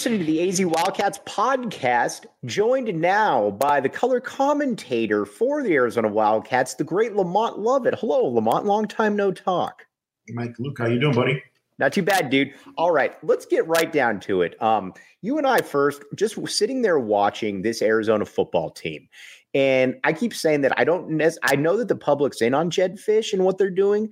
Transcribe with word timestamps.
Listening 0.00 0.20
to 0.20 0.24
the 0.24 0.48
AZ 0.48 0.64
Wildcats 0.64 1.18
podcast, 1.26 2.24
joined 2.46 2.98
now 2.98 3.50
by 3.50 3.80
the 3.80 3.88
color 3.90 4.18
commentator 4.18 5.26
for 5.26 5.62
the 5.62 5.74
Arizona 5.74 6.08
Wildcats, 6.08 6.72
the 6.72 6.84
great 6.84 7.14
Lamont 7.14 7.58
Lovett. 7.58 7.96
Hello, 7.98 8.24
Lamont. 8.24 8.64
Long 8.64 8.88
time 8.88 9.14
no 9.14 9.30
talk. 9.30 9.84
Mike 10.30 10.54
Luke, 10.58 10.78
how 10.78 10.86
you 10.86 10.98
doing, 10.98 11.14
buddy? 11.14 11.42
Not 11.78 11.92
too 11.92 12.02
bad, 12.02 12.30
dude. 12.30 12.54
All 12.78 12.90
right, 12.90 13.12
let's 13.22 13.44
get 13.44 13.66
right 13.68 13.92
down 13.92 14.20
to 14.20 14.40
it. 14.40 14.56
Um, 14.62 14.94
you 15.20 15.36
and 15.36 15.46
I 15.46 15.60
first, 15.60 16.02
just 16.14 16.38
sitting 16.48 16.80
there 16.80 16.98
watching 16.98 17.60
this 17.60 17.82
Arizona 17.82 18.24
football 18.24 18.70
team, 18.70 19.06
and 19.52 19.96
I 20.02 20.14
keep 20.14 20.32
saying 20.32 20.62
that 20.62 20.72
I 20.78 20.84
don't. 20.84 21.20
I 21.42 21.56
know 21.56 21.76
that 21.76 21.88
the 21.88 21.94
public's 21.94 22.40
in 22.40 22.54
on 22.54 22.70
Jedd 22.70 22.96
Fisch 22.96 23.34
and 23.34 23.44
what 23.44 23.58
they're 23.58 23.68
doing, 23.68 24.08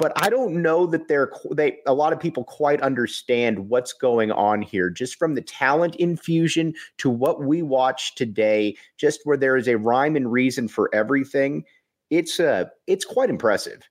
but 0.00 0.12
I 0.16 0.30
don't 0.30 0.62
know 0.62 0.86
that 0.86 1.08
they're 1.08 1.30
they 1.52 1.76
a 1.86 1.92
lot 1.92 2.14
of 2.14 2.18
people 2.18 2.42
quite 2.42 2.80
understand 2.80 3.68
what's 3.68 3.92
going 3.92 4.32
on 4.32 4.62
here 4.62 4.88
just 4.88 5.16
from 5.16 5.34
the 5.34 5.42
talent 5.42 5.94
infusion 5.96 6.72
to 6.98 7.10
what 7.10 7.42
we 7.42 7.60
watch 7.60 8.14
today 8.14 8.76
just 8.96 9.20
where 9.24 9.36
there 9.36 9.58
is 9.58 9.68
a 9.68 9.76
rhyme 9.76 10.16
and 10.16 10.32
reason 10.32 10.66
for 10.66 10.88
everything. 10.94 11.64
It's 12.08 12.40
uh 12.40 12.64
it's 12.86 13.04
quite 13.04 13.28
impressive. 13.28 13.82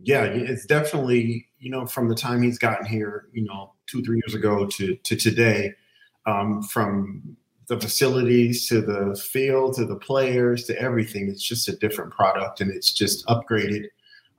Yeah 0.00 0.24
it's 0.24 0.64
definitely 0.64 1.46
you 1.58 1.70
know 1.70 1.86
from 1.86 2.08
the 2.08 2.16
time 2.16 2.42
he's 2.42 2.58
gotten 2.58 2.86
here 2.86 3.26
you 3.32 3.44
know 3.44 3.74
2 3.88 4.02
3 4.02 4.20
years 4.24 4.34
ago 4.34 4.66
to 4.66 4.96
to 4.96 5.14
today 5.14 5.74
um 6.26 6.62
from 6.62 7.36
the 7.68 7.78
facilities 7.78 8.66
to 8.68 8.80
the 8.80 9.14
field 9.14 9.74
to 9.74 9.84
the 9.84 9.96
players 9.96 10.64
to 10.64 10.80
everything 10.80 11.28
it's 11.28 11.46
just 11.46 11.68
a 11.68 11.76
different 11.76 12.12
product 12.12 12.60
and 12.60 12.70
it's 12.72 12.92
just 12.92 13.24
upgraded 13.26 13.84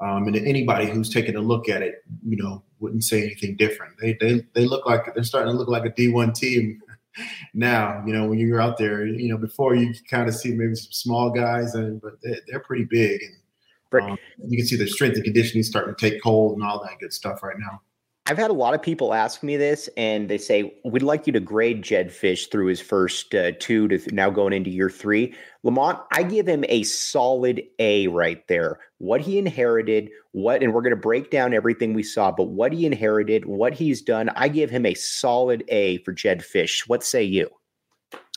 um, 0.03 0.27
and 0.27 0.35
anybody 0.35 0.89
who's 0.89 1.09
taken 1.09 1.35
a 1.35 1.41
look 1.41 1.69
at 1.69 1.81
it, 1.81 2.03
you 2.25 2.35
know, 2.35 2.63
wouldn't 2.79 3.03
say 3.03 3.23
anything 3.23 3.55
different. 3.55 3.93
They 4.01 4.17
they 4.19 4.45
they 4.53 4.65
look 4.65 4.85
like 4.85 5.13
they're 5.13 5.23
starting 5.23 5.53
to 5.53 5.57
look 5.57 5.69
like 5.69 5.85
a 5.85 5.89
D1 5.89 6.35
team 6.35 6.81
now. 7.53 8.03
You 8.05 8.13
know, 8.13 8.27
when 8.27 8.39
you're 8.39 8.61
out 8.61 8.77
there, 8.77 9.05
you 9.05 9.29
know, 9.29 9.37
before 9.37 9.75
you 9.75 9.93
kind 10.09 10.27
of 10.27 10.35
see 10.35 10.51
maybe 10.51 10.75
some 10.75 10.91
small 10.91 11.29
guys, 11.29 11.73
and 11.75 12.01
but 12.01 12.21
they, 12.21 12.35
they're 12.47 12.59
pretty 12.59 12.85
big, 12.85 13.21
and 13.21 14.03
um, 14.03 14.17
you 14.47 14.57
can 14.57 14.67
see 14.67 14.75
their 14.75 14.87
strength 14.87 15.15
and 15.15 15.23
conditioning 15.23 15.63
starting 15.63 15.95
to 15.95 16.09
take 16.09 16.21
hold 16.21 16.57
and 16.57 16.63
all 16.63 16.81
that 16.83 16.99
good 16.99 17.13
stuff 17.13 17.41
right 17.41 17.57
now. 17.57 17.81
I've 18.25 18.37
had 18.37 18.51
a 18.51 18.53
lot 18.53 18.73
of 18.73 18.81
people 18.81 19.13
ask 19.13 19.43
me 19.43 19.57
this, 19.57 19.89
and 19.97 20.29
they 20.29 20.37
say, 20.37 20.73
We'd 20.85 21.03
like 21.03 21.27
you 21.27 21.33
to 21.33 21.41
grade 21.41 21.81
Jedd 21.81 22.07
Fisch 22.07 22.49
through 22.49 22.67
his 22.67 22.79
first 22.79 23.35
uh, 23.35 23.51
two 23.59 23.89
to 23.89 23.97
th- 23.97 24.13
now 24.13 24.29
going 24.29 24.53
into 24.53 24.69
year 24.69 24.89
three. 24.89 25.35
Lamont, 25.63 25.99
I 26.13 26.23
give 26.23 26.47
him 26.47 26.63
a 26.69 26.83
solid 26.83 27.61
A 27.79 28.07
right 28.07 28.47
there. 28.47 28.79
What 28.99 29.19
he 29.19 29.37
inherited, 29.37 30.09
what, 30.31 30.63
and 30.63 30.73
we're 30.73 30.81
going 30.81 30.95
to 30.95 31.01
break 31.01 31.31
down 31.31 31.53
everything 31.53 31.93
we 31.93 32.03
saw, 32.03 32.31
but 32.31 32.45
what 32.45 32.71
he 32.71 32.85
inherited, 32.85 33.45
what 33.45 33.73
he's 33.73 34.01
done, 34.01 34.29
I 34.37 34.47
give 34.47 34.69
him 34.69 34.85
a 34.85 34.93
solid 34.93 35.65
A 35.67 35.97
for 35.99 36.13
Jedd 36.13 36.43
Fisch. 36.43 36.87
What 36.87 37.03
say 37.03 37.23
you? 37.23 37.49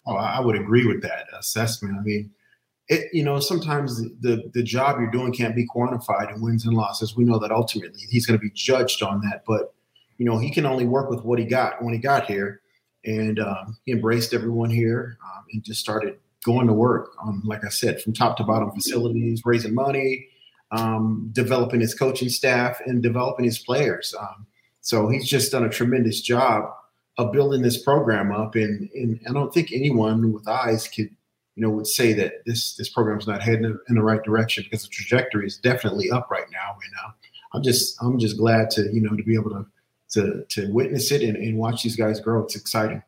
Oh, 0.04 0.16
I 0.16 0.40
would 0.40 0.56
agree 0.56 0.84
with 0.84 1.00
that 1.02 1.26
assessment. 1.38 1.96
I 1.96 2.02
mean, 2.02 2.32
it, 2.88 3.08
you 3.12 3.22
know, 3.22 3.38
sometimes 3.38 4.02
the 4.20 4.50
the 4.52 4.64
job 4.64 4.98
you're 4.98 5.10
doing 5.12 5.32
can't 5.32 5.54
be 5.54 5.66
quantified 5.66 6.34
in 6.34 6.40
wins 6.40 6.64
and 6.64 6.76
losses. 6.76 7.16
We 7.16 7.24
know 7.24 7.38
that 7.38 7.52
ultimately 7.52 8.00
he's 8.10 8.26
going 8.26 8.38
to 8.38 8.42
be 8.42 8.52
judged 8.52 9.02
on 9.02 9.20
that, 9.22 9.44
but 9.46 9.74
you 10.18 10.26
know, 10.26 10.38
he 10.38 10.50
can 10.50 10.66
only 10.66 10.86
work 10.86 11.10
with 11.10 11.24
what 11.24 11.38
he 11.38 11.44
got 11.44 11.82
when 11.82 11.92
he 11.92 12.00
got 12.00 12.26
here. 12.26 12.60
And 13.04 13.38
um, 13.38 13.78
he 13.84 13.92
embraced 13.92 14.34
everyone 14.34 14.70
here 14.70 15.16
um, 15.24 15.44
and 15.52 15.62
just 15.62 15.80
started 15.80 16.18
going 16.44 16.66
to 16.66 16.72
work 16.72 17.10
like 17.44 17.64
I 17.64 17.68
said, 17.68 18.00
from 18.00 18.12
top 18.12 18.36
to 18.36 18.44
bottom 18.44 18.70
facilities, 18.72 19.42
raising 19.44 19.74
money, 19.74 20.28
um, 20.70 21.30
developing 21.32 21.80
his 21.80 21.94
coaching 21.94 22.28
staff, 22.28 22.80
and 22.86 23.02
developing 23.02 23.44
his 23.44 23.58
players. 23.58 24.14
Um, 24.18 24.46
so 24.80 25.08
he's 25.08 25.28
just 25.28 25.52
done 25.52 25.64
a 25.64 25.68
tremendous 25.68 26.20
job 26.20 26.70
of 27.18 27.32
building 27.32 27.62
this 27.62 27.82
program 27.82 28.32
up. 28.32 28.54
And, 28.54 28.88
and 28.94 29.20
I 29.28 29.32
don't 29.32 29.52
think 29.52 29.72
anyone 29.72 30.32
with 30.32 30.46
eyes 30.46 30.86
could, 30.86 31.10
you 31.54 31.62
know, 31.62 31.70
would 31.70 31.86
say 31.86 32.12
that 32.12 32.44
this 32.44 32.76
this 32.76 32.88
program's 32.88 33.26
not 33.26 33.42
heading 33.42 33.76
in 33.88 33.94
the 33.94 34.02
right 34.02 34.22
direction 34.22 34.64
because 34.64 34.82
the 34.82 34.88
trajectory 34.88 35.46
is 35.46 35.56
definitely 35.56 36.10
up 36.10 36.30
right 36.30 36.46
now. 36.52 36.76
And 36.84 36.92
uh, 37.04 37.10
I'm 37.54 37.62
just 37.62 38.00
I'm 38.02 38.18
just 38.18 38.36
glad 38.36 38.70
to 38.72 38.82
you 38.92 39.00
know 39.00 39.16
to 39.16 39.22
be 39.22 39.34
able 39.34 39.50
to 39.50 39.66
to 40.10 40.44
to 40.48 40.72
witness 40.72 41.10
it 41.12 41.22
and, 41.22 41.36
and 41.36 41.58
watch 41.58 41.82
these 41.82 41.96
guys 41.96 42.20
grow. 42.20 42.42
It's 42.44 42.56
exciting. 42.56 43.02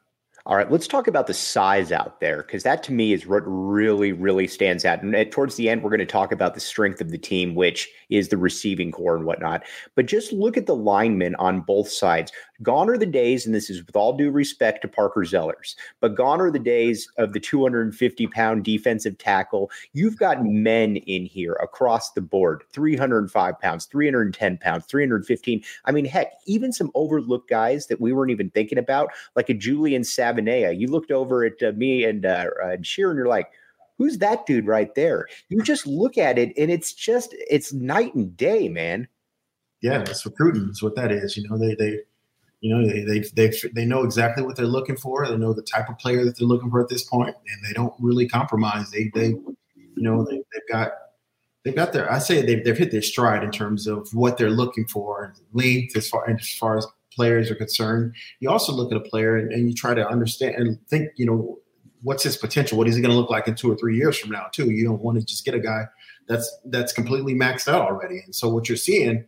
All 0.48 0.56
right, 0.56 0.70
let's 0.72 0.88
talk 0.88 1.09
about 1.09 1.26
the 1.26 1.34
size 1.34 1.92
out 1.92 2.20
there 2.20 2.38
because 2.38 2.62
that 2.62 2.82
to 2.84 2.92
me 2.92 3.12
is 3.12 3.26
what 3.26 3.42
really, 3.44 4.12
really 4.12 4.47
stands 4.47 4.86
out. 4.86 5.03
And 5.03 5.31
towards 5.31 5.56
the 5.56 5.69
end, 5.69 5.82
we're 5.82 5.91
going 5.91 5.98
to 5.98 6.06
talk 6.06 6.32
about 6.32 6.54
the 6.54 6.60
strength 6.60 7.03
of 7.03 7.10
the 7.10 7.19
team, 7.19 7.54
which 7.54 7.87
is 8.08 8.28
the 8.28 8.38
receiving 8.38 8.91
core 8.91 9.14
and 9.14 9.26
whatnot. 9.26 9.64
But 9.94 10.06
just 10.06 10.32
look 10.32 10.56
at 10.56 10.64
the 10.64 10.75
linemen 10.75 11.34
on 11.34 11.60
both 11.60 11.91
sides. 11.91 12.32
Gone 12.62 12.91
are 12.91 12.98
the 12.98 13.06
days, 13.06 13.46
and 13.46 13.54
this 13.54 13.70
is 13.70 13.84
with 13.86 13.94
all 13.94 14.16
due 14.16 14.30
respect 14.30 14.82
to 14.82 14.88
Parker 14.88 15.20
Zellers, 15.20 15.76
but 16.00 16.16
gone 16.16 16.41
are 16.41 16.50
the 16.50 16.58
days 16.58 17.08
of 17.16 17.32
the 17.32 17.41
250 17.41 18.26
pound 18.28 18.64
defensive 18.64 19.16
tackle. 19.19 19.70
You've 19.92 20.19
got 20.19 20.44
men 20.44 20.96
in 20.96 21.24
here 21.24 21.52
across 21.62 22.12
the 22.12 22.20
board 22.20 22.64
305 22.72 23.60
pounds, 23.60 23.84
310 23.86 24.58
pounds, 24.58 24.86
315. 24.86 25.62
I 25.84 25.92
mean, 25.92 26.04
heck, 26.04 26.32
even 26.46 26.72
some 26.72 26.91
overlooked 26.94 27.48
guys 27.48 27.86
that 27.86 28.00
we 28.00 28.12
weren't 28.12 28.32
even 28.32 28.50
thinking 28.50 28.78
about, 28.78 29.10
like 29.36 29.48
a 29.48 29.54
Julian 29.54 30.02
Savage 30.02 30.38
you 30.48 30.88
looked 30.88 31.10
over 31.10 31.44
at 31.44 31.62
uh, 31.62 31.72
me 31.72 32.04
and 32.04 32.25
uh, 32.25 32.46
Sheer, 32.82 33.10
and 33.10 33.16
you're 33.19 33.28
like, 33.28 33.50
"Who's 33.98 34.19
that 34.19 34.46
dude 34.46 34.66
right 34.66 34.94
there?" 34.94 35.26
You 35.48 35.62
just 35.62 35.86
look 35.86 36.16
at 36.16 36.38
it, 36.38 36.52
and 36.56 36.70
it's 36.70 36.92
just 36.92 37.34
it's 37.50 37.72
night 37.72 38.14
and 38.14 38.36
day, 38.36 38.69
man. 38.69 39.08
Yeah, 39.80 40.00
it's 40.00 40.25
recruiting. 40.25 40.66
It's 40.70 40.82
what 40.82 40.96
that 40.96 41.12
is. 41.12 41.36
You 41.36 41.48
know, 41.48 41.58
they 41.58 41.75
they 41.75 42.00
you 42.60 42.74
know 42.74 42.86
they 42.86 43.02
they 43.02 43.20
they 43.34 43.52
they 43.72 43.84
know 43.84 44.02
exactly 44.02 44.42
what 44.42 44.56
they're 44.56 44.66
looking 44.66 44.96
for. 44.96 45.26
They 45.26 45.36
know 45.36 45.52
the 45.52 45.62
type 45.62 45.88
of 45.88 45.98
player 45.98 46.24
that 46.24 46.38
they're 46.38 46.48
looking 46.48 46.70
for 46.70 46.80
at 46.80 46.88
this 46.88 47.04
point, 47.04 47.36
and 47.36 47.64
they 47.64 47.72
don't 47.72 47.94
really 48.00 48.28
compromise. 48.28 48.91
They 48.91 49.10
they 49.14 49.28
you 49.28 49.54
know 49.96 50.24
they, 50.24 50.36
they've 50.36 50.69
got 50.70 50.93
they've 51.64 51.76
got 51.76 51.93
their 51.93 52.10
I 52.10 52.19
say 52.19 52.43
they've, 52.43 52.64
they've 52.64 52.76
hit 52.76 52.90
their 52.90 53.02
stride 53.02 53.44
in 53.44 53.50
terms 53.50 53.87
of 53.87 54.08
what 54.12 54.38
they're 54.38 54.50
looking 54.50 54.87
for, 54.87 55.34
length 55.52 55.96
as 55.96 56.08
far 56.08 56.28
as 56.28 56.55
far 56.55 56.76
as 56.76 56.87
players 57.14 57.50
are 57.50 57.56
concerned. 57.56 58.14
You 58.40 58.50
also 58.50 58.72
look 58.72 58.93
at 58.93 58.96
a 58.96 59.00
player 59.00 59.37
and, 59.37 59.52
and 59.52 59.69
you 59.69 59.75
try 59.75 59.94
to 59.94 60.06
understand 60.06 60.54
and 60.54 60.78
think, 60.88 61.11
you 61.16 61.26
know, 61.26 61.58
what's 62.02 62.22
his 62.22 62.37
potential? 62.37 62.78
What 62.78 62.87
is 62.88 62.94
he 62.94 63.02
going 63.02 63.12
to 63.12 63.19
look 63.19 63.31
like 63.31 63.49
in 63.49 63.56
two 63.56 63.70
or 63.70 63.76
three 63.76 63.96
years 63.96 64.16
from 64.16 64.31
now? 64.31 64.46
Too, 64.52 64.70
you 64.70 64.84
don't 64.84 65.02
want 65.02 65.19
to 65.19 65.25
just 65.25 65.44
get 65.44 65.54
a 65.54 65.61
guy 65.61 65.87
that's 66.28 66.58
that's 66.66 66.93
completely 66.93 67.34
maxed 67.34 67.69
out 67.69 67.82
already. 67.82 68.20
And 68.25 68.34
so 68.34 68.49
what 68.49 68.69
you're 68.69 68.76
seeing 68.76 69.25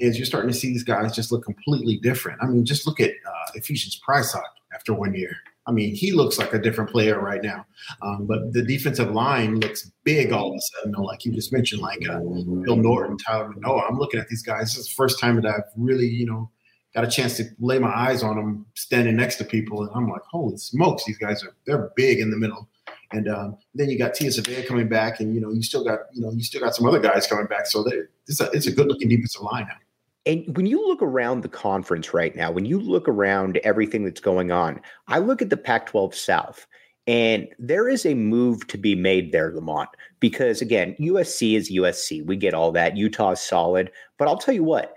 is 0.00 0.16
you're 0.16 0.26
starting 0.26 0.50
to 0.50 0.56
see 0.56 0.68
these 0.68 0.84
guys 0.84 1.14
just 1.14 1.32
look 1.32 1.44
completely 1.44 1.98
different. 1.98 2.38
I 2.42 2.46
mean, 2.46 2.64
just 2.64 2.86
look 2.86 3.00
at 3.00 3.10
uh, 3.10 3.50
Ephesians 3.54 4.00
Prysock 4.06 4.42
after 4.72 4.94
one 4.94 5.14
year. 5.14 5.36
I 5.66 5.70
mean, 5.70 5.94
he 5.94 6.12
looks 6.12 6.38
like 6.38 6.54
a 6.54 6.58
different 6.58 6.88
player 6.90 7.20
right 7.20 7.42
now. 7.42 7.66
Um, 8.00 8.26
but 8.26 8.54
the 8.54 8.62
defensive 8.62 9.10
line 9.10 9.60
looks 9.60 9.92
big 10.02 10.32
all 10.32 10.50
of 10.50 10.56
a 10.56 10.60
sudden. 10.60 10.92
Like 10.92 11.26
you 11.26 11.32
just 11.32 11.52
mentioned, 11.52 11.82
like 11.82 12.08
uh, 12.08 12.20
Bill 12.64 12.76
Norton, 12.76 13.18
Tyler 13.18 13.50
Manoa. 13.50 13.82
I'm 13.86 13.98
looking 13.98 14.18
at 14.18 14.28
these 14.28 14.42
guys. 14.42 14.74
This 14.74 14.78
is 14.78 14.88
the 14.88 14.94
first 14.94 15.20
time 15.20 15.36
that 15.36 15.46
I've 15.46 15.64
really, 15.76 16.08
you 16.08 16.24
know, 16.24 16.50
got 16.94 17.04
a 17.04 17.06
chance 17.06 17.36
to 17.36 17.44
lay 17.60 17.78
my 17.78 17.94
eyes 17.94 18.22
on 18.22 18.36
them 18.36 18.66
standing 18.74 19.14
next 19.16 19.36
to 19.36 19.44
people, 19.44 19.82
and 19.82 19.90
I'm 19.94 20.08
like, 20.08 20.22
holy 20.30 20.56
smokes, 20.56 21.04
these 21.04 21.18
guys 21.18 21.44
are 21.44 21.54
they're 21.66 21.90
big 21.96 22.18
in 22.18 22.30
the 22.30 22.36
middle. 22.38 22.66
And 23.12 23.28
um, 23.28 23.58
then 23.74 23.88
you 23.88 23.98
got 23.98 24.14
Tia 24.14 24.30
Savea 24.30 24.66
coming 24.66 24.88
back, 24.88 25.20
and 25.20 25.34
you 25.34 25.40
know 25.40 25.50
you 25.50 25.62
still 25.62 25.84
got 25.84 26.00
you 26.12 26.22
know 26.22 26.32
you 26.32 26.42
still 26.42 26.60
got 26.60 26.74
some 26.74 26.86
other 26.86 26.98
guys 26.98 27.26
coming 27.26 27.46
back. 27.46 27.66
So 27.66 27.86
it's 28.26 28.40
a 28.40 28.50
it's 28.52 28.66
a 28.66 28.72
good 28.72 28.86
looking 28.86 29.08
defensive 29.08 29.42
line 29.42 29.66
now. 29.68 29.76
And 30.26 30.56
when 30.56 30.66
you 30.66 30.86
look 30.86 31.02
around 31.02 31.42
the 31.42 31.48
conference 31.48 32.12
right 32.12 32.34
now, 32.36 32.50
when 32.50 32.64
you 32.64 32.78
look 32.80 33.08
around 33.08 33.58
everything 33.58 34.04
that's 34.04 34.20
going 34.20 34.50
on, 34.50 34.80
I 35.06 35.18
look 35.18 35.40
at 35.40 35.50
the 35.50 35.56
Pac 35.56 35.86
12 35.86 36.14
South. 36.14 36.66
And 37.06 37.48
there 37.58 37.88
is 37.88 38.04
a 38.04 38.12
move 38.12 38.66
to 38.66 38.76
be 38.76 38.94
made 38.94 39.32
there, 39.32 39.50
Lamont, 39.54 39.88
because 40.20 40.60
again, 40.60 40.94
USC 41.00 41.56
is 41.56 41.72
USC. 41.72 42.26
We 42.26 42.36
get 42.36 42.52
all 42.52 42.70
that. 42.72 42.98
Utah 42.98 43.30
is 43.30 43.40
solid. 43.40 43.90
But 44.18 44.28
I'll 44.28 44.36
tell 44.36 44.52
you 44.52 44.64
what, 44.64 44.94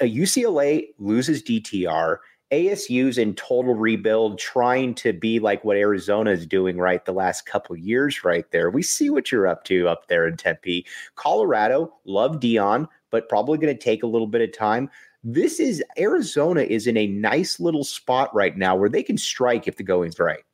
UCLA 0.00 0.88
loses 0.98 1.42
DTR. 1.42 2.16
ASU's 2.50 3.18
in 3.18 3.34
total 3.34 3.74
rebuild, 3.74 4.38
trying 4.38 4.94
to 4.94 5.12
be 5.12 5.38
like 5.38 5.62
what 5.64 5.76
Arizona 5.76 6.30
is 6.30 6.46
doing 6.46 6.78
right 6.78 7.04
the 7.04 7.12
last 7.12 7.46
couple 7.46 7.76
years, 7.76 8.24
right 8.24 8.50
there. 8.50 8.70
We 8.70 8.82
see 8.82 9.10
what 9.10 9.30
you're 9.30 9.46
up 9.46 9.64
to 9.64 9.86
up 9.86 10.08
there 10.08 10.26
in 10.26 10.36
Tempe. 10.36 10.86
Colorado, 11.14 11.94
love 12.04 12.40
Deion, 12.40 12.88
but 13.10 13.28
probably 13.28 13.58
going 13.58 13.74
to 13.74 13.82
take 13.82 14.02
a 14.02 14.06
little 14.06 14.26
bit 14.26 14.42
of 14.42 14.56
time. 14.56 14.90
This 15.24 15.60
is 15.60 15.82
Arizona 15.98 16.62
is 16.62 16.86
in 16.86 16.96
a 16.96 17.06
nice 17.06 17.58
little 17.58 17.84
spot 17.84 18.34
right 18.34 18.56
now 18.56 18.76
where 18.76 18.88
they 18.88 19.02
can 19.02 19.18
strike 19.18 19.66
if 19.66 19.76
the 19.76 19.82
going's 19.82 20.18
right. 20.18 20.44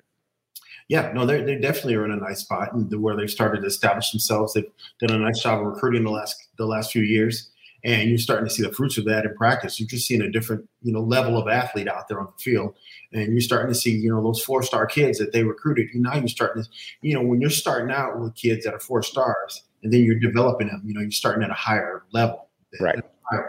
Yeah, 0.89 1.13
no, 1.13 1.25
they 1.25 1.43
they 1.43 1.57
definitely 1.57 1.95
are 1.95 2.05
in 2.05 2.11
a 2.11 2.17
nice 2.17 2.41
spot 2.41 2.75
and 2.75 2.93
where 3.03 3.17
they've 3.17 3.31
started 3.31 3.63
to 3.63 3.67
establish 3.67 4.11
themselves. 4.11 4.53
They've 4.53 4.71
done 5.01 5.19
a 5.19 5.23
nice 5.23 5.43
job 5.43 5.61
of 5.61 5.67
recruiting 5.67 6.05
the 6.05 6.11
last 6.11 6.37
the 6.59 6.67
last 6.67 6.93
few 6.93 7.03
years 7.03 7.51
and 7.85 8.09
you're 8.09 8.19
starting 8.19 8.49
to 8.49 8.53
see 8.53 8.63
the 8.63 8.73
fruits 8.73 8.97
of 8.97 9.05
that 9.05 9.27
in 9.27 9.35
practice. 9.35 9.79
You're 9.79 9.89
just 9.89 10.07
seeing 10.07 10.23
a 10.23 10.31
different, 10.31 10.67
you 10.83 10.93
know, 10.93 11.01
level 11.01 11.37
of 11.37 11.49
athlete 11.49 11.87
out 11.87 12.09
there 12.09 12.19
on 12.19 12.27
the 12.27 12.43
field, 12.43 12.75
and 13.13 13.33
you're 13.33 13.41
starting 13.43 13.73
to 13.73 13.79
see, 13.79 13.91
you 13.91 14.11
know, 14.11 14.23
those 14.23 14.43
four 14.43 14.63
star 14.63 14.87
kids 14.87 15.19
that 15.19 15.33
they 15.33 15.45
recruited. 15.45 15.89
Now 15.95 16.17
you're 16.17 16.29
starting 16.29 16.63
to, 16.63 16.69
you 17.03 17.15
know, 17.15 17.23
when 17.23 17.41
you're 17.41 17.51
starting 17.51 17.95
out 17.95 18.19
with 18.19 18.35
kids 18.35 18.65
that 18.65 18.75
are 18.75 18.81
four 18.81 19.03
stars, 19.03 19.63
and 19.83 19.93
then 19.93 20.03
you're 20.03 20.19
developing 20.19 20.69
them, 20.69 20.83
you 20.85 20.95
know, 20.95 21.03
you're 21.03 21.11
starting 21.11 21.45
at 21.45 21.51
a 21.51 21.55
higher 21.55 22.05
level, 22.13 22.44
right? 22.81 23.03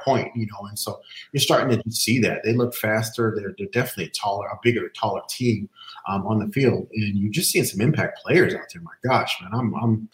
point, 0.03 0.31
you 0.35 0.47
know, 0.47 0.67
and 0.67 0.79
so 0.79 0.99
you're 1.31 1.41
starting 1.41 1.81
to 1.81 1.91
see 1.91 2.19
that 2.19 2.43
they 2.43 2.53
look 2.53 2.73
faster. 2.73 3.33
They're 3.35 3.53
they're 3.57 3.67
definitely 3.67 4.11
taller, 4.11 4.47
a 4.47 4.57
bigger, 4.63 4.89
taller 4.89 5.21
team 5.29 5.69
um, 6.07 6.25
on 6.25 6.39
the 6.39 6.51
field, 6.51 6.87
and 6.93 7.17
you're 7.17 7.31
just 7.31 7.51
seeing 7.51 7.65
some 7.65 7.81
impact 7.81 8.19
players 8.23 8.53
out 8.53 8.61
there. 8.73 8.81
My 8.81 8.91
gosh, 9.03 9.35
man, 9.41 9.51
I'm 9.53 9.75
I'm 9.75 10.09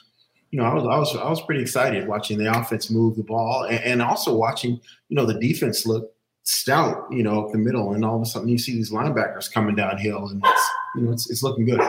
you 0.51 0.59
know, 0.59 0.65
I 0.65 0.73
was 0.73 0.83
I 0.83 0.97
was 0.97 1.15
I 1.15 1.29
was 1.29 1.41
pretty 1.41 1.61
excited 1.61 2.07
watching 2.07 2.37
the 2.37 2.51
offense 2.51 2.89
move 2.89 3.15
the 3.15 3.23
ball 3.23 3.63
and, 3.63 3.83
and 3.83 4.01
also 4.01 4.35
watching, 4.35 4.79
you 5.09 5.15
know, 5.15 5.25
the 5.25 5.39
defense 5.39 5.85
look 5.85 6.13
stout, 6.43 7.05
you 7.11 7.23
know, 7.23 7.45
up 7.45 7.51
the 7.51 7.57
middle, 7.57 7.93
and 7.93 8.03
all 8.03 8.17
of 8.17 8.21
a 8.21 8.25
sudden 8.25 8.49
you 8.49 8.57
see 8.57 8.73
these 8.73 8.91
linebackers 8.91 9.51
coming 9.51 9.75
downhill, 9.75 10.27
and 10.27 10.43
it's 10.45 10.69
you 10.95 11.01
know 11.03 11.11
it's 11.11 11.29
it's 11.29 11.43
looking 11.43 11.65
good. 11.65 11.79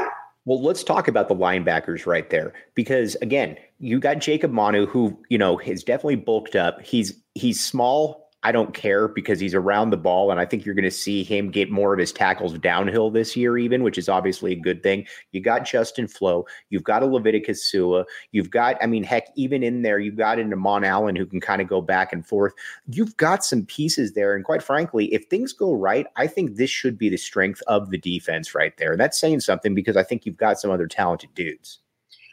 Well, 0.45 0.61
let's 0.61 0.83
talk 0.83 1.07
about 1.07 1.29
the 1.29 1.37
linebackers 1.37 2.05
right 2.05 2.29
there, 2.29 2.53
because 2.75 3.17
again, 3.23 3.57
you 3.79 4.01
got 4.01 4.19
Jacob 4.19 4.51
Manu, 4.51 4.87
who 4.87 5.17
you 5.29 5.39
know 5.39 5.57
has 5.59 5.85
definitely 5.85 6.17
bulked 6.17 6.57
up. 6.57 6.81
He's 6.83 7.15
he's 7.35 7.65
small, 7.65 8.22
I 8.45 8.51
don't 8.53 8.75
care 8.75 9.07
because 9.07 9.39
he's 9.39 9.55
around 9.55 9.91
the 9.91 9.97
ball, 9.97 10.31
and 10.31 10.41
I 10.41 10.45
think 10.45 10.65
you're 10.65 10.75
going 10.75 10.85
to 10.85 10.91
see 10.91 11.23
him 11.23 11.51
get 11.51 11.71
more 11.71 11.93
of 11.93 11.99
his 11.99 12.13
tackles 12.13 12.59
downhill 12.59 13.11
this 13.11 13.37
year, 13.37 13.57
even, 13.57 13.83
which 13.83 13.99
is 13.99 14.09
obviously 14.09 14.53
a 14.53 14.57
good 14.57 14.83
thing. 14.83 15.07
You 15.31 15.41
got 15.41 15.65
Justin 15.65 16.09
Flowe, 16.09 16.47
you've 16.69 16.83
got 16.83 17.03
a 17.03 17.07
Leviticus 17.07 17.65
Sua, 17.65 18.05
you've 18.33 18.51
got, 18.51 18.77
I 18.83 18.87
mean, 18.87 19.05
heck, 19.05 19.29
even 19.37 19.63
in 19.63 19.83
there, 19.83 19.99
you've 19.99 20.17
got 20.17 20.39
an 20.39 20.53
Amon 20.53 20.85
Allen 20.85 21.15
who 21.15 21.27
can 21.27 21.41
kind 21.41 21.63
of 21.63 21.69
go 21.69 21.81
back 21.81 22.13
and 22.13 22.27
forth. 22.27 22.53
You've 22.89 23.17
got 23.17 23.45
some 23.45 23.65
pieces 23.65 24.15
there, 24.15 24.35
and 24.35 24.45
quite 24.45 24.63
frankly, 24.63 25.13
if 25.15 25.27
things 25.27 25.53
go 25.53 25.73
right, 25.73 26.07
I 26.17 26.27
think 26.27 26.57
this 26.57 26.71
should 26.71 26.99
be 26.99 27.09
the 27.09 27.17
strength 27.17 27.63
of 27.69 27.91
the 27.91 27.99
defense 27.99 28.55
right 28.55 28.77
there. 28.77 28.93
And 28.93 29.01
that's 29.01 29.21
saying 29.21 29.41
something 29.41 29.75
because 29.75 29.97
I 29.97 30.03
think 30.03 30.27
you've 30.27 30.37
got 30.37 30.59
some 30.59 30.71
other 30.71 30.87
talented 30.89 31.33
dudes. 31.35 31.79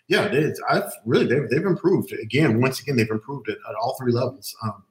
Yeah. 0.08 0.28
I've 0.68 0.92
really 1.06 1.28
they've, 1.28 1.48
they've 1.50 1.66
improved 1.66 2.12
again. 2.14 2.60
Once 2.62 2.82
again, 2.82 2.96
they've 2.96 3.10
improved 3.12 3.48
at, 3.48 3.58
at 3.58 3.76
all 3.80 3.96
three 4.00 4.12
levels. 4.12 4.56
Um, 4.64 4.84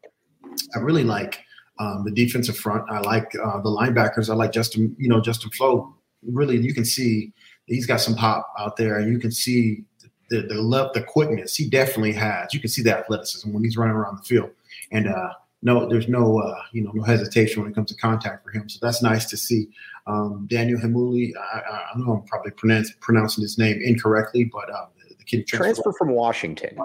I 0.75 0.79
really 0.79 1.05
like 1.05 1.45
um, 1.79 2.05
the 2.05 2.11
defensive 2.11 2.57
front. 2.57 2.85
I 2.91 3.01
like 3.01 3.33
uh, 3.35 3.61
the 3.61 3.71
linebackers. 3.71 4.31
I 4.31 4.35
like 4.35 4.53
Justin, 4.53 4.95
you 4.99 5.09
know, 5.09 5.21
Justin 5.21 5.51
Flowe. 5.51 5.95
Really, 6.27 6.57
you 6.57 6.75
can 6.75 6.85
see 6.85 7.33
he's 7.67 7.87
got 7.87 8.01
some 8.01 8.15
pop 8.15 8.53
out 8.59 8.77
there, 8.77 8.99
and 8.99 9.13
you 9.13 9.19
can 9.19 9.31
see 9.31 9.85
the 10.31 10.43
the 10.43 10.55
love, 10.55 10.93
the 10.95 11.03
quickness. 11.03 11.55
He 11.55 11.69
definitely 11.69 12.13
has. 12.13 12.53
You 12.53 12.61
can 12.61 12.71
see 12.71 12.83
the 12.83 12.97
athleticism 12.97 13.53
when 13.53 13.63
he's 13.63 13.77
running 13.77 13.95
around 13.95 14.19
the 14.19 14.25
field, 14.25 14.51
and 14.91 15.09
uh, 15.09 15.33
no, 15.63 15.89
there's 15.89 16.09
no 16.09 16.39
uh, 16.41 16.63
you 16.73 16.83
know 16.83 16.91
no 16.93 17.03
hesitation 17.03 17.63
when 17.63 17.71
it 17.71 17.75
comes 17.75 17.91
to 17.91 17.97
contact 17.97 18.45
for 18.45 18.51
him. 18.51 18.69
So 18.69 18.79
that's 18.83 19.03
nice 19.03 19.27
to 19.27 19.37
see. 19.37 19.69
Um, 20.07 20.47
Daniel 20.49 20.81
Heimuli, 20.81 21.33
I, 21.37 21.59
I, 21.95 21.99
know 21.99 22.13
I'm 22.13 22.23
probably 22.23 22.51
pronounce, 22.53 22.91
pronouncing 23.01 23.43
his 23.43 23.59
name 23.59 23.79
incorrectly, 23.85 24.45
but 24.45 24.71
uh, 24.71 24.87
the, 25.07 25.15
the 25.17 25.25
kid 25.25 25.47
transfer 25.47 25.93
from 25.93 26.13
Washington. 26.13 26.79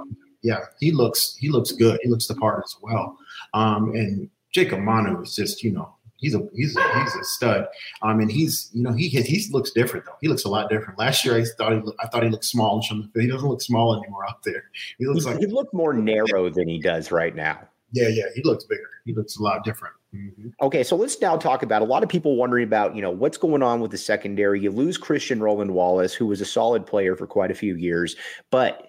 Yeah, 0.44 0.60
he 0.80 0.92
looks 0.92 1.36
he 1.40 1.50
looks 1.50 1.72
good. 1.72 2.00
He 2.04 2.10
looks 2.10 2.28
the 2.28 2.36
part 2.36 2.63
as 2.63 2.75
well. 2.81 3.18
Um, 3.54 3.92
and 3.95 4.30
Jacob 4.54 4.80
Manu 4.80 5.22
is 5.22 5.36
just, 5.36 5.63
you 5.63 5.72
know, 5.72 5.95
he's 6.18 6.36
a 6.36 6.48
he's 6.54 6.75
a, 6.75 7.00
he's 7.04 7.16
a 7.16 7.24
stud. 7.24 7.68
Um, 8.01 8.19
and 8.19 8.31
he's 8.31 8.69
you 8.74 8.84
know 8.84 8.94
he 8.94 9.10
he 9.10 9.45
looks 9.51 9.72
different 9.72 10.06
though. 10.06 10.16
He 10.22 10.28
looks 10.28 10.45
a 10.45 10.50
lot 10.50 10.69
different. 10.69 11.00
Last 11.00 11.24
year 11.25 11.36
I 11.36 11.45
thought 11.57 11.74
he 11.74 11.80
looked, 11.80 12.00
I 12.04 12.07
thought 12.07 12.24
he 12.24 12.30
looked 12.30 12.45
smallish 12.45 12.92
on. 12.92 13.10
He 13.16 13.28
doesn't 13.28 13.48
look 13.48 13.62
small 13.62 13.95
anymore 13.98 14.25
out 14.28 14.44
there. 14.44 14.66
He 14.98 15.06
looks 15.06 15.25
he, 15.25 15.31
like 15.31 15.40
he 15.40 15.48
looked 15.48 15.74
more 15.74 15.94
narrow 15.94 16.50
than 16.50 16.68
he 16.68 16.80
does 16.80 17.12
right 17.12 17.36
now. 17.36 17.60
Yeah, 17.92 18.07
yeah, 18.07 18.25
he 18.34 18.42
looks 18.44 18.63
bigger. 18.63 18.89
He 19.06 19.13
looks 19.13 19.38
a 19.38 19.44
lot 19.44 19.63
different. 19.63 19.94
Mm-hmm. 20.16 20.50
Okay, 20.62 20.84
so 20.84 20.96
let's 20.96 21.19
now 21.22 21.38
talk 21.38 21.62
about 21.62 21.84
a 21.84 21.86
lot 21.86 22.01
of 22.01 22.10
people 22.10 22.36
wondering 22.36 22.63
about 22.63 22.96
you 22.96 23.01
know 23.01 23.12
what's 23.12 23.38
going 23.38 23.62
on 23.62 23.81
with 23.81 23.92
the 23.92 23.98
secondary. 23.98 24.60
You 24.62 24.72
lose 24.72 24.98
Christian 24.98 25.42
Roland 25.42 25.72
Wallace, 25.72 26.13
who 26.13 26.25
was 26.25 26.42
a 26.42 26.46
solid 26.46 26.86
player 26.86 27.16
for 27.16 27.28
quite 27.28 27.51
a 27.51 27.56
few 27.56 27.75
years, 27.75 28.16
but 28.50 28.88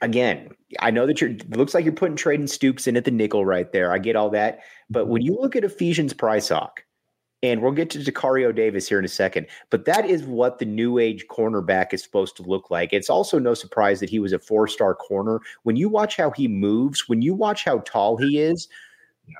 again, 0.00 0.50
I 0.80 0.90
know 0.90 1.06
that 1.06 1.20
you're 1.20 1.30
it 1.30 1.56
looks 1.56 1.74
like 1.74 1.84
you're 1.84 1.92
putting 1.92 2.16
Treydan 2.16 2.44
Stukes 2.44 2.86
in 2.86 2.96
at 2.96 3.04
the 3.04 3.10
nickel 3.10 3.44
right 3.44 3.70
there. 3.72 3.92
I 3.92 3.98
get 3.98 4.16
all 4.16 4.30
that. 4.30 4.60
But 4.88 5.08
when 5.08 5.22
you 5.22 5.34
look 5.34 5.56
at 5.56 5.64
Ephesians 5.64 6.14
Prysock, 6.14 6.70
and 7.42 7.62
we'll 7.62 7.72
get 7.72 7.88
to 7.90 7.98
Dekario 7.98 8.54
Davis 8.54 8.88
here 8.88 8.98
in 8.98 9.04
a 9.04 9.08
second, 9.08 9.46
but 9.70 9.86
that 9.86 10.04
is 10.04 10.24
what 10.24 10.58
the 10.58 10.66
new 10.66 10.98
age 10.98 11.26
cornerback 11.28 11.94
is 11.94 12.02
supposed 12.02 12.36
to 12.36 12.42
look 12.42 12.70
like. 12.70 12.92
It's 12.92 13.08
also 13.08 13.38
no 13.38 13.54
surprise 13.54 14.00
that 14.00 14.10
he 14.10 14.18
was 14.18 14.32
a 14.32 14.38
four 14.38 14.68
star 14.68 14.94
corner. 14.94 15.40
When 15.62 15.76
you 15.76 15.88
watch 15.88 16.16
how 16.16 16.30
he 16.30 16.48
moves, 16.48 17.08
when 17.08 17.22
you 17.22 17.34
watch 17.34 17.64
how 17.64 17.78
tall 17.78 18.16
he 18.18 18.38
is, 18.38 18.68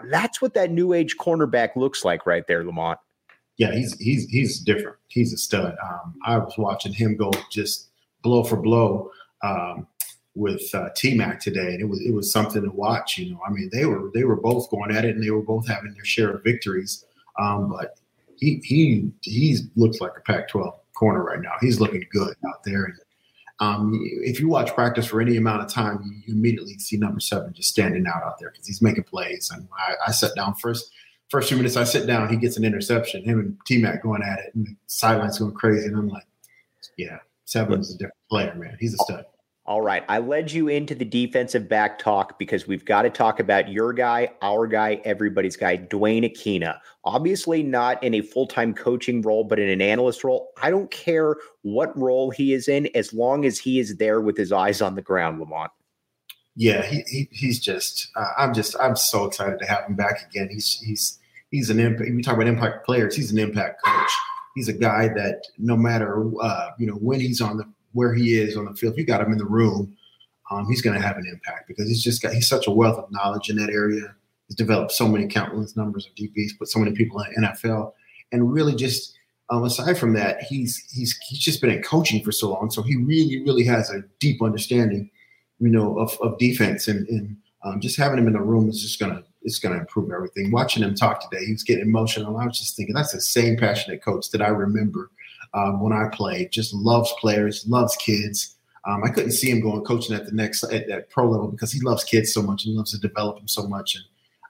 that's 0.09 0.41
what 0.41 0.55
that 0.55 0.71
new 0.71 0.93
age 0.93 1.17
cornerback 1.19 1.77
looks 1.77 2.05
like 2.05 2.27
right 2.27 2.47
there, 2.47 2.65
Lamont. 2.65 2.99
Yeah, 3.59 3.73
he's 3.73 3.99
he's 3.99 4.25
he's 4.29 4.61
different. 4.61 4.97
He's 5.09 5.35
a 5.35 5.37
stud. 5.37 5.77
Um, 5.85 6.15
I 6.25 6.39
was 6.39 6.55
watching 6.57 6.95
him 6.95 7.17
go 7.17 7.31
just 7.51 7.91
blow 8.23 8.43
for 8.43 8.57
blow. 8.57 9.11
Um, 9.43 9.87
with 10.35 10.63
uh, 10.75 10.89
T 10.95 11.15
Mac 11.15 11.41
today, 11.41 11.75
and 11.75 11.81
it 11.81 11.89
was 11.89 12.01
it 12.01 12.13
was 12.13 12.33
something 12.33 12.63
to 12.63 12.71
watch. 12.71 13.19
You 13.19 13.33
know, 13.33 13.41
I 13.47 13.51
mean, 13.51 13.71
they 13.73 13.85
were 13.85 14.11
they 14.15 14.25
were 14.25 14.37
both 14.37 14.71
going 14.71 14.95
at 14.95 15.05
it, 15.05 15.15
and 15.15 15.25
they 15.25 15.31
were 15.31 15.43
both 15.43 15.67
having 15.69 15.93
their 15.95 16.05
share 16.05 16.31
of 16.31 16.45
victories. 16.45 17.05
Um, 17.39 17.71
but 17.71 17.99
he 18.37 18.61
he 18.65 19.11
he 19.23 19.59
looks 19.77 20.01
like 20.01 20.13
a 20.17 20.21
Pac-12 20.21 20.73
corner 20.95 21.23
right 21.23 21.41
now. 21.41 21.53
He's 21.61 21.81
looking 21.81 22.05
good 22.13 22.35
out 22.47 22.63
there. 22.65 22.85
And 22.85 22.95
um, 23.61 24.01
if 24.23 24.41
you 24.41 24.49
watch 24.49 24.75
practice 24.75 25.07
for 25.07 25.21
any 25.21 25.37
amount 25.37 25.63
of 25.63 25.69
time, 25.69 26.23
you 26.27 26.35
immediately 26.35 26.79
see 26.79 26.97
number 26.97 27.21
seven 27.21 27.53
just 27.53 27.71
standing 27.71 28.07
out 28.07 28.23
out 28.23 28.39
there 28.39 28.51
because 28.51 28.67
he's 28.67 28.83
making 28.83 29.05
plays. 29.05 29.51
And 29.53 29.69
I, 29.77 29.95
I 30.09 30.13
sat 30.13 30.35
down 30.35 30.55
first 30.55 30.91
first 31.29 31.49
few 31.49 31.57
minutes. 31.57 31.77
I 31.77 31.85
sit 31.85 32.07
down, 32.07 32.29
he 32.29 32.37
gets 32.37 32.57
an 32.57 32.65
interception. 32.65 33.25
Him 33.25 33.41
and 33.41 33.57
T 33.67 33.79
Mac 33.79 34.03
going 34.03 34.23
at 34.23 34.39
it, 34.39 34.55
and 34.55 34.67
the 34.67 34.77
sidelines 34.87 35.39
going 35.39 35.53
crazy. 35.53 35.87
And 35.87 35.97
I'm 35.97 36.09
like, 36.09 36.27
yeah, 36.97 37.19
Seven's 37.45 37.95
a 37.95 37.99
different 37.99 38.15
player, 38.29 38.55
man. 38.55 38.77
He's 38.81 38.95
a 38.95 38.99
stud. 38.99 39.25
All 39.67 39.83
right. 39.83 40.03
I 40.09 40.19
led 40.19 40.51
you 40.51 40.69
into 40.69 40.95
the 40.95 41.05
defensive 41.05 41.69
back 41.69 41.99
talk 41.99 42.39
because 42.39 42.67
we've 42.67 42.85
got 42.85 43.03
to 43.03 43.11
talk 43.11 43.41
about 43.41 43.69
your 43.69 43.93
guy, 43.93 44.31
our 44.43 44.67
guy, 44.67 45.01
everybody's 45.05 45.57
guy, 45.57 45.77
Duane 45.77 46.25
Akina. 46.25 46.79
Obviously, 47.05 47.63
not 47.63 48.03
in 48.03 48.15
a 48.15 48.23
full 48.23 48.47
time 48.47 48.75
coaching 48.75 49.23
role, 49.23 49.45
but 49.45 49.61
in 49.61 49.69
an 49.69 49.83
analyst 49.83 50.25
role. 50.25 50.51
I 50.61 50.71
don't 50.71 50.91
care 50.91 51.37
what 51.63 51.97
role 51.97 52.31
he 52.31 52.53
is 52.53 52.69
in 52.69 52.89
as 52.97 53.13
long 53.13 53.45
as 53.45 53.59
he 53.59 53.79
is 53.79 53.97
there 53.99 54.21
with 54.21 54.37
his 54.37 54.51
eyes 54.51 54.81
on 54.81 54.95
the 54.95 55.03
ground, 55.03 55.39
Lamont. 55.39 55.71
Yeah, 56.57 56.83
he, 56.83 57.03
he 57.07 57.29
he's 57.31 57.61
just, 57.61 58.09
uh, 58.17 58.27
I'm 58.39 58.53
just, 58.55 58.75
I'm 58.81 58.97
so 58.97 59.27
excited 59.27 59.59
to 59.61 59.67
have 59.67 59.85
him 59.85 59.95
back 59.95 60.27
again. 60.29 60.49
He's, 60.51 60.81
he's, 60.81 61.19
he's 61.51 61.71
an 61.71 61.79
impact. 61.79 62.11
We 62.13 62.23
talk 62.23 62.35
about 62.35 62.49
impact 62.49 62.85
players. 62.85 63.15
He's 63.15 63.31
an 63.31 63.39
impact 63.39 63.83
coach. 63.85 64.11
He's 64.57 64.69
a 64.69 64.73
guy 64.73 65.09
that 65.09 65.43
no 65.59 65.77
matter, 65.77 66.29
uh, 66.43 66.71
you 66.79 66.87
know, 66.87 66.95
when 66.95 67.21
he's 67.21 67.41
on 67.41 67.57
the 67.57 67.65
where 67.93 68.15
he 68.15 68.39
is 68.39 68.57
on 68.57 68.67
the 68.67 68.75
field, 68.75 68.95
if 68.95 68.99
you 68.99 69.07
got 69.07 69.21
him 69.21 69.33
in 69.33 69.39
the 69.39 69.45
room, 69.45 69.97
um, 70.51 70.67
he's 70.69 70.83
going 70.83 70.99
to 70.99 71.07
have 71.07 71.17
an 71.17 71.27
impact 71.31 71.69
because 71.69 71.89
he's 71.89 72.03
just 72.03 72.23
got 72.23 72.33
he's 72.33 72.49
such 72.49 72.67
a 72.67 72.71
wealth 72.71 72.99
of 72.99 73.11
knowledge 73.11 73.51
in 73.51 73.57
that 73.57 73.71
area. 73.71 74.15
He's 74.49 74.57
developed 74.57 74.93
so 74.93 75.07
many 75.07 75.29
countless 75.29 75.77
numbers 75.77 76.07
of 76.07 76.15
DBs, 76.15 76.59
put 76.59 76.69
so 76.69 76.81
many 76.81 76.93
people 76.93 77.21
in 77.21 77.45
NFL, 77.45 77.93
and 78.33 78.53
really 78.53 78.75
just 78.75 79.17
um, 79.51 79.65
aside 79.65 79.99
from 79.99 80.13
that, 80.15 80.43
he's 80.43 80.79
he's 80.93 81.19
he's 81.29 81.41
just 81.41 81.61
been 81.61 81.71
in 81.71 81.83
coaching 81.83 82.23
for 82.25 82.33
so 82.33 82.51
long, 82.51 82.71
so 82.71 82.83
he 82.83 82.97
really 82.97 83.43
really 83.45 83.65
has 83.65 83.91
a 83.91 84.03
deep 84.21 84.43
understanding, 84.43 85.11
you 85.59 85.69
know, 85.69 85.99
of, 85.99 86.17
of 86.21 86.39
defense 86.39 86.89
and 86.89 87.07
and 87.09 87.37
um, 87.65 87.81
just 87.81 87.99
having 87.99 88.19
him 88.19 88.27
in 88.27 88.33
the 88.33 88.41
room 88.41 88.69
is 88.69 88.81
just 88.81 88.99
gonna 89.01 89.23
it's 89.43 89.59
gonna 89.59 89.79
improve 89.79 90.11
everything. 90.11 90.51
Watching 90.51 90.83
him 90.83 90.95
talk 90.95 91.29
today, 91.29 91.45
he 91.45 91.53
was 91.53 91.63
getting 91.63 91.85
emotional. 91.85 92.37
I 92.37 92.47
was 92.47 92.59
just 92.59 92.77
thinking 92.77 92.95
that's 92.95 93.13
the 93.13 93.21
same 93.21 93.57
passionate 93.57 94.03
coach 94.03 94.31
that 94.31 94.43
I 94.43 94.49
remember 94.49 95.11
um, 95.55 95.81
when 95.81 95.93
I 95.93 96.09
played. 96.09 96.53
Just 96.53 96.75
loves 96.75 97.13
players, 97.21 97.67
loves 97.69 97.97
kids. 97.97 98.57
Um, 98.87 99.05
I 99.05 99.11
couldn't 99.11 99.33
see 99.33 99.51
him 99.51 99.61
going 99.61 99.83
coaching 99.83 100.17
at 100.17 100.27
the 100.27 100.33
next 100.33 100.63
at 100.65 100.89
that 100.89 101.11
pro 101.11 101.29
level 101.29 101.49
because 101.49 101.73
he 101.73 101.81
loves 101.81 102.05
kids 102.05 102.33
so 102.33 102.43
much 102.43 102.65
and 102.65 102.75
loves 102.75 102.93
to 102.93 102.99
develop 102.99 103.37
them 103.37 103.49
so 103.49 103.67
much, 103.67 103.97
and 103.97 104.05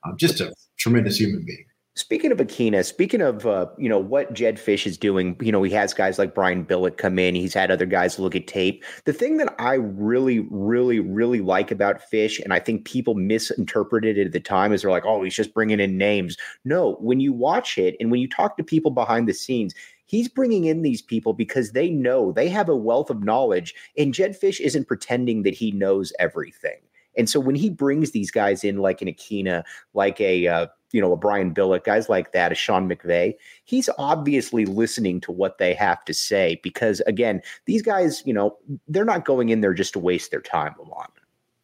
um, 0.04 0.16
just 0.16 0.40
a 0.40 0.52
tremendous 0.76 1.18
human 1.18 1.44
being. 1.44 1.64
Speaking 2.00 2.33
of 2.33 2.38
Akina, 2.38 2.83
speaking 2.83 3.21
of 3.21 3.47
uh, 3.47 3.66
you 3.76 3.87
know 3.87 3.99
what 3.99 4.33
Jedd 4.33 4.57
Fisch 4.57 4.87
is 4.87 4.97
doing, 4.97 5.37
you 5.38 5.52
know 5.52 5.62
he 5.62 5.71
has 5.73 5.92
guys 5.92 6.19
like 6.19 6.35
Brian 6.35 6.64
Billick 6.64 6.97
come 6.97 7.19
in. 7.19 7.35
He's 7.35 7.52
had 7.52 7.71
other 7.71 7.85
guys 7.85 8.19
look 8.19 8.35
at 8.35 8.47
tape. 8.47 8.83
The 9.04 9.12
thing 9.12 9.37
that 9.37 9.54
I 9.59 9.75
really, 9.75 10.38
really, 10.50 10.99
really 10.99 11.42
like 11.42 11.71
about 11.71 12.00
Fisch, 12.11 12.40
and 12.42 12.54
I 12.54 12.59
think 12.59 12.87
people 12.87 13.14
misinterpreted 13.14 14.16
it 14.16 14.28
at 14.28 14.33
the 14.33 14.40
time, 14.40 14.73
is 14.73 14.80
they're 14.80 14.90
like, 14.90 15.04
"Oh, 15.04 15.23
he's 15.23 15.35
just 15.35 15.52
bringing 15.52 15.78
in 15.78 15.99
names." 15.99 16.38
No, 16.64 16.95
when 17.00 17.21
you 17.21 17.35
watch 17.35 17.76
it 17.76 17.97
and 18.00 18.11
when 18.11 18.23
you 18.23 18.28
talk 18.28 18.57
to 18.57 18.64
people 18.64 18.92
behind 18.92 19.28
the 19.28 19.35
scenes, 19.35 19.75
he's 20.07 20.26
bringing 20.26 20.64
in 20.64 20.80
these 20.80 21.02
people 21.02 21.35
because 21.35 21.73
they 21.73 21.90
know 21.90 22.33
they 22.33 22.49
have 22.49 22.71
a 22.71 22.75
wealth 22.75 23.11
of 23.11 23.23
knowledge, 23.23 23.75
and 23.99 24.14
Jedd 24.14 24.40
Fisch 24.40 24.59
isn't 24.59 24.88
pretending 24.88 25.42
that 25.42 25.54
he 25.54 25.71
knows 25.71 26.14
everything. 26.19 26.78
And 27.17 27.29
so 27.29 27.40
when 27.40 27.55
he 27.55 27.71
brings 27.71 28.12
these 28.12 28.31
guys 28.31 28.64
in, 28.64 28.79
like 28.79 29.02
an 29.02 29.09
Akina, 29.09 29.64
like 29.95 30.21
a 30.21 30.47
uh, 30.47 30.67
you 30.93 31.00
know, 31.00 31.12
a 31.12 31.17
Brian 31.17 31.55
Billick, 31.55 31.85
guys 31.85 32.09
like 32.09 32.33
that, 32.33 32.52
a 32.52 32.55
Sean 32.55 32.88
McVay, 32.88 33.35
he's 33.64 33.88
obviously 33.99 34.64
listening 34.64 35.21
to 35.23 35.33
what 35.33 35.59
they 35.59 35.75
have 35.75 36.05
to 36.05 36.14
say 36.14 36.59
because, 36.62 37.00
again, 37.07 37.43
these 37.67 37.83
guys, 37.83 38.23
you 38.26 38.35
know, 38.35 38.57
they're 38.88 39.05
not 39.05 39.25
going 39.25 39.50
in 39.50 39.61
there 39.61 39.75
just 39.75 39.93
to 39.93 39.99
waste 39.99 40.31
their 40.31 40.40
time, 40.40 40.75
Lamont. 40.79 41.11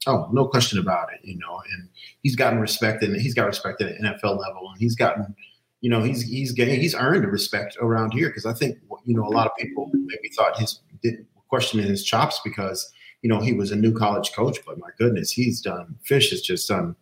Oh, 0.07 0.29
no 0.33 0.47
question 0.47 0.79
about 0.79 1.09
it. 1.13 1.21
You 1.25 1.37
know, 1.39 1.61
and 1.73 1.89
he's 2.23 2.37
gotten 2.37 2.61
respect, 2.61 3.03
and 3.03 3.21
he's 3.21 3.35
got 3.35 3.47
respect 3.47 3.83
at 3.83 3.99
NFL 3.99 4.39
level, 4.39 4.71
and 4.71 4.79
he's 4.79 4.95
gotten, 4.95 5.35
you 5.81 5.91
know, 5.91 6.03
he's 6.03 6.23
he's 6.23 6.53
getting 6.53 6.81
he's 6.81 6.95
earned 6.95 7.25
the 7.25 7.29
respect 7.29 7.77
around 7.81 8.13
here 8.13 8.29
because 8.29 8.47
I 8.47 8.53
think 8.53 8.79
you 9.05 9.17
know 9.17 9.27
a 9.27 9.31
lot 9.31 9.47
of 9.47 9.53
people 9.59 9.91
maybe 9.93 10.29
thought 10.37 10.57
his 10.59 10.81
did 11.03 11.27
questioning 11.49 11.87
his 11.87 12.05
chops 12.05 12.41
because 12.45 12.93
you 13.27 13.33
know 13.33 13.41
he 13.41 13.53
was 13.53 13.73
a 13.73 13.77
new 13.77 13.93
college 13.93 14.33
coach, 14.33 14.59
but 14.65 14.79
my 14.79 14.91
goodness, 14.99 15.33
he's 15.33 15.61
done. 15.61 15.97
Fisch 16.09 16.31
has 16.31 16.43
just 16.43 16.69
done 16.69 16.95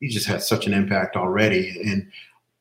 he 0.00 0.08
just 0.08 0.26
had 0.26 0.42
such 0.42 0.66
an 0.66 0.74
impact 0.74 1.14
already. 1.14 1.76
And 1.84 2.10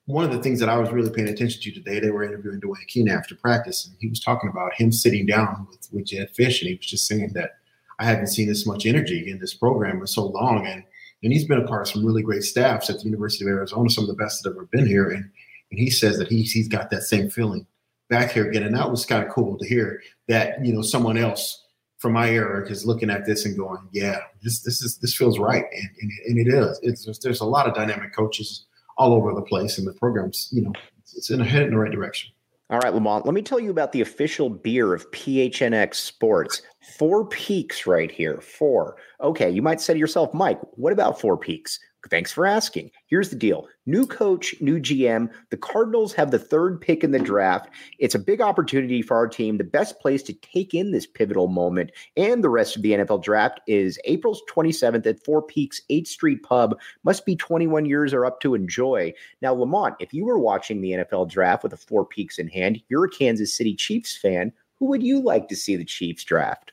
one 0.06 0.25
of 0.25 0.32
the 0.32 0.42
things 0.42 0.60
that 0.60 0.70
I 0.70 0.78
was 0.78 0.92
really 0.92 1.10
paying 1.10 1.30
attention 1.30 1.62
to 1.62 1.72
today, 1.72 2.00
they 2.00 2.12
were 2.12 2.24
interviewing 2.24 2.60
Duane 2.60 2.82
Akina 2.88 3.18
after 3.18 3.36
practice, 3.36 3.88
and 3.88 3.96
he 4.00 4.08
was 4.08 4.20
talking 4.20 4.50
about 4.50 4.74
him 4.74 4.92
sitting 4.92 5.25
down 5.25 5.66
with, 5.70 5.88
with 5.92 6.06
Jedd 6.06 6.36
Fisch, 6.36 6.62
and 6.62 6.70
he 6.70 6.75
was 6.75 6.86
just 6.86 7.08
saying 7.08 7.32
that 7.34 7.51
I 8.00 8.06
haven't 8.06 8.28
seen 8.28 8.48
this 8.48 8.68
much 8.68 8.86
energy 8.86 9.30
in 9.30 9.39
this 9.39 9.54
program 9.54 10.00
for 10.00 10.08
so 10.08 10.28
long. 10.28 10.68
And 10.68 10.84
and 11.22 11.34
he's 11.34 11.46
been 11.46 11.60
a 11.60 11.68
part 11.68 11.82
of 11.82 11.89
some 11.89 12.06
really 12.06 12.22
great 12.22 12.44
staffs 12.44 12.89
at 12.89 13.00
the 13.00 13.04
University 13.04 13.44
of 13.44 13.50
Arizona, 13.50 13.89
some 13.89 14.06
of 14.06 14.08
the 14.08 14.24
best 14.24 14.42
that 14.42 14.51
have 14.51 14.56
ever 14.56 14.70
been 14.72 14.88
here. 14.88 15.10
And 15.10 15.30
and 15.72 15.80
he 15.80 15.89
says 15.89 16.18
that 16.18 16.30
he's 16.30 16.51
he's 16.51 16.70
got 16.70 16.89
that 16.92 17.04
same 17.04 17.30
feeling 17.30 17.68
back 18.10 18.32
here 18.32 18.50
again. 18.50 18.63
And 18.63 18.75
that 18.75 18.89
was 18.89 19.06
kind 19.06 19.24
of 19.25 19.32
cool 19.32 19.58
to 19.58 19.68
hear 19.68 20.01
that, 20.28 20.66
you 20.66 20.74
know, 20.74 20.82
someone 20.82 21.18
else 21.18 21.66
from 22.00 22.13
my 22.13 22.29
era 22.29 22.68
is 22.68 22.86
looking 22.86 23.10
at 23.10 23.25
this 23.25 23.46
and 23.46 23.58
going, 23.58 23.88
yeah, 23.91 24.20
this 24.41 24.62
this 24.62 24.82
is 24.82 24.98
this 24.98 25.13
feels 25.13 25.38
right, 25.38 25.65
and, 25.72 25.89
and, 26.01 26.12
and 26.27 26.48
it 26.48 26.53
is. 26.53 26.79
It's 26.82 27.06
just, 27.06 27.22
there's 27.22 27.41
a 27.41 27.46
lot 27.46 27.68
of 27.68 27.75
dynamic 27.75 28.13
coaches 28.15 28.65
all 28.98 29.13
over 29.13 29.34
the 29.34 29.41
place, 29.41 29.77
and 29.77 29.88
the 29.88 29.94
program's 29.94 30.50
you 30.51 30.63
know 30.63 30.74
it's 31.15 31.29
in 31.29 31.41
a 31.41 31.46
head 31.46 31.63
in 31.63 31.72
the 31.72 31.77
right 31.77 31.91
direction. 31.91 32.32
All 32.72 32.79
right, 32.79 32.94
Lamont, 32.94 33.25
let 33.25 33.34
me 33.34 33.41
tell 33.41 33.60
you 33.60 33.72
about 33.72 33.91
the 33.94 34.01
official 34.01 34.48
beer 34.48 34.94
of 34.94 35.10
PHNX 35.12 35.96
Sports. 35.96 36.62
Four 36.98 37.25
Peaks 37.25 37.86
right 37.86 38.12
here. 38.12 38.41
Four. 38.41 38.98
Okay, 39.22 39.50
you 39.50 39.62
might 39.62 39.81
say 39.81 39.93
to 39.93 40.00
yourself, 40.00 40.34
Mike, 40.34 40.60
what 40.72 40.93
about 40.93 41.19
Four 41.19 41.38
Peaks? 41.38 41.79
Thanks 42.10 42.31
for 42.31 42.46
asking. 42.46 42.91
Here's 43.08 43.29
the 43.29 43.36
deal 43.36 43.67
new 43.86 44.08
coach, 44.08 44.55
new 44.62 44.79
GM. 44.79 45.29
The 45.50 45.58
Cardinals 45.58 46.13
have 46.13 46.31
the 46.31 46.39
third 46.39 46.79
pick 46.79 47.03
in 47.03 47.12
the 47.12 47.19
draft. 47.19 47.69
It's 47.98 48.15
a 48.15 48.19
big 48.19 48.39
opportunity 48.39 49.01
for 49.01 49.17
our 49.17 49.27
team. 49.27 49.58
The 49.58 49.65
best 49.65 50.00
place 50.00 50.24
to 50.24 50.34
take 50.34 50.74
in 50.74 50.91
this 50.91 51.05
pivotal 51.05 51.48
moment 51.48 51.91
and 52.15 52.41
the 52.41 52.50
rest 52.50 52.77
of 52.77 52.84
the 52.84 52.91
NFL 52.91 53.22
draft 53.24 53.60
is 53.67 54.00
April 54.05 54.39
27th 54.50 55.05
at 55.05 55.24
Four 55.25 55.41
Peaks 55.41 55.81
8th 55.89 56.08
Street 56.08 56.43
Pub. 56.43 56.79
Must 57.03 57.25
be 57.25 57.36
21 57.36 57.86
years 57.86 58.13
or 58.13 58.25
up 58.25 58.39
to 58.41 58.55
enjoy. 58.55 59.13
Now, 59.41 59.53
Lamont, 59.53 59.96
if 60.00 60.13
you 60.13 60.25
were 60.25 60.39
watching 60.39 60.79
the 60.79 60.91
NFL 60.91 61.29
draft 61.29 61.63
with 61.63 61.74
a 61.74 61.77
Four 61.77 62.05
Peaks 62.05 62.39
in 62.39 62.48
hand, 62.48 62.81
you're 62.88 63.05
a 63.05 63.10
Kansas 63.10 63.53
City 63.53 63.75
Chiefs 63.75 64.15
fan. 64.15 64.53
Who 64.77 64.86
would 64.86 65.03
you 65.03 65.22
like 65.22 65.50
to 65.50 65.55
see 65.55 65.75
the 65.75 65.84
Chiefs 65.84 66.24
draft? 66.24 66.72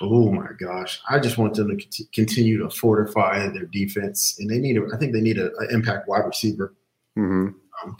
Oh 0.00 0.30
my 0.30 0.48
gosh! 0.58 1.00
I 1.08 1.18
just 1.18 1.38
want 1.38 1.54
them 1.54 1.76
to 1.76 2.04
continue 2.12 2.58
to 2.58 2.70
fortify 2.70 3.48
their 3.48 3.66
defense, 3.66 4.36
and 4.38 4.48
they 4.48 4.58
need. 4.58 4.76
A, 4.76 4.86
I 4.94 4.96
think 4.96 5.12
they 5.12 5.20
need 5.20 5.38
an 5.38 5.50
impact 5.70 6.08
wide 6.08 6.24
receiver 6.26 6.74
because 7.14 7.28
mm-hmm. 7.28 7.88
um, 7.88 7.96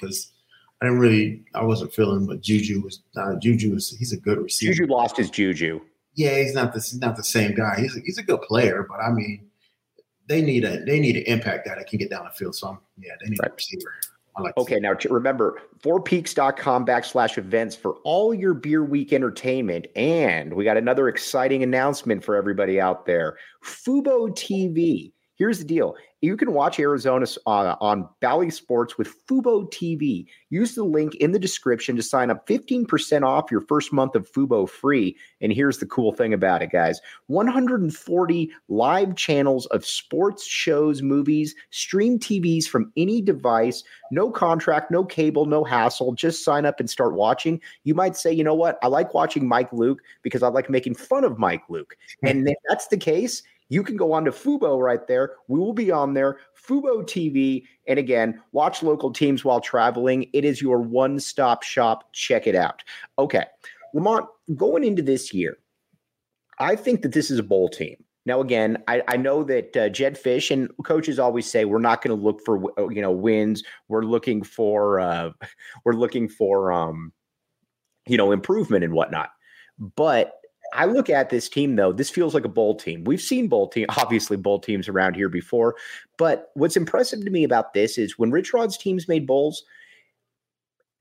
I 0.80 0.84
didn't 0.86 1.00
really. 1.00 1.44
I 1.54 1.62
wasn't 1.62 1.92
feeling, 1.92 2.26
but 2.26 2.40
Juju 2.40 2.82
was. 2.82 3.02
Uh, 3.16 3.34
Juju 3.36 3.74
is. 3.74 3.90
He's 3.98 4.12
a 4.12 4.16
good 4.16 4.38
receiver. 4.38 4.74
Juju 4.74 4.92
lost 4.92 5.16
his 5.16 5.30
Juju. 5.30 5.80
Yeah, 6.14 6.38
he's 6.38 6.54
not 6.54 6.72
the 6.72 6.78
he's 6.78 7.00
not 7.00 7.16
the 7.16 7.24
same 7.24 7.54
guy. 7.54 7.80
He's 7.80 7.96
a, 7.96 8.00
he's 8.00 8.18
a 8.18 8.22
good 8.22 8.42
player, 8.42 8.86
but 8.88 9.00
I 9.00 9.10
mean, 9.10 9.48
they 10.28 10.42
need 10.42 10.64
a 10.64 10.84
they 10.84 11.00
need 11.00 11.16
an 11.16 11.24
impact 11.24 11.66
guy 11.66 11.74
that 11.74 11.88
can 11.88 11.98
get 11.98 12.10
down 12.10 12.24
the 12.24 12.30
field. 12.30 12.54
So 12.54 12.68
I'm, 12.68 12.78
yeah, 12.98 13.12
they 13.22 13.30
need 13.30 13.40
right. 13.40 13.50
a 13.50 13.54
receiver. 13.54 13.94
Like 14.40 14.56
okay, 14.56 14.78
now 14.78 14.94
remember 15.08 15.60
fourpeaks.com 15.82 16.86
backslash 16.86 17.38
events 17.38 17.76
for 17.76 17.94
all 18.04 18.34
your 18.34 18.54
beer 18.54 18.84
week 18.84 19.12
entertainment. 19.12 19.86
And 19.96 20.54
we 20.54 20.64
got 20.64 20.76
another 20.76 21.08
exciting 21.08 21.62
announcement 21.62 22.24
for 22.24 22.36
everybody 22.36 22.80
out 22.80 23.06
there 23.06 23.36
Fubo 23.64 24.30
TV. 24.30 25.12
Here's 25.36 25.58
the 25.58 25.64
deal 25.64 25.94
you 26.20 26.36
can 26.36 26.52
watch 26.52 26.80
Arizona 26.80 27.26
uh, 27.46 27.76
on 27.80 28.08
Bally 28.20 28.50
Sports 28.50 28.98
with 28.98 29.14
Fubo 29.26 29.70
TV. 29.70 30.26
Use 30.50 30.74
the 30.74 30.82
link 30.82 31.14
in 31.16 31.30
the 31.30 31.38
description 31.38 31.94
to 31.96 32.02
sign 32.02 32.30
up 32.30 32.46
15% 32.46 33.22
off 33.22 33.50
your 33.50 33.60
first 33.60 33.92
month 33.92 34.16
of 34.16 34.30
Fubo 34.30 34.68
free. 34.68 35.16
And 35.40 35.52
here's 35.52 35.78
the 35.78 35.86
cool 35.86 36.12
thing 36.12 36.32
about 36.32 36.62
it, 36.62 36.72
guys 36.72 37.00
140 37.28 38.50
live 38.68 39.14
channels 39.14 39.66
of 39.66 39.86
sports 39.86 40.44
shows, 40.44 41.02
movies, 41.02 41.54
stream 41.70 42.18
TVs 42.18 42.66
from 42.66 42.92
any 42.96 43.22
device. 43.22 43.84
No 44.10 44.30
contract, 44.30 44.90
no 44.90 45.04
cable, 45.04 45.46
no 45.46 45.62
hassle. 45.62 46.14
Just 46.14 46.44
sign 46.44 46.66
up 46.66 46.80
and 46.80 46.90
start 46.90 47.14
watching. 47.14 47.60
You 47.84 47.94
might 47.94 48.16
say, 48.16 48.32
you 48.32 48.42
know 48.42 48.54
what? 48.54 48.78
I 48.82 48.88
like 48.88 49.14
watching 49.14 49.46
Mike 49.46 49.72
Luke 49.72 50.00
because 50.22 50.42
I 50.42 50.48
like 50.48 50.68
making 50.68 50.94
fun 50.94 51.24
of 51.24 51.38
Mike 51.38 51.62
Luke. 51.68 51.96
And 52.28 52.48
if 52.48 52.56
that's 52.68 52.88
the 52.88 52.96
case, 52.96 53.42
you 53.68 53.82
can 53.82 53.96
go 53.96 54.12
on 54.12 54.24
to 54.24 54.30
Fubo 54.30 54.80
right 54.80 55.06
there. 55.06 55.36
We 55.48 55.58
will 55.58 55.72
be 55.72 55.90
on 55.90 56.14
there, 56.14 56.38
Fubo 56.66 57.02
TV. 57.02 57.64
And 57.86 57.98
again, 57.98 58.40
watch 58.52 58.82
local 58.82 59.12
teams 59.12 59.44
while 59.44 59.60
traveling. 59.60 60.28
It 60.32 60.44
is 60.44 60.62
your 60.62 60.80
one 60.80 61.20
stop 61.20 61.62
shop. 61.62 62.12
Check 62.12 62.46
it 62.46 62.54
out. 62.54 62.82
Okay. 63.18 63.44
Lamont, 63.94 64.26
going 64.54 64.84
into 64.84 65.02
this 65.02 65.32
year, 65.32 65.58
I 66.58 66.76
think 66.76 67.02
that 67.02 67.12
this 67.12 67.30
is 67.30 67.38
a 67.38 67.42
bowl 67.42 67.68
team. 67.68 67.96
Now, 68.26 68.40
again, 68.40 68.82
I, 68.88 69.02
I 69.08 69.16
know 69.16 69.42
that 69.44 69.76
uh, 69.76 69.88
Jedd 69.88 70.22
Fisch 70.22 70.50
and 70.50 70.70
coaches 70.84 71.18
always 71.18 71.50
say 71.50 71.64
we're 71.64 71.78
not 71.78 72.02
going 72.02 72.14
to 72.14 72.22
look 72.22 72.42
for 72.44 72.60
you 72.92 73.00
know 73.00 73.10
wins. 73.10 73.62
We're 73.88 74.02
looking 74.02 74.42
for 74.42 75.00
uh, 75.00 75.30
we're 75.84 75.94
looking 75.94 76.28
for 76.28 76.70
um, 76.70 77.12
you 78.06 78.18
know 78.18 78.32
improvement 78.32 78.84
and 78.84 78.92
whatnot. 78.92 79.30
But 79.78 80.32
I 80.72 80.84
look 80.84 81.10
at 81.10 81.30
this 81.30 81.48
team 81.48 81.76
though. 81.76 81.92
This 81.92 82.10
feels 82.10 82.34
like 82.34 82.44
a 82.44 82.48
bowl 82.48 82.76
team. 82.76 83.04
We've 83.04 83.20
seen 83.20 83.48
bowl 83.48 83.68
team, 83.68 83.86
obviously 83.96 84.36
bowl 84.36 84.60
teams 84.60 84.88
around 84.88 85.14
here 85.14 85.28
before, 85.28 85.76
but 86.16 86.50
what's 86.54 86.76
impressive 86.76 87.24
to 87.24 87.30
me 87.30 87.44
about 87.44 87.74
this 87.74 87.98
is 87.98 88.18
when 88.18 88.30
Rich 88.30 88.52
Rod's 88.52 88.76
teams 88.76 89.08
made 89.08 89.26
bowls, 89.26 89.64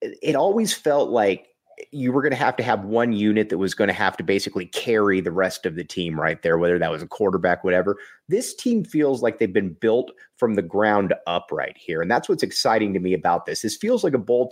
it 0.02 0.36
always 0.36 0.74
felt 0.74 1.10
like 1.10 1.50
you 1.92 2.12
were 2.12 2.22
going 2.22 2.32
to 2.32 2.38
have 2.38 2.56
to 2.56 2.64
have 2.64 2.86
one 2.86 3.14
unit 3.14 3.50
that 3.50 3.58
was 3.58 3.76
going 3.76 3.88
to 3.88 3.94
have 3.94 4.18
to 4.18 4.24
basically 4.24 4.66
carry 4.66 5.22
the 5.22 5.32
rest 5.32 5.66
of 5.66 5.76
the 5.76 5.84
team 5.84 6.20
right 6.20 6.42
there, 6.42 6.58
whether 6.58 6.80
that 6.80 6.92
was 6.92 7.04
a 7.04 7.08
quarterback, 7.08 7.64
whatever. 7.64 7.98
This 8.28 8.56
team 8.56 8.84
feels 8.84 9.22
like 9.22 9.38
they've 9.38 9.54
been 9.54 9.74
built 9.74 10.12
from 10.38 10.56
the 10.56 10.62
ground 10.64 11.14
up 11.28 11.50
right 11.52 11.78
here. 11.78 12.02
And 12.02 12.10
that's 12.10 12.28
what's 12.28 12.44
exciting 12.44 12.94
to 12.94 13.00
me 13.00 13.14
about 13.14 13.46
this. 13.46 13.62
This 13.62 13.78
feels 13.78 14.04
like 14.04 14.14
a 14.14 14.20
bowl 14.20 14.52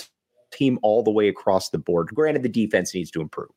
team 0.51 0.77
all 0.83 1.01
the 1.01 1.11
way 1.11 1.27
across 1.27 1.69
the 1.69 1.79
board. 1.79 2.09
Granted, 2.13 2.43
the 2.43 2.49
defense 2.49 2.93
needs 2.93 3.09
to 3.11 3.21
improve 3.21 3.49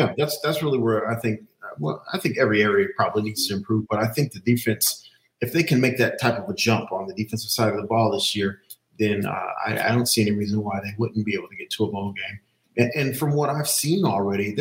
yeah, 0.00 0.14
that's 0.16 0.40
that's 0.40 0.62
really 0.62 0.78
where 0.78 1.08
I 1.08 1.18
think. 1.18 1.40
Well, 1.78 2.02
I 2.12 2.18
think 2.18 2.36
every 2.36 2.62
area 2.62 2.88
probably 2.96 3.22
needs 3.22 3.46
to 3.46 3.54
improve, 3.54 3.86
but 3.88 4.00
I 4.00 4.08
think 4.08 4.32
the 4.32 4.40
defense, 4.40 5.08
if 5.40 5.52
they 5.52 5.62
can 5.62 5.80
make 5.80 5.98
that 5.98 6.20
type 6.20 6.36
of 6.36 6.48
a 6.48 6.54
jump 6.54 6.90
on 6.90 7.06
the 7.06 7.14
defensive 7.14 7.50
side 7.50 7.72
of 7.72 7.80
the 7.80 7.86
ball 7.86 8.10
this 8.10 8.34
year, 8.34 8.60
then 8.98 9.24
uh, 9.24 9.46
I, 9.66 9.88
I, 9.88 9.88
don't 9.92 10.06
see 10.06 10.20
any 10.20 10.32
reason 10.32 10.62
why 10.62 10.80
they 10.82 10.92
wouldn't 10.98 11.24
be 11.24 11.34
able 11.34 11.48
to 11.48 11.56
get 11.56 11.70
to 11.70 11.84
a 11.84 11.90
bowl 11.90 12.12
game. 12.12 12.40
And, 12.76 12.92
and 12.94 13.16
from 13.16 13.34
what 13.34 13.50
I've 13.50 13.68
seen 13.68 14.04
already, 14.04 14.54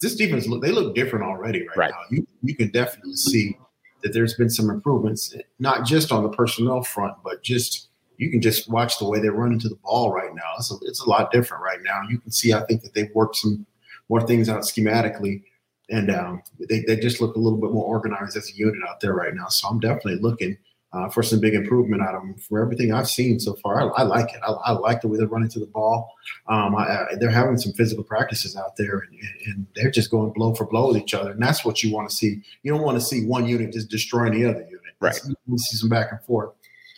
this 0.00 0.14
defense 0.14 0.46
look 0.46 0.62
they 0.62 0.72
look 0.72 0.94
different 0.94 1.24
already 1.24 1.66
right, 1.68 1.76
right, 1.76 1.90
now. 1.90 2.00
You 2.10 2.26
you 2.42 2.54
can 2.54 2.70
definitely 2.70 3.16
see 3.16 3.58
that 4.02 4.12
there's 4.12 4.34
been 4.34 4.50
some 4.50 4.70
improvements, 4.70 5.34
not 5.58 5.84
just 5.84 6.12
on 6.12 6.22
the 6.22 6.28
personnel 6.28 6.82
front, 6.82 7.14
but 7.24 7.42
just 7.42 7.88
you 8.18 8.30
can 8.30 8.40
just 8.40 8.68
watch 8.70 8.98
the 8.98 9.08
way 9.08 9.20
they 9.20 9.28
run 9.28 9.52
into 9.52 9.68
the 9.68 9.78
ball 9.82 10.12
right 10.12 10.34
now. 10.34 10.54
It's 10.58 10.70
a, 10.70 10.76
it's 10.82 11.00
a 11.00 11.08
lot 11.08 11.32
different 11.32 11.62
right 11.62 11.80
now. 11.82 12.02
You 12.08 12.18
can 12.18 12.30
see, 12.30 12.52
I 12.52 12.64
think 12.66 12.82
that 12.82 12.94
they've 12.94 13.10
worked 13.14 13.36
some 13.36 13.66
more 14.08 14.26
things 14.26 14.48
out 14.48 14.62
schematically. 14.62 15.42
And 15.90 16.10
um, 16.10 16.42
they, 16.68 16.84
they 16.86 16.96
just 16.96 17.20
look 17.20 17.36
a 17.36 17.38
little 17.38 17.58
bit 17.58 17.72
more 17.72 17.84
organized 17.84 18.36
as 18.36 18.50
a 18.50 18.54
unit 18.54 18.80
out 18.88 19.00
there 19.00 19.14
right 19.14 19.34
now. 19.34 19.48
So 19.48 19.68
I'm 19.68 19.80
definitely 19.80 20.20
looking 20.20 20.56
uh, 20.92 21.08
for 21.08 21.22
some 21.22 21.40
big 21.40 21.54
improvement 21.54 22.02
out 22.02 22.14
of 22.14 22.22
them. 22.22 22.34
For 22.34 22.62
everything 22.62 22.92
I've 22.92 23.08
seen 23.08 23.40
so 23.40 23.54
far, 23.54 23.80
I, 23.80 24.02
I 24.02 24.02
like 24.02 24.34
it. 24.34 24.40
I, 24.46 24.52
I, 24.52 24.72
like 24.72 25.00
the 25.00 25.08
way 25.08 25.18
they're 25.18 25.26
running 25.26 25.48
to 25.50 25.58
the 25.58 25.66
ball. 25.66 26.12
Um, 26.48 26.76
I, 26.76 27.06
they're 27.18 27.30
having 27.30 27.56
some 27.56 27.72
physical 27.72 28.04
practices 28.04 28.56
out 28.56 28.76
there, 28.76 28.98
and, 28.98 29.18
and, 29.46 29.66
they're 29.74 29.90
just 29.90 30.10
going 30.10 30.32
blow 30.32 30.54
for 30.54 30.66
blow 30.66 30.88
with 30.88 30.98
each 30.98 31.14
other. 31.14 31.32
And 31.32 31.42
that's 31.42 31.64
what 31.64 31.82
you 31.82 31.92
want 31.92 32.10
to 32.10 32.14
see. 32.14 32.42
You 32.62 32.72
don't 32.72 32.82
want 32.82 32.98
to 32.98 33.04
see 33.04 33.24
one 33.24 33.46
unit 33.46 33.72
just 33.72 33.88
destroying 33.88 34.34
the 34.34 34.44
other 34.48 34.62
unit. 34.62 34.80
Right. 35.00 35.18
We 35.46 35.58
see 35.58 35.76
some 35.76 35.88
back 35.88 36.12
and 36.12 36.20
forth, 36.22 36.50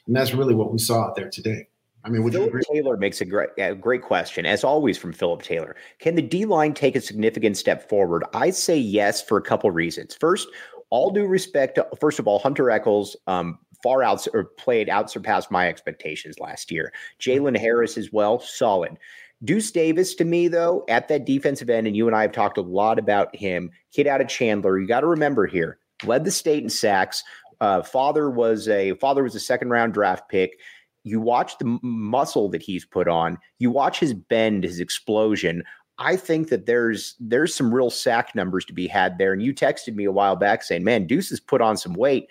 and 0.06 0.16
that's 0.16 0.34
really 0.34 0.54
what 0.54 0.72
we 0.72 0.78
saw 0.78 1.06
out 1.06 1.16
there 1.16 1.30
today. 1.30 1.68
I 2.04 2.10
mean, 2.10 2.30
Philip 2.30 2.52
Taylor 2.70 2.98
makes 2.98 3.22
a 3.22 3.24
great, 3.24 3.48
yeah, 3.56 3.72
great 3.72 4.02
question, 4.02 4.44
as 4.44 4.62
always 4.62 4.98
from 4.98 5.14
Philip 5.14 5.42
Taylor. 5.42 5.74
Can 6.00 6.16
the 6.16 6.22
D 6.22 6.44
line 6.44 6.74
take 6.74 6.96
a 6.96 7.00
significant 7.00 7.56
step 7.56 7.88
forward? 7.88 8.24
I 8.34 8.50
say 8.50 8.76
yes 8.76 9.22
for 9.22 9.38
a 9.38 9.42
couple 9.42 9.70
reasons. 9.70 10.14
First, 10.14 10.48
all 10.90 11.10
due 11.10 11.26
respect 11.26 11.76
to, 11.76 11.88
first 11.98 12.18
of 12.18 12.28
all, 12.28 12.38
Hunter 12.38 12.70
Echols 12.70 13.16
um, 13.26 13.58
far 13.82 14.02
out 14.02 14.26
or 14.34 14.44
played 14.44 14.90
out 14.90 15.10
surpassed 15.10 15.50
my 15.50 15.66
expectations 15.66 16.38
last 16.38 16.70
year. 16.70 16.92
Jalen 17.20 17.56
Harris 17.56 17.96
as 17.96 18.12
well, 18.12 18.38
solid. 18.38 18.98
Deuce 19.42 19.70
Davis 19.70 20.14
to 20.16 20.24
me, 20.24 20.48
though, 20.48 20.84
at 20.88 21.08
that 21.08 21.24
defensive 21.24 21.70
end, 21.70 21.86
and 21.86 21.96
you 21.96 22.06
and 22.06 22.14
I 22.14 22.22
have 22.22 22.32
talked 22.32 22.58
a 22.58 22.62
lot 22.62 22.98
about 22.98 23.34
him, 23.34 23.70
kid 23.92 24.06
out 24.06 24.20
of 24.20 24.28
Chandler. 24.28 24.78
You 24.78 24.86
got 24.86 25.00
to 25.00 25.06
remember 25.06 25.46
here, 25.46 25.78
led 26.04 26.24
the 26.24 26.30
state 26.30 26.62
in 26.62 26.68
sacks. 26.68 27.24
Uh, 27.60 27.82
father 27.82 28.30
was 28.30 28.68
a 28.68 28.94
father 28.94 29.22
was 29.22 29.34
a 29.34 29.40
second 29.40 29.70
round 29.70 29.94
draft 29.94 30.28
pick. 30.28 30.58
You 31.04 31.20
watch 31.20 31.58
the 31.58 31.78
muscle 31.82 32.48
that 32.48 32.62
he's 32.62 32.84
put 32.84 33.08
on. 33.08 33.38
You 33.58 33.70
watch 33.70 34.00
his 34.00 34.14
bend, 34.14 34.64
his 34.64 34.80
explosion. 34.80 35.62
I 35.98 36.16
think 36.16 36.48
that 36.48 36.66
there's 36.66 37.14
there's 37.20 37.54
some 37.54 37.72
real 37.72 37.90
sack 37.90 38.34
numbers 38.34 38.64
to 38.64 38.72
be 38.72 38.88
had 38.88 39.18
there. 39.18 39.32
And 39.32 39.42
you 39.42 39.54
texted 39.54 39.94
me 39.94 40.04
a 40.04 40.12
while 40.12 40.34
back 40.34 40.62
saying, 40.62 40.82
"Man, 40.82 41.06
Deuce 41.06 41.28
has 41.30 41.40
put 41.40 41.60
on 41.60 41.76
some 41.76 41.92
weight." 41.92 42.28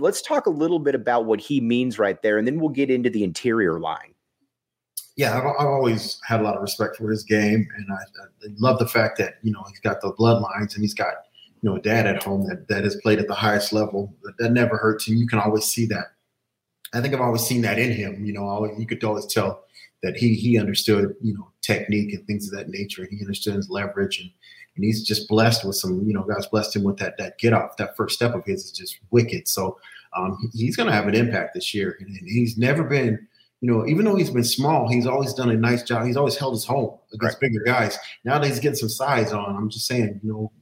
Let's 0.00 0.20
talk 0.20 0.46
a 0.46 0.50
little 0.50 0.80
bit 0.80 0.96
about 0.96 1.26
what 1.26 1.40
he 1.40 1.60
means 1.60 1.98
right 1.98 2.20
there, 2.20 2.38
and 2.38 2.46
then 2.46 2.58
we'll 2.58 2.70
get 2.70 2.90
into 2.90 3.08
the 3.08 3.22
interior 3.22 3.78
line. 3.78 4.14
Yeah, 5.16 5.38
I've, 5.38 5.44
I've 5.44 5.68
always 5.68 6.20
had 6.26 6.40
a 6.40 6.42
lot 6.42 6.56
of 6.56 6.62
respect 6.62 6.96
for 6.96 7.08
his 7.10 7.22
game, 7.22 7.68
and 7.76 7.86
I, 7.90 7.94
I, 7.94 8.48
love 8.58 8.78
the 8.78 8.88
fact 8.88 9.16
that 9.18 9.34
you 9.42 9.52
know 9.52 9.62
he's 9.68 9.78
got 9.80 10.00
the 10.00 10.12
bloodlines 10.14 10.74
and 10.74 10.82
he's 10.82 10.94
got 10.94 11.14
you 11.62 11.70
know 11.70 11.76
a 11.76 11.80
dad 11.80 12.06
at 12.06 12.22
home 12.22 12.46
that 12.48 12.66
that 12.68 12.82
has 12.82 12.96
played 12.96 13.20
at 13.20 13.28
the 13.28 13.34
highest 13.34 13.72
level. 13.72 14.14
That, 14.22 14.32
that 14.38 14.52
never 14.52 14.76
hurts, 14.76 15.06
and 15.06 15.18
you 15.18 15.28
can 15.28 15.38
always 15.38 15.64
see 15.64 15.86
that. 15.86 16.15
I 16.94 17.00
think 17.00 17.14
I've 17.14 17.20
always 17.20 17.42
seen 17.42 17.62
that 17.62 17.78
in 17.78 17.92
him. 17.92 18.24
You 18.24 18.32
know, 18.32 18.46
always, 18.46 18.78
you 18.78 18.86
could 18.86 19.02
always 19.04 19.26
tell 19.26 19.64
that 20.02 20.16
he 20.16 20.34
he 20.34 20.58
understood 20.58 21.14
you 21.20 21.34
know 21.34 21.50
technique 21.62 22.12
and 22.12 22.26
things 22.26 22.46
of 22.46 22.58
that 22.58 22.68
nature, 22.68 23.02
and 23.02 23.12
he 23.12 23.24
understands 23.24 23.68
leverage 23.70 24.20
and 24.20 24.30
and 24.76 24.84
he's 24.84 25.02
just 25.02 25.28
blessed 25.28 25.64
with 25.64 25.76
some, 25.76 26.06
you 26.06 26.12
know, 26.12 26.22
God's 26.22 26.46
blessed 26.46 26.76
him 26.76 26.84
with 26.84 26.98
that 26.98 27.16
that 27.18 27.38
get 27.38 27.52
off. 27.52 27.76
That 27.78 27.96
first 27.96 28.14
step 28.14 28.34
of 28.34 28.44
his 28.44 28.66
is 28.66 28.72
just 28.72 28.98
wicked. 29.10 29.48
So 29.48 29.78
um, 30.14 30.50
he's 30.52 30.76
going 30.76 30.88
to 30.88 30.92
have 30.92 31.08
an 31.08 31.14
impact 31.14 31.54
this 31.54 31.74
year, 31.74 31.96
and, 31.98 32.08
and, 32.08 32.28
he's 32.28 32.56
never 32.56 32.84
been, 32.84 33.26
you 33.60 33.70
know, 33.70 33.86
even 33.86 34.04
though 34.04 34.16
he's 34.16 34.30
been 34.30 34.44
small, 34.44 34.88
he's 34.88 35.06
always 35.06 35.34
done 35.34 35.50
a 35.50 35.56
nice 35.56 35.82
job. 35.82 36.06
He's 36.06 36.16
always 36.16 36.36
held 36.36 36.54
his 36.54 36.64
home 36.64 36.98
against 37.12 37.34
right. 37.34 37.40
bigger 37.40 37.64
guys. 37.64 37.98
Now 38.24 38.38
that 38.38 38.46
he's 38.46 38.60
getting 38.60 38.76
some 38.76 38.88
size 38.88 39.32
on, 39.32 39.56
I'm 39.56 39.70
just 39.70 39.86
saying, 39.86 40.20
you 40.22 40.32
know, 40.32 40.52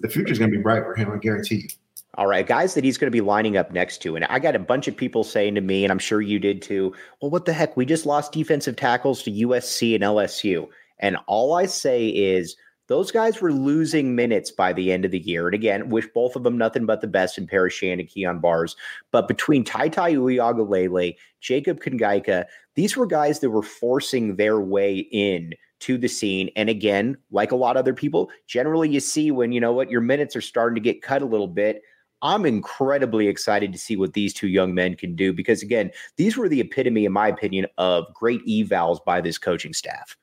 the 0.00 0.08
future 0.08 0.32
is 0.32 0.38
going 0.38 0.50
to 0.50 0.56
be 0.56 0.62
bright 0.62 0.82
for 0.84 0.94
him. 0.94 1.10
I 1.12 1.18
guarantee 1.18 1.56
you. 1.56 1.68
All 2.16 2.26
right, 2.26 2.46
guys 2.46 2.72
that 2.74 2.84
he's 2.84 2.96
going 2.96 3.08
to 3.08 3.16
be 3.16 3.20
lining 3.20 3.58
up 3.58 3.72
next 3.72 3.98
to. 3.98 4.16
And 4.16 4.24
I 4.24 4.38
got 4.38 4.56
a 4.56 4.58
bunch 4.58 4.88
of 4.88 4.96
people 4.96 5.22
saying 5.22 5.54
to 5.54 5.60
me, 5.60 5.84
and 5.84 5.92
I'm 5.92 5.98
sure 5.98 6.22
you 6.22 6.38
did 6.38 6.62
too, 6.62 6.94
well, 7.20 7.30
what 7.30 7.44
the 7.44 7.52
heck? 7.52 7.76
We 7.76 7.84
just 7.84 8.06
lost 8.06 8.32
defensive 8.32 8.76
tackles 8.76 9.22
to 9.24 9.30
USC 9.30 9.94
and 9.94 10.02
LSU. 10.02 10.66
And 10.98 11.18
all 11.26 11.54
I 11.54 11.66
say 11.66 12.08
is 12.08 12.56
those 12.88 13.10
guys 13.10 13.42
were 13.42 13.52
losing 13.52 14.14
minutes 14.14 14.50
by 14.50 14.72
the 14.72 14.92
end 14.92 15.04
of 15.04 15.10
the 15.10 15.18
year. 15.18 15.46
And 15.46 15.54
again, 15.54 15.90
wish 15.90 16.06
both 16.14 16.36
of 16.36 16.42
them 16.42 16.56
nothing 16.56 16.86
but 16.86 17.02
the 17.02 17.06
best 17.06 17.36
in 17.36 17.46
Paris 17.46 17.74
Shand 17.74 18.00
and 18.00 18.08
Kyon 18.08 18.40
Barrs. 18.40 18.76
But 19.10 19.28
between 19.28 19.62
Tai 19.62 19.88
Tai 19.90 20.14
Uiagalelei, 20.14 21.16
Jacob 21.40 21.80
Kongaika, 21.80 22.46
these 22.76 22.96
were 22.96 23.06
guys 23.06 23.40
that 23.40 23.50
were 23.50 23.62
forcing 23.62 24.36
their 24.36 24.58
way 24.58 24.98
in 25.12 25.52
to 25.80 25.98
the 25.98 26.08
scene. 26.08 26.48
And 26.56 26.70
again, 26.70 27.18
like 27.30 27.52
a 27.52 27.56
lot 27.56 27.76
of 27.76 27.80
other 27.80 27.92
people, 27.92 28.30
generally 28.46 28.88
you 28.88 29.00
see 29.00 29.30
when, 29.30 29.52
you 29.52 29.60
know 29.60 29.72
what, 29.72 29.90
your 29.90 30.00
minutes 30.00 30.34
are 30.34 30.40
starting 30.40 30.76
to 30.76 30.80
get 30.80 31.02
cut 31.02 31.20
a 31.20 31.26
little 31.26 31.48
bit. 31.48 31.82
I'm 32.22 32.46
incredibly 32.46 33.28
excited 33.28 33.72
to 33.72 33.78
see 33.78 33.96
what 33.96 34.14
these 34.14 34.32
two 34.32 34.48
young 34.48 34.74
men 34.74 34.96
can 34.96 35.14
do 35.14 35.32
because, 35.32 35.62
again, 35.62 35.90
these 36.16 36.36
were 36.36 36.48
the 36.48 36.60
epitome, 36.60 37.04
in 37.04 37.12
my 37.12 37.28
opinion, 37.28 37.66
of 37.78 38.12
great 38.14 38.44
evals 38.46 39.04
by 39.04 39.20
this 39.20 39.38
coaching 39.38 39.72
staff. 39.72 40.16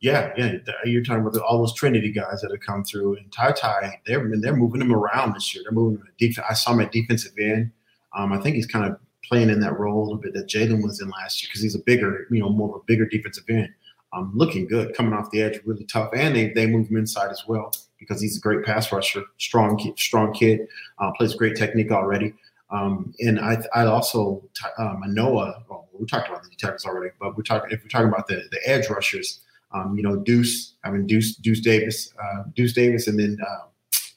Yeah, 0.00 0.32
yeah. 0.38 0.54
You're 0.84 1.02
talking 1.02 1.26
about 1.26 1.36
all 1.42 1.58
those 1.58 1.74
Trinity 1.74 2.10
guys 2.10 2.40
that 2.40 2.50
have 2.50 2.60
come 2.60 2.84
through, 2.84 3.16
and 3.16 3.30
Tai 3.32 3.52
Tai, 3.52 4.00
they're 4.06 4.30
they're 4.40 4.56
moving 4.56 4.80
him 4.80 4.94
around 4.94 5.34
this 5.34 5.54
year. 5.54 5.62
They're 5.62 5.72
moving 5.72 5.98
him 5.98 6.08
deep. 6.18 6.38
I 6.48 6.54
saw 6.54 6.78
at 6.80 6.90
defensive 6.90 7.32
end. 7.38 7.70
Um, 8.16 8.32
I 8.32 8.40
think 8.40 8.56
he's 8.56 8.66
kind 8.66 8.86
of 8.86 8.98
playing 9.22 9.50
in 9.50 9.60
that 9.60 9.78
role 9.78 10.00
a 10.00 10.04
little 10.04 10.18
bit 10.18 10.32
that 10.32 10.48
Jalen 10.48 10.82
was 10.82 11.02
in 11.02 11.10
last 11.10 11.42
year 11.42 11.48
because 11.50 11.60
he's 11.60 11.74
a 11.74 11.80
bigger, 11.80 12.26
you 12.30 12.40
know, 12.40 12.48
more 12.48 12.70
of 12.70 12.76
a 12.76 12.84
bigger 12.86 13.04
defensive 13.04 13.44
end. 13.50 13.68
Um, 14.14 14.32
looking 14.34 14.66
good, 14.66 14.96
coming 14.96 15.12
off 15.12 15.30
the 15.30 15.42
edge, 15.42 15.60
really 15.66 15.84
tough, 15.84 16.10
and 16.16 16.34
they 16.34 16.48
they 16.54 16.66
move 16.66 16.88
him 16.88 16.96
inside 16.96 17.30
as 17.30 17.44
well 17.46 17.70
because 18.00 18.20
he's 18.20 18.38
a 18.38 18.40
great 18.40 18.64
pass 18.64 18.90
rusher, 18.90 19.22
strong 19.38 19.94
strong 19.96 20.32
kid, 20.32 20.66
uh, 20.98 21.12
plays 21.12 21.34
great 21.34 21.56
technique 21.56 21.92
already. 21.92 22.34
Um, 22.70 23.14
and 23.20 23.38
I, 23.38 23.58
I 23.74 23.84
also 23.84 24.42
uh, 24.78 24.94
Manoa. 24.98 25.62
Well, 25.68 25.88
we 25.92 26.06
talked 26.06 26.28
about 26.28 26.42
the 26.42 26.50
tackles 26.58 26.86
already, 26.86 27.12
but 27.20 27.36
we're 27.36 27.42
talking 27.42 27.70
if 27.70 27.82
we're 27.82 27.88
talking 27.88 28.08
about 28.08 28.26
the 28.26 28.42
the 28.50 28.60
edge 28.68 28.88
rushers. 28.88 29.40
Um, 29.72 29.96
you 29.96 30.02
know, 30.02 30.16
Deuce, 30.16 30.74
I 30.82 30.90
mean 30.90 31.06
Deuce, 31.06 31.36
Deuce 31.36 31.60
Davis, 31.60 32.12
uh, 32.20 32.42
Deuce 32.56 32.72
Davis, 32.72 33.06
and 33.06 33.18
then 33.18 33.38
uh, 33.46 33.66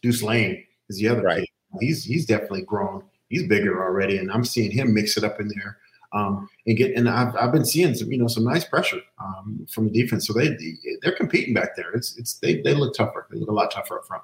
Deuce 0.01 0.23
Lane 0.23 0.63
is 0.89 0.97
the 0.97 1.07
other 1.09 1.21
right. 1.21 1.39
kid. 1.41 1.49
He's 1.79 2.03
he's 2.03 2.25
definitely 2.25 2.63
grown. 2.63 3.03
He's 3.29 3.47
bigger 3.47 3.83
already, 3.83 4.17
and 4.17 4.31
I'm 4.31 4.45
seeing 4.45 4.71
him 4.71 4.93
mix 4.93 5.17
it 5.17 5.23
up 5.23 5.39
in 5.39 5.47
there 5.49 5.77
um, 6.13 6.49
and 6.65 6.77
get. 6.77 6.95
And 6.95 7.09
I've, 7.09 7.35
I've 7.35 7.51
been 7.51 7.65
seeing 7.65 7.93
some 7.95 8.11
you 8.11 8.17
know 8.17 8.27
some 8.27 8.43
nice 8.45 8.63
pressure 8.63 9.01
um, 9.21 9.65
from 9.71 9.85
the 9.85 9.91
defense. 9.91 10.27
So 10.27 10.33
they 10.33 10.55
they're 11.01 11.15
competing 11.15 11.53
back 11.53 11.75
there. 11.75 11.91
It's 11.93 12.17
it's 12.17 12.35
they 12.35 12.61
they 12.61 12.73
look 12.73 12.95
tougher. 12.95 13.27
They 13.31 13.39
look 13.39 13.49
a 13.49 13.53
lot 13.53 13.71
tougher 13.71 13.99
up 13.99 14.05
front. 14.05 14.23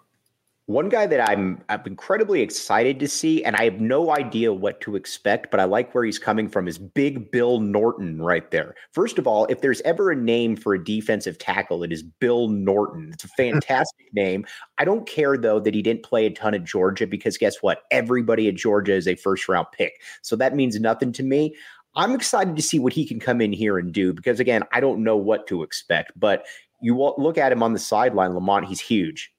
One 0.70 0.88
guy 0.88 1.08
that 1.08 1.28
I'm 1.28 1.64
I'm 1.68 1.82
incredibly 1.88 2.42
excited 2.42 3.00
to 3.00 3.08
see, 3.08 3.44
and 3.44 3.56
I 3.56 3.64
have 3.64 3.82
no 3.82 4.16
idea 4.16 4.54
what 4.54 4.80
to 4.82 4.96
expect, 4.96 5.50
but 5.50 5.60
I 5.60 5.64
like 5.64 5.96
where 5.96 6.04
he's 6.04 6.20
coming 6.20 6.48
from, 6.48 6.68
is 6.68 6.78
Big 6.78 7.32
Bill 7.32 7.60
Norton 7.60 8.22
right 8.22 8.52
there. 8.52 8.76
First 8.92 9.18
of 9.18 9.26
all, 9.26 9.48
if 9.48 9.62
there's 9.62 9.82
ever 9.82 10.12
a 10.12 10.16
name 10.16 10.56
for 10.56 10.76
a 10.76 10.84
defensive 10.84 11.40
tackle, 11.40 11.82
it 11.82 11.92
is 11.92 12.04
Bill 12.04 12.50
Norton. 12.50 13.10
It's 13.12 13.24
a 13.24 13.28
fantastic 13.36 14.14
name. 14.14 14.46
I 14.78 14.86
don't 14.86 15.08
care 15.08 15.38
though 15.38 15.60
that 15.60 15.74
he 15.74 15.82
didn't 15.82 16.04
play 16.04 16.28
a 16.28 16.30
ton 16.30 16.54
at 16.54 16.66
Georgia 16.66 17.08
because 17.08 17.40
guess 17.40 17.64
what? 17.64 17.82
Everybody 17.90 18.48
at 18.48 18.54
Georgia 18.54 18.94
is 18.94 19.08
a 19.08 19.16
first 19.16 19.50
round 19.50 19.66
pick. 19.72 20.00
So 20.22 20.36
that 20.36 20.56
means 20.56 20.80
nothing 20.80 21.12
to 21.14 21.24
me. 21.24 21.56
I'm 21.96 22.14
excited 22.14 22.56
to 22.56 22.62
see 22.62 22.80
what 22.80 22.94
he 22.94 23.06
can 23.06 23.20
come 23.20 23.42
in 23.42 23.52
here 23.52 23.78
and 23.78 23.94
do 23.94 24.14
because 24.14 24.40
again, 24.40 24.64
I 24.72 24.80
don't 24.80 25.04
know 25.04 25.18
what 25.18 25.48
to 25.48 25.64
expect, 25.64 26.12
but 26.16 26.46
you 26.82 26.96
look 27.18 27.38
at 27.38 27.52
him 27.52 27.64
on 27.64 27.74
the 27.74 27.80
sideline, 27.80 28.34
Lamont, 28.34 28.66
he's 28.66 28.80
huge. 28.80 29.32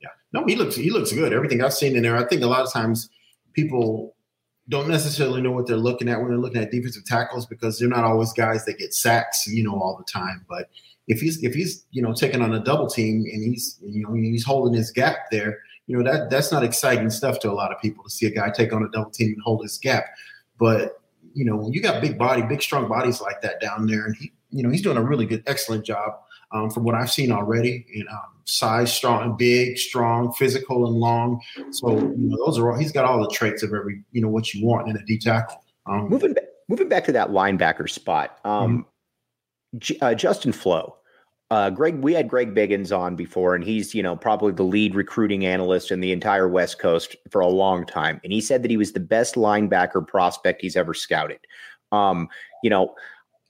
Yeah, 0.00 0.08
no, 0.32 0.44
he 0.46 0.56
looks 0.56 0.74
he 0.76 0.90
looks 0.90 1.12
good. 1.12 1.32
Everything 1.32 1.62
I've 1.62 1.74
seen 1.74 1.96
in 1.96 2.02
there, 2.02 2.16
I 2.16 2.24
think 2.24 2.42
a 2.42 2.46
lot 2.46 2.62
of 2.62 2.72
times 2.72 3.08
people 3.52 4.14
don't 4.68 4.88
necessarily 4.88 5.40
know 5.40 5.52
what 5.52 5.66
they're 5.66 5.76
looking 5.76 6.08
at 6.08 6.18
when 6.18 6.28
they're 6.28 6.38
looking 6.38 6.62
at 6.62 6.70
defensive 6.70 7.04
tackles 7.04 7.46
because 7.46 7.78
they're 7.78 7.88
not 7.88 8.04
always 8.04 8.32
guys 8.32 8.64
that 8.66 8.78
get 8.78 8.92
sacks, 8.92 9.46
you 9.46 9.64
know, 9.64 9.72
all 9.72 9.96
the 9.96 10.04
time. 10.04 10.44
But 10.48 10.68
if 11.06 11.20
he's 11.20 11.42
if 11.42 11.54
he's 11.54 11.86
you 11.90 12.02
know 12.02 12.12
taking 12.12 12.42
on 12.42 12.54
a 12.54 12.60
double 12.60 12.86
team 12.86 13.24
and 13.32 13.42
he's 13.42 13.78
you 13.80 14.02
know 14.02 14.12
he's 14.14 14.44
holding 14.44 14.74
his 14.74 14.90
gap 14.90 15.30
there, 15.30 15.58
you 15.86 15.96
know 15.96 16.10
that 16.10 16.30
that's 16.30 16.52
not 16.52 16.64
exciting 16.64 17.10
stuff 17.10 17.40
to 17.40 17.50
a 17.50 17.52
lot 17.52 17.72
of 17.72 17.80
people 17.80 18.04
to 18.04 18.10
see 18.10 18.26
a 18.26 18.30
guy 18.30 18.50
take 18.50 18.72
on 18.72 18.82
a 18.82 18.90
double 18.90 19.10
team 19.10 19.28
and 19.28 19.42
hold 19.42 19.62
his 19.62 19.78
gap. 19.78 20.04
But 20.58 21.00
you 21.38 21.44
know 21.44 21.56
when 21.56 21.72
you 21.72 21.80
got 21.80 22.02
big 22.02 22.18
body, 22.18 22.42
big 22.42 22.60
strong 22.60 22.88
bodies 22.88 23.20
like 23.20 23.40
that 23.42 23.60
down 23.60 23.86
there, 23.86 24.04
and 24.04 24.16
he 24.16 24.32
you 24.50 24.62
know 24.64 24.70
he's 24.70 24.82
doing 24.82 24.96
a 24.96 25.02
really 25.02 25.24
good, 25.24 25.44
excellent 25.46 25.84
job 25.84 26.18
um, 26.50 26.68
from 26.68 26.82
what 26.82 26.96
I've 26.96 27.12
seen 27.12 27.30
already. 27.30 27.86
And 27.94 28.08
um, 28.08 28.40
size, 28.44 28.92
strong, 28.92 29.36
big, 29.36 29.78
strong, 29.78 30.32
physical, 30.32 30.86
and 30.86 30.96
long. 30.96 31.40
So 31.70 31.96
you 31.96 32.14
know, 32.16 32.36
those 32.44 32.58
are 32.58 32.72
all. 32.72 32.78
He's 32.78 32.90
got 32.90 33.04
all 33.04 33.20
the 33.22 33.30
traits 33.30 33.62
of 33.62 33.72
every 33.72 34.02
you 34.10 34.20
know 34.20 34.28
what 34.28 34.52
you 34.52 34.66
want 34.66 34.88
in 34.88 34.96
a 34.96 35.04
D 35.04 35.16
tackle. 35.16 35.64
Um, 35.86 36.08
moving 36.08 36.34
moving 36.68 36.88
back 36.88 37.04
to 37.04 37.12
that 37.12 37.30
linebacker 37.30 37.88
spot, 37.88 38.38
um, 38.44 38.84
mm-hmm. 39.76 40.04
uh, 40.04 40.14
Justin 40.14 40.52
Flowe. 40.52 40.97
Uh, 41.50 41.70
Greg, 41.70 42.02
we 42.02 42.12
had 42.12 42.28
Greg 42.28 42.54
Biggins 42.54 42.96
on 42.96 43.16
before, 43.16 43.54
and 43.54 43.64
he's 43.64 43.94
you 43.94 44.02
know 44.02 44.14
probably 44.14 44.52
the 44.52 44.62
lead 44.62 44.94
recruiting 44.94 45.46
analyst 45.46 45.90
in 45.90 46.00
the 46.00 46.12
entire 46.12 46.46
West 46.46 46.78
Coast 46.78 47.16
for 47.30 47.40
a 47.40 47.48
long 47.48 47.86
time, 47.86 48.20
and 48.22 48.32
he 48.32 48.40
said 48.40 48.62
that 48.62 48.70
he 48.70 48.76
was 48.76 48.92
the 48.92 49.00
best 49.00 49.34
linebacker 49.34 50.06
prospect 50.06 50.60
he's 50.60 50.76
ever 50.76 50.92
scouted. 50.92 51.40
Um, 51.90 52.28
you 52.62 52.68
know, 52.68 52.94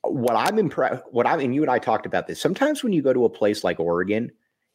what 0.03 0.37
I'm 0.37 0.59
impressed, 0.59 1.03
what 1.11 1.27
I'm, 1.27 1.41
and 1.41 1.53
you 1.53 1.63
and 1.63 1.71
I 1.71 1.81
talked 1.81 2.07
about 2.07 2.29
this. 2.29 2.41
Sometimes 2.41 2.85
when 2.85 2.93
you 2.93 3.03
go 3.03 3.13
to 3.13 3.25
a 3.25 3.31
place 3.31 3.65
like 3.65 3.81
Oregon, 3.81 4.31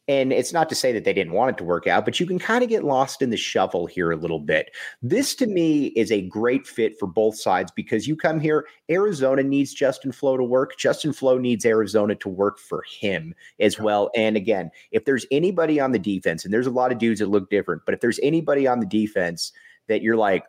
and 0.06 0.32
it's 0.32 0.52
not 0.52 0.68
to 0.68 0.74
say 0.74 0.92
that 0.92 1.04
they 1.04 1.14
didn't 1.14 1.32
want 1.32 1.50
it 1.50 1.58
to 1.58 1.64
work 1.64 1.86
out, 1.86 2.04
but 2.04 2.20
you 2.20 2.26
can 2.26 2.38
kind 2.38 2.62
of 2.62 2.68
get 2.68 2.84
lost 2.84 3.22
in 3.22 3.30
the 3.30 3.36
shuffle 3.36 3.86
here 3.86 4.12
a 4.12 4.16
little 4.16 4.38
bit. 4.38 4.70
This 5.00 5.34
to 5.36 5.46
me 5.46 5.86
is 5.88 6.12
a 6.12 6.22
great 6.22 6.66
fit 6.66 6.98
for 6.98 7.06
both 7.06 7.36
sides 7.36 7.72
because 7.74 8.06
you 8.06 8.14
come 8.14 8.38
here, 8.38 8.66
Arizona 8.90 9.42
needs 9.42 9.72
Justin 9.72 10.12
Flowe 10.12 10.36
to 10.36 10.44
work. 10.44 10.76
Justin 10.76 11.14
Flowe 11.14 11.38
needs 11.38 11.64
Arizona 11.64 12.14
to 12.16 12.28
work 12.28 12.58
for 12.58 12.84
him 13.00 13.34
as 13.60 13.78
well. 13.78 14.10
And 14.14 14.36
again, 14.36 14.70
if 14.90 15.06
there's 15.06 15.24
anybody 15.30 15.80
on 15.80 15.92
the 15.92 15.98
defense, 15.98 16.44
and 16.44 16.52
there's 16.52 16.66
a 16.66 16.70
lot 16.70 16.92
of 16.92 16.98
dudes 16.98 17.20
that 17.20 17.30
look 17.30 17.48
different, 17.48 17.82
but 17.86 17.94
if 17.94 18.00
there's 18.00 18.20
anybody 18.22 18.66
on 18.66 18.80
the 18.80 18.86
defense 18.86 19.52
that 19.88 20.02
you're 20.02 20.16
like, 20.16 20.44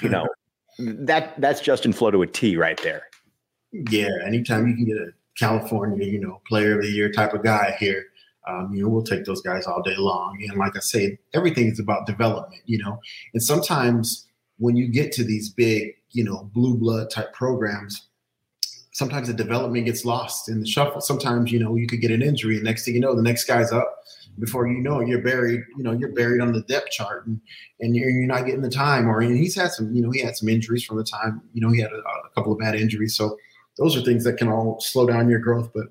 you 0.00 0.08
know, 0.08 0.26
that 0.78 1.38
that's 1.40 1.60
Justin 1.60 1.92
Flowe 1.92 2.10
to 2.10 2.22
a 2.22 2.26
T 2.26 2.56
right 2.56 2.80
there. 2.82 3.02
Yeah, 3.90 4.08
anytime 4.24 4.66
you 4.68 4.74
can 4.74 4.84
get 4.86 4.96
a 4.96 5.10
California, 5.38 6.06
you 6.06 6.20
know, 6.20 6.40
player 6.46 6.76
of 6.76 6.82
the 6.82 6.90
year 6.90 7.10
type 7.10 7.34
of 7.34 7.42
guy 7.42 7.76
here, 7.78 8.06
um, 8.46 8.72
you 8.72 8.82
know, 8.82 8.88
we'll 8.88 9.02
take 9.02 9.24
those 9.24 9.42
guys 9.42 9.66
all 9.66 9.82
day 9.82 9.96
long. 9.96 10.38
And 10.48 10.58
like 10.58 10.76
I 10.76 10.80
say, 10.80 11.18
everything 11.34 11.66
is 11.66 11.80
about 11.80 12.06
development, 12.06 12.62
you 12.66 12.78
know. 12.78 13.00
And 13.34 13.42
sometimes 13.42 14.26
when 14.58 14.76
you 14.76 14.88
get 14.88 15.12
to 15.12 15.24
these 15.24 15.50
big, 15.50 15.94
you 16.10 16.24
know, 16.24 16.50
blue 16.54 16.76
blood 16.76 17.10
type 17.10 17.32
programs, 17.32 18.08
sometimes 18.92 19.26
the 19.28 19.34
development 19.34 19.84
gets 19.84 20.04
lost 20.04 20.48
in 20.48 20.60
the 20.60 20.66
shuffle. 20.66 21.00
Sometimes, 21.00 21.50
you 21.52 21.58
know, 21.58 21.74
you 21.76 21.86
could 21.86 22.00
get 22.00 22.10
an 22.10 22.22
injury, 22.22 22.54
and 22.56 22.64
next 22.64 22.84
thing 22.84 22.94
you 22.94 23.00
know, 23.00 23.14
the 23.14 23.22
next 23.22 23.44
guy's 23.44 23.72
up. 23.72 23.92
Before 24.38 24.68
you 24.68 24.78
know 24.78 25.00
it, 25.00 25.08
you're 25.08 25.22
buried. 25.22 25.62
You 25.76 25.82
know, 25.82 25.92
you're 25.92 26.12
buried 26.12 26.42
on 26.42 26.52
the 26.52 26.60
depth 26.62 26.90
chart, 26.90 27.26
and 27.26 27.40
and 27.80 27.96
you're, 27.96 28.10
you're 28.10 28.26
not 28.26 28.46
getting 28.46 28.62
the 28.62 28.70
time. 28.70 29.08
Or 29.08 29.20
and 29.20 29.36
he's 29.36 29.54
had 29.54 29.72
some, 29.72 29.94
you 29.94 30.02
know, 30.02 30.10
he 30.10 30.20
had 30.20 30.36
some 30.36 30.48
injuries 30.48 30.84
from 30.84 30.98
the 30.98 31.04
time. 31.04 31.40
You 31.52 31.62
know, 31.62 31.72
he 31.72 31.80
had 31.80 31.90
a, 31.90 31.98
a 31.98 32.30
couple 32.34 32.52
of 32.52 32.58
bad 32.58 32.74
injuries. 32.74 33.16
So 33.16 33.38
those 33.78 33.96
are 33.96 34.02
things 34.02 34.24
that 34.24 34.38
can 34.38 34.48
all 34.48 34.80
slow 34.80 35.06
down 35.06 35.28
your 35.28 35.40
growth. 35.40 35.70
But 35.74 35.86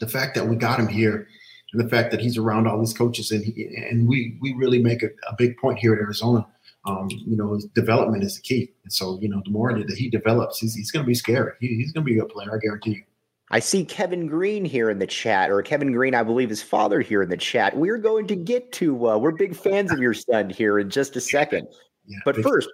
the 0.00 0.08
fact 0.08 0.34
that 0.34 0.46
we 0.46 0.56
got 0.56 0.78
him 0.78 0.88
here 0.88 1.26
and 1.72 1.84
the 1.84 1.88
fact 1.88 2.10
that 2.10 2.20
he's 2.20 2.38
around 2.38 2.66
all 2.66 2.78
these 2.78 2.94
coaches 2.94 3.30
and 3.30 3.44
he, 3.44 3.66
and 3.90 4.08
we 4.08 4.38
we 4.40 4.54
really 4.54 4.82
make 4.82 5.02
a, 5.02 5.08
a 5.28 5.34
big 5.36 5.56
point 5.58 5.78
here 5.78 5.94
at 5.94 6.00
Arizona. 6.00 6.46
Um, 6.86 7.08
you 7.10 7.36
know, 7.36 7.60
development 7.74 8.24
is 8.24 8.36
the 8.36 8.40
key. 8.40 8.72
And 8.84 8.92
so, 8.92 9.18
you 9.20 9.28
know, 9.28 9.42
the 9.44 9.50
more 9.50 9.78
that 9.78 9.98
he 9.98 10.08
develops, 10.08 10.60
he's, 10.60 10.74
he's 10.74 10.90
going 10.90 11.04
to 11.04 11.06
be 11.06 11.12
scary. 11.12 11.52
He, 11.60 11.68
he's 11.76 11.92
going 11.92 12.06
to 12.06 12.10
be 12.10 12.18
a 12.18 12.22
good 12.22 12.30
player. 12.30 12.54
I 12.54 12.58
guarantee 12.58 12.92
you. 12.92 13.02
I 13.50 13.58
see 13.58 13.84
Kevin 13.84 14.26
Green 14.26 14.64
here 14.64 14.88
in 14.88 14.98
the 14.98 15.06
chat, 15.06 15.50
or 15.50 15.60
Kevin 15.60 15.92
Green, 15.92 16.14
I 16.14 16.22
believe 16.22 16.48
his 16.48 16.62
father 16.62 17.00
here 17.02 17.20
in 17.20 17.28
the 17.28 17.36
chat. 17.36 17.76
We're 17.76 17.98
going 17.98 18.26
to 18.28 18.36
get 18.36 18.72
to, 18.72 19.10
uh, 19.10 19.18
we're 19.18 19.32
big 19.32 19.54
fans 19.54 19.92
of 19.92 19.98
your 19.98 20.14
son 20.14 20.48
here 20.48 20.78
in 20.78 20.88
just 20.88 21.16
a 21.16 21.20
second. 21.20 21.68
Yeah, 22.06 22.18
but 22.24 22.36
first, 22.36 22.70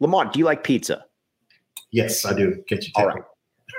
Lamont, 0.00 0.32
do 0.32 0.40
you 0.40 0.46
like 0.46 0.64
pizza? 0.64 1.04
Yes, 1.92 2.24
I 2.24 2.32
do. 2.32 2.60
All 2.96 3.06
right. 3.06 3.22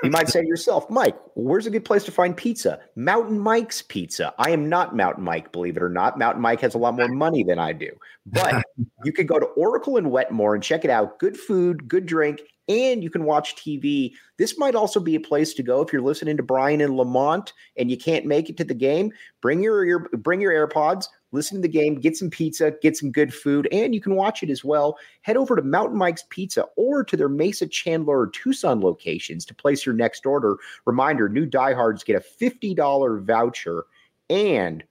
You 0.03 0.09
might 0.09 0.29
say 0.29 0.41
to 0.41 0.47
yourself, 0.47 0.89
Mike, 0.89 1.17
where's 1.35 1.65
a 1.65 1.69
good 1.69 1.85
place 1.85 2.03
to 2.05 2.11
find 2.11 2.35
pizza? 2.35 2.79
Mountain 2.95 3.39
Mike's 3.39 3.81
Pizza. 3.81 4.33
I 4.37 4.51
am 4.51 4.69
not 4.69 4.95
Mountain 4.95 5.23
Mike, 5.23 5.51
believe 5.51 5.77
it 5.77 5.83
or 5.83 5.89
not. 5.89 6.17
Mountain 6.17 6.41
Mike 6.41 6.61
has 6.61 6.75
a 6.75 6.77
lot 6.77 6.95
more 6.95 7.07
money 7.07 7.43
than 7.43 7.59
I 7.59 7.73
do. 7.73 7.89
But 8.25 8.63
you 9.03 9.11
could 9.11 9.27
go 9.27 9.39
to 9.39 9.45
Oracle 9.45 9.97
and 9.97 10.11
Wetmore 10.11 10.55
and 10.55 10.63
check 10.63 10.83
it 10.83 10.91
out. 10.91 11.19
Good 11.19 11.37
food, 11.37 11.87
good 11.87 12.05
drink, 12.05 12.41
and 12.67 13.03
you 13.03 13.09
can 13.09 13.23
watch 13.23 13.55
TV. 13.55 14.13
This 14.37 14.57
might 14.57 14.75
also 14.75 14.99
be 14.99 15.15
a 15.15 15.19
place 15.19 15.53
to 15.55 15.63
go 15.63 15.81
if 15.81 15.93
you're 15.93 16.01
listening 16.01 16.37
to 16.37 16.43
Brian 16.43 16.81
and 16.81 16.97
Lamont 16.97 17.53
and 17.77 17.89
you 17.89 17.97
can't 17.97 18.25
make 18.25 18.49
it 18.49 18.57
to 18.57 18.63
the 18.63 18.73
game. 18.73 19.11
Bring 19.41 19.61
your, 19.61 19.85
your 19.85 20.09
bring 20.09 20.41
your 20.41 20.67
AirPods, 20.67 21.07
listen 21.35 21.57
to 21.57 21.61
the 21.61 21.67
game, 21.67 21.95
get 21.95 22.17
some 22.17 22.29
pizza, 22.29 22.73
get 22.81 22.97
some 22.97 23.11
good 23.11 23.33
food, 23.33 23.67
and 23.71 23.93
you 23.93 24.01
can 24.01 24.15
watch 24.15 24.41
it 24.41 24.49
as 24.49 24.63
well. 24.63 24.97
Head 25.21 25.37
over 25.37 25.55
to 25.55 25.61
Mountain 25.61 25.97
Mike's 25.97 26.23
Pizza 26.29 26.65
or 26.75 27.03
to 27.03 27.15
their 27.15 27.29
Mesa, 27.29 27.67
Chandler, 27.67 28.21
or 28.21 28.27
Tucson 28.27 28.81
locations 28.81 29.45
to 29.45 29.53
place 29.53 29.85
your 29.85 29.93
next 29.93 30.25
order. 30.25 30.55
Reminder: 30.85 31.29
new 31.29 31.45
diehards 31.45 32.03
get 32.03 32.15
a 32.15 32.21
fifty 32.21 32.73
dollar 32.73 33.19
voucher 33.19 33.83
and 34.29 34.83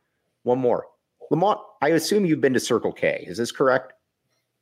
one 0.45 0.59
more. 0.59 0.87
Lamont, 1.31 1.59
I 1.83 1.89
assume 1.89 2.27
you've 2.27 2.41
been 2.41 2.53
to 2.53 2.61
Circle 2.61 2.93
K. 2.93 3.25
Is 3.27 3.39
this 3.39 3.51
correct? 3.51 3.95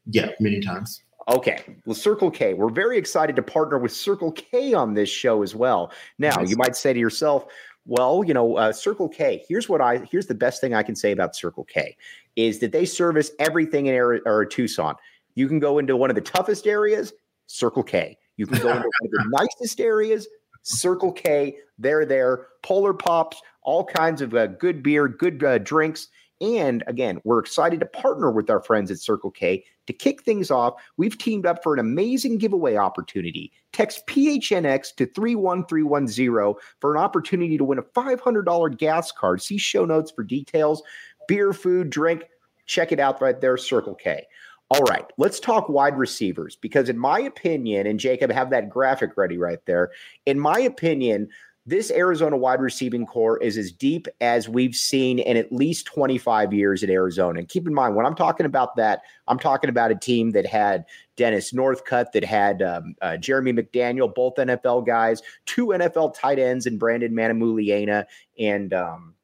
Yeah, 0.06 0.30
many 0.40 0.60
times. 0.60 1.02
Okay, 1.28 1.76
well, 1.86 1.94
Circle 1.94 2.32
K. 2.32 2.54
We're 2.54 2.70
very 2.70 2.98
excited 2.98 3.36
to 3.36 3.42
partner 3.42 3.78
with 3.78 3.92
Circle 3.92 4.32
K 4.32 4.74
on 4.74 4.94
this 4.94 5.08
show 5.08 5.42
as 5.42 5.54
well. 5.54 5.92
Now, 6.18 6.40
you 6.42 6.56
might 6.56 6.74
say 6.74 6.92
to 6.92 6.98
yourself, 6.98 7.46
well, 7.86 8.22
you 8.24 8.34
know, 8.34 8.56
uh, 8.56 8.72
Circle 8.72 9.08
K. 9.08 9.44
Here's 9.48 9.68
what 9.68 9.80
I 9.80 9.98
here's 10.10 10.26
the 10.26 10.34
best 10.34 10.60
thing 10.60 10.74
I 10.74 10.82
can 10.82 10.94
say 10.94 11.12
about 11.12 11.34
Circle 11.34 11.64
K 11.64 11.96
is 12.36 12.60
that 12.60 12.72
they 12.72 12.84
service 12.84 13.32
everything 13.38 13.86
in 13.86 13.94
Arizona, 13.94 14.30
or 14.30 14.44
Tucson. 14.44 14.94
You 15.34 15.48
can 15.48 15.58
go 15.58 15.78
into 15.78 15.96
one 15.96 16.10
of 16.10 16.14
the 16.14 16.22
toughest 16.22 16.66
areas, 16.66 17.12
Circle 17.46 17.82
K. 17.82 18.16
You 18.36 18.46
can 18.46 18.58
go 18.60 18.68
into 18.68 18.80
one 18.80 18.86
of 19.04 19.10
the 19.10 19.24
nicest 19.60 19.80
areas, 19.80 20.28
Circle 20.62 21.12
K. 21.12 21.56
They're 21.78 22.06
there. 22.06 22.46
Polar 22.62 22.94
Pops, 22.94 23.40
all 23.62 23.84
kinds 23.84 24.22
of 24.22 24.34
uh, 24.34 24.46
good 24.46 24.82
beer, 24.82 25.08
good 25.08 25.42
uh, 25.42 25.58
drinks. 25.58 26.08
And 26.42 26.82
again, 26.88 27.20
we're 27.22 27.38
excited 27.38 27.78
to 27.80 27.86
partner 27.86 28.32
with 28.32 28.50
our 28.50 28.60
friends 28.60 28.90
at 28.90 28.98
Circle 28.98 29.30
K 29.30 29.64
to 29.86 29.92
kick 29.92 30.24
things 30.24 30.50
off. 30.50 30.74
We've 30.96 31.16
teamed 31.16 31.46
up 31.46 31.62
for 31.62 31.72
an 31.72 31.78
amazing 31.78 32.38
giveaway 32.38 32.76
opportunity. 32.76 33.52
Text 33.72 34.04
PHNX 34.08 34.96
to 34.96 35.06
31310 35.06 36.60
for 36.80 36.96
an 36.96 37.00
opportunity 37.00 37.56
to 37.56 37.64
win 37.64 37.78
a 37.78 37.82
$500 37.82 38.76
gas 38.76 39.12
card. 39.12 39.40
See 39.40 39.56
show 39.56 39.84
notes 39.84 40.10
for 40.10 40.24
details. 40.24 40.82
Beer, 41.28 41.52
food, 41.52 41.90
drink. 41.90 42.24
Check 42.66 42.90
it 42.90 42.98
out 42.98 43.22
right 43.22 43.40
there, 43.40 43.56
Circle 43.56 43.94
K. 43.94 44.26
All 44.70 44.82
right, 44.84 45.04
let's 45.18 45.38
talk 45.38 45.68
wide 45.68 45.98
receivers 45.98 46.56
because, 46.56 46.88
in 46.88 46.98
my 46.98 47.20
opinion, 47.20 47.86
and 47.86 48.00
Jacob, 48.00 48.32
have 48.32 48.50
that 48.50 48.70
graphic 48.70 49.16
ready 49.16 49.36
right 49.36 49.58
there. 49.66 49.90
In 50.24 50.40
my 50.40 50.58
opinion, 50.58 51.28
this 51.64 51.92
Arizona 51.92 52.36
wide 52.36 52.60
receiving 52.60 53.06
core 53.06 53.38
is 53.38 53.56
as 53.56 53.70
deep 53.70 54.08
as 54.20 54.48
we've 54.48 54.74
seen 54.74 55.20
in 55.20 55.36
at 55.36 55.52
least 55.52 55.86
25 55.86 56.52
years 56.52 56.82
at 56.82 56.90
Arizona. 56.90 57.38
And 57.38 57.48
keep 57.48 57.68
in 57.68 57.74
mind, 57.74 57.94
when 57.94 58.04
I'm 58.04 58.16
talking 58.16 58.46
about 58.46 58.74
that, 58.76 59.02
I'm 59.28 59.38
talking 59.38 59.70
about 59.70 59.92
a 59.92 59.94
team 59.94 60.32
that 60.32 60.44
had 60.44 60.84
Dennis 61.16 61.52
Northcutt, 61.52 62.10
that 62.12 62.24
had 62.24 62.62
um, 62.62 62.96
uh, 63.00 63.16
Jeremy 63.16 63.52
McDaniel, 63.52 64.12
both 64.12 64.34
NFL 64.36 64.86
guys, 64.86 65.22
two 65.46 65.68
NFL 65.68 66.14
tight 66.14 66.40
ends, 66.40 66.66
and 66.66 66.80
Brandon 66.80 67.12
Manumaleuna 67.12 68.06
and 68.40 68.74
um, 68.74 69.14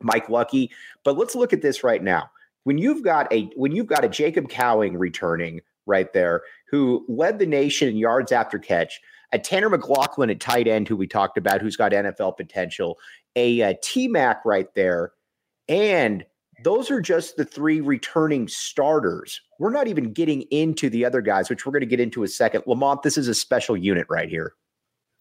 Mike 0.00 0.28
Lucky. 0.28 0.70
But 1.02 1.18
let's 1.18 1.34
look 1.34 1.52
at 1.52 1.62
this 1.62 1.82
right 1.82 2.02
now. 2.02 2.30
When 2.62 2.78
you've 2.78 3.02
got 3.02 3.32
a 3.32 3.46
when 3.56 3.72
you've 3.72 3.88
got 3.88 4.04
a 4.04 4.08
Jacob 4.08 4.48
Cowing 4.48 4.96
returning 4.96 5.62
right 5.86 6.12
there, 6.12 6.42
who 6.66 7.04
led 7.08 7.40
the 7.40 7.46
nation 7.46 7.88
in 7.88 7.96
yards 7.96 8.30
after 8.30 8.56
catch 8.56 9.00
a 9.32 9.38
Tanner 9.38 9.70
McLachlan 9.70 10.30
at 10.30 10.40
tight 10.40 10.68
end, 10.68 10.88
who 10.88 10.96
we 10.96 11.06
talked 11.06 11.38
about, 11.38 11.60
who's 11.60 11.76
got 11.76 11.92
NFL 11.92 12.36
potential, 12.36 12.98
a, 13.36 13.60
a 13.60 13.74
T 13.82 14.08
Mac 14.08 14.44
right 14.44 14.72
there, 14.74 15.12
and 15.68 16.24
those 16.64 16.90
are 16.90 17.00
just 17.00 17.36
the 17.36 17.44
three 17.44 17.80
returning 17.80 18.46
starters. 18.46 19.40
We're 19.58 19.72
not 19.72 19.88
even 19.88 20.12
getting 20.12 20.42
into 20.50 20.90
the 20.90 21.04
other 21.04 21.20
guys, 21.20 21.50
which 21.50 21.66
we're 21.66 21.72
going 21.72 21.80
to 21.80 21.86
get 21.86 22.00
into 22.00 22.22
a 22.22 22.28
second. 22.28 22.64
Lamont, 22.66 23.02
this 23.02 23.16
is 23.16 23.28
a 23.28 23.34
special 23.34 23.76
unit 23.76 24.06
right 24.08 24.28
here. 24.28 24.54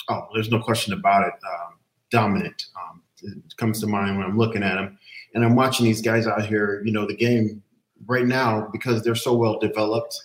Oh, 0.09 0.27
there's 0.33 0.51
no 0.51 0.59
question 0.59 0.93
about 0.93 1.27
it. 1.27 1.33
Um, 1.33 1.79
dominant 2.11 2.65
um, 2.75 3.01
it 3.23 3.57
comes 3.57 3.79
to 3.79 3.87
mind 3.87 4.17
when 4.17 4.25
I'm 4.25 4.37
looking 4.37 4.63
at 4.63 4.75
them, 4.75 4.97
and 5.33 5.45
I'm 5.45 5.55
watching 5.55 5.85
these 5.85 6.01
guys 6.01 6.27
out 6.27 6.45
here. 6.45 6.81
You 6.85 6.91
know, 6.91 7.07
the 7.07 7.15
game 7.15 7.63
right 8.07 8.25
now 8.25 8.67
because 8.71 9.03
they're 9.03 9.15
so 9.15 9.33
well 9.33 9.59
developed 9.59 10.19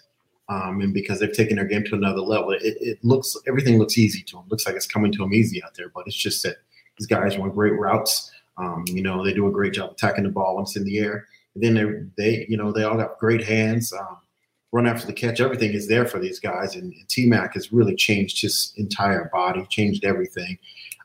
um, 0.49 0.81
and 0.81 0.95
because 0.95 1.19
they've 1.19 1.33
taken 1.33 1.57
their 1.57 1.65
game 1.65 1.85
to 1.85 1.95
another 1.95 2.21
level, 2.21 2.51
it, 2.51 2.61
it, 2.63 2.99
looks 3.03 3.37
everything 3.49 3.79
looks 3.79 3.99
easy 3.99 4.23
to 4.23 4.37
them. 4.37 4.45
Looks 4.49 4.67
like 4.67 4.77
it's 4.77 4.87
coming 4.87 5.11
to 5.13 5.19
them 5.19 5.35
easy 5.35 5.63
out 5.63 5.75
there, 5.75 5.91
but 5.95 6.05
it's 6.07 6.17
just 6.17 6.43
that 6.45 6.57
these 6.99 7.07
guys 7.07 7.37
run 7.37 7.51
great 7.51 7.79
routes. 7.79 8.31
Um, 8.57 8.85
you 8.87 9.03
know, 9.03 9.25
they 9.25 9.35
do 9.35 9.49
a 9.49 9.53
great 9.53 9.73
job 9.73 9.91
attacking 9.93 10.25
the 10.25 10.31
ball 10.31 10.57
once 10.57 10.77
in 10.77 10.85
the 10.85 10.99
air. 10.99 11.27
And 11.55 11.65
then 11.65 11.75
they, 12.17 12.23
they, 12.23 12.47
you 12.49 12.57
know, 12.57 12.73
they 12.73 12.85
all 12.85 12.97
got 12.97 13.19
great 13.19 13.45
hands. 13.45 13.93
Um, 13.93 14.19
run 14.73 14.87
after 14.87 15.07
the 15.07 15.13
catch, 15.13 15.41
everything 15.41 15.73
is 15.73 15.89
there 15.89 16.07
for 16.07 16.19
these 16.19 16.39
guys. 16.39 16.77
And, 16.77 16.93
and 16.93 17.09
T 17.09 17.27
Mac 17.27 17.55
has 17.55 17.73
really 17.73 17.97
changed 17.97 18.41
his 18.41 18.73
entire 18.77 19.29
body, 19.33 19.67
changed 19.69 20.05
everything. 20.05 20.59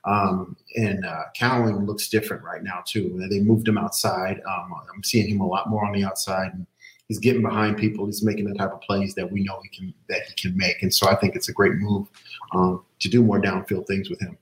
Um, 0.05 0.55
and 0.75 1.05
uh, 1.05 1.23
Cowing 1.35 1.85
looks 1.85 2.09
different 2.09 2.43
right 2.43 2.63
now 2.63 2.83
too. 2.85 3.25
They 3.29 3.39
moved 3.39 3.67
him 3.67 3.77
outside. 3.77 4.41
Um, 4.47 4.73
I'm 4.93 5.03
seeing 5.03 5.29
him 5.29 5.41
a 5.41 5.47
lot 5.47 5.69
more 5.69 5.85
on 5.85 5.93
the 5.93 6.03
outside. 6.03 6.53
And, 6.53 6.67
he's 7.11 7.19
getting 7.19 7.41
behind 7.41 7.75
people. 7.75 8.05
He's 8.05 8.23
making 8.23 8.45
the 8.45 8.53
type 8.53 8.71
of 8.71 8.79
plays 8.79 9.13
that 9.15 9.29
we 9.29 9.43
know 9.43 9.59
he 9.61 9.67
can 9.67 9.93
that 10.07 10.21
he 10.29 10.33
can 10.35 10.55
make. 10.55 10.81
And 10.81 10.93
so 10.93 11.09
I 11.09 11.15
think 11.15 11.35
it's 11.35 11.49
a 11.49 11.51
great 11.51 11.73
move 11.73 12.07
um, 12.53 12.85
to 12.99 13.09
do 13.09 13.21
more 13.21 13.41
downfield 13.41 13.85
things 13.85 14.09
with 14.09 14.21
him. 14.21 14.37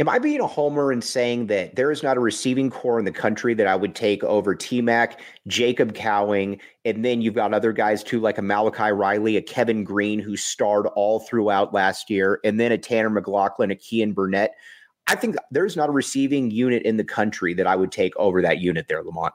Am 0.00 0.06
I 0.06 0.18
being 0.18 0.40
a 0.40 0.46
homer 0.46 0.92
and 0.92 1.02
saying 1.02 1.46
that 1.46 1.76
there 1.76 1.90
is 1.90 2.02
not 2.02 2.18
a 2.18 2.20
receiving 2.20 2.68
core 2.68 2.98
in 2.98 3.06
the 3.06 3.12
country 3.12 3.54
that 3.54 3.66
I 3.66 3.74
would 3.74 3.94
take 3.94 4.22
over 4.22 4.54
T 4.54 4.82
Mac, 4.82 5.20
Jacob 5.46 5.94
Cowing, 5.94 6.60
and 6.84 7.02
then 7.02 7.22
you've 7.22 7.34
got 7.34 7.54
other 7.54 7.72
guys 7.72 8.04
too, 8.04 8.20
like 8.20 8.36
a 8.36 8.42
Malachi 8.42 8.92
Riley, 8.92 9.38
a 9.38 9.42
Kevin 9.42 9.82
Green, 9.82 10.18
who 10.18 10.36
starred 10.36 10.88
all 10.88 11.20
throughout 11.20 11.72
last 11.72 12.10
year, 12.10 12.38
and 12.44 12.60
then 12.60 12.70
a 12.70 12.76
Tanner 12.76 13.08
McLachlan, 13.08 13.72
a 13.72 13.76
Kean 13.76 14.12
Burnett. 14.12 14.52
I 15.06 15.14
think 15.14 15.36
there's 15.50 15.74
not 15.74 15.88
a 15.88 15.92
receiving 15.92 16.50
unit 16.50 16.82
in 16.82 16.98
the 16.98 17.04
country 17.04 17.54
that 17.54 17.66
I 17.66 17.76
would 17.76 17.92
take 17.92 18.14
over 18.16 18.42
that 18.42 18.58
unit 18.58 18.88
there, 18.88 19.02
Lamont. 19.02 19.32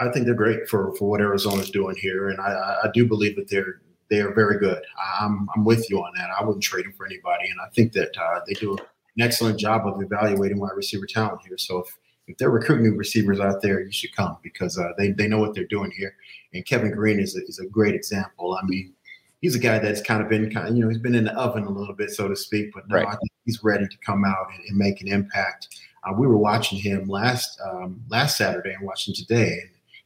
I 0.00 0.08
think 0.10 0.26
they're 0.26 0.34
great 0.34 0.68
for 0.68 0.94
for 0.96 1.08
what 1.10 1.20
Arizona's 1.20 1.70
doing 1.70 1.96
here, 1.96 2.28
and 2.28 2.40
I, 2.40 2.76
I 2.84 2.90
do 2.94 3.06
believe 3.06 3.36
that 3.36 3.48
they're 3.48 3.80
they 4.08 4.20
are 4.20 4.32
very 4.32 4.58
good. 4.58 4.82
I'm 5.20 5.48
I'm 5.54 5.64
with 5.64 5.90
you 5.90 5.98
on 5.98 6.12
that. 6.16 6.30
I 6.30 6.44
wouldn't 6.44 6.62
trade 6.62 6.84
them 6.84 6.92
for 6.92 7.06
anybody, 7.06 7.48
and 7.48 7.60
I 7.60 7.68
think 7.74 7.92
that 7.92 8.16
uh, 8.16 8.40
they 8.46 8.54
do 8.54 8.76
an 8.76 9.22
excellent 9.22 9.58
job 9.58 9.86
of 9.86 10.00
evaluating 10.02 10.58
wide 10.58 10.76
receiver 10.76 11.06
talent 11.06 11.40
here. 11.46 11.58
So 11.58 11.78
if 11.78 11.98
if 12.26 12.38
they're 12.38 12.50
recruiting 12.50 12.86
new 12.86 12.96
receivers 12.96 13.40
out 13.40 13.60
there, 13.60 13.80
you 13.80 13.92
should 13.92 14.14
come 14.14 14.36
because 14.42 14.78
uh, 14.78 14.92
they 14.96 15.10
they 15.10 15.28
know 15.28 15.38
what 15.38 15.54
they're 15.54 15.64
doing 15.66 15.90
here. 15.96 16.14
And 16.52 16.64
Kevin 16.64 16.92
Green 16.92 17.18
is 17.18 17.36
a, 17.36 17.44
is 17.44 17.58
a 17.58 17.66
great 17.66 17.94
example. 17.94 18.58
I 18.60 18.64
mean, 18.66 18.92
he's 19.40 19.54
a 19.54 19.58
guy 19.58 19.78
that's 19.78 20.00
kind 20.00 20.22
of 20.22 20.28
been 20.28 20.50
kind 20.50 20.68
of 20.68 20.76
you 20.76 20.82
know 20.82 20.88
he's 20.88 20.98
been 20.98 21.14
in 21.14 21.24
the 21.24 21.34
oven 21.34 21.64
a 21.64 21.70
little 21.70 21.94
bit, 21.94 22.10
so 22.10 22.28
to 22.28 22.36
speak. 22.36 22.72
But 22.72 22.88
now 22.88 22.96
right. 22.96 23.08
I 23.08 23.10
think 23.10 23.30
he's 23.44 23.62
ready 23.62 23.86
to 23.86 23.96
come 23.98 24.24
out 24.24 24.46
and, 24.54 24.64
and 24.68 24.78
make 24.78 25.00
an 25.00 25.08
impact. 25.08 25.68
Uh, 26.04 26.12
we 26.12 26.26
were 26.26 26.36
watching 26.36 26.78
him 26.78 27.08
last 27.08 27.58
um, 27.64 28.02
last 28.08 28.36
Saturday 28.36 28.72
and 28.72 28.86
watching 28.86 29.14
today. 29.14 29.58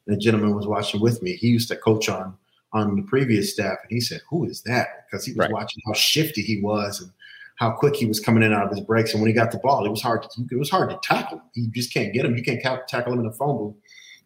And 0.07 0.17
the 0.17 0.21
gentleman 0.21 0.55
was 0.55 0.67
watching 0.67 1.01
with 1.01 1.23
me. 1.23 1.35
He 1.37 1.49
used 1.49 1.69
to 1.69 1.77
coach 1.77 2.09
on 2.09 2.37
on 2.73 2.97
the 2.97 3.03
previous 3.03 3.53
staff, 3.53 3.79
and 3.83 3.91
he 3.91 4.01
said, 4.01 4.21
"Who 4.31 4.45
is 4.45 4.63
that?" 4.63 5.07
Because 5.07 5.25
he 5.25 5.33
was 5.33 5.39
right. 5.39 5.53
watching 5.53 5.83
how 5.87 5.93
shifty 5.95 6.43
he 6.43 6.61
was 6.61 7.01
and 7.01 7.11
how 7.57 7.73
quick 7.73 7.97
he 7.97 8.07
was 8.07 8.21
coming 8.21 8.43
in 8.43 8.53
out 8.53 8.67
of 8.67 8.71
his 8.71 8.81
breaks. 8.81 9.13
And 9.13 9.21
when 9.21 9.29
he 9.29 9.35
got 9.35 9.51
the 9.51 9.59
ball, 9.59 9.85
it 9.85 9.91
was 9.91 10.03
hard. 10.03 10.23
To, 10.23 10.29
it 10.51 10.59
was 10.59 10.71
hard 10.71 10.91
to 10.91 10.99
tackle. 11.03 11.43
You 11.55 11.69
just 11.69 11.93
can't 11.93 12.13
get 12.13 12.25
him. 12.25 12.37
You 12.37 12.43
can't 12.43 12.63
tackle 12.89 13.13
him 13.13 13.19
in 13.19 13.27
the 13.27 13.33
phone 13.33 13.59
booth. 13.59 13.75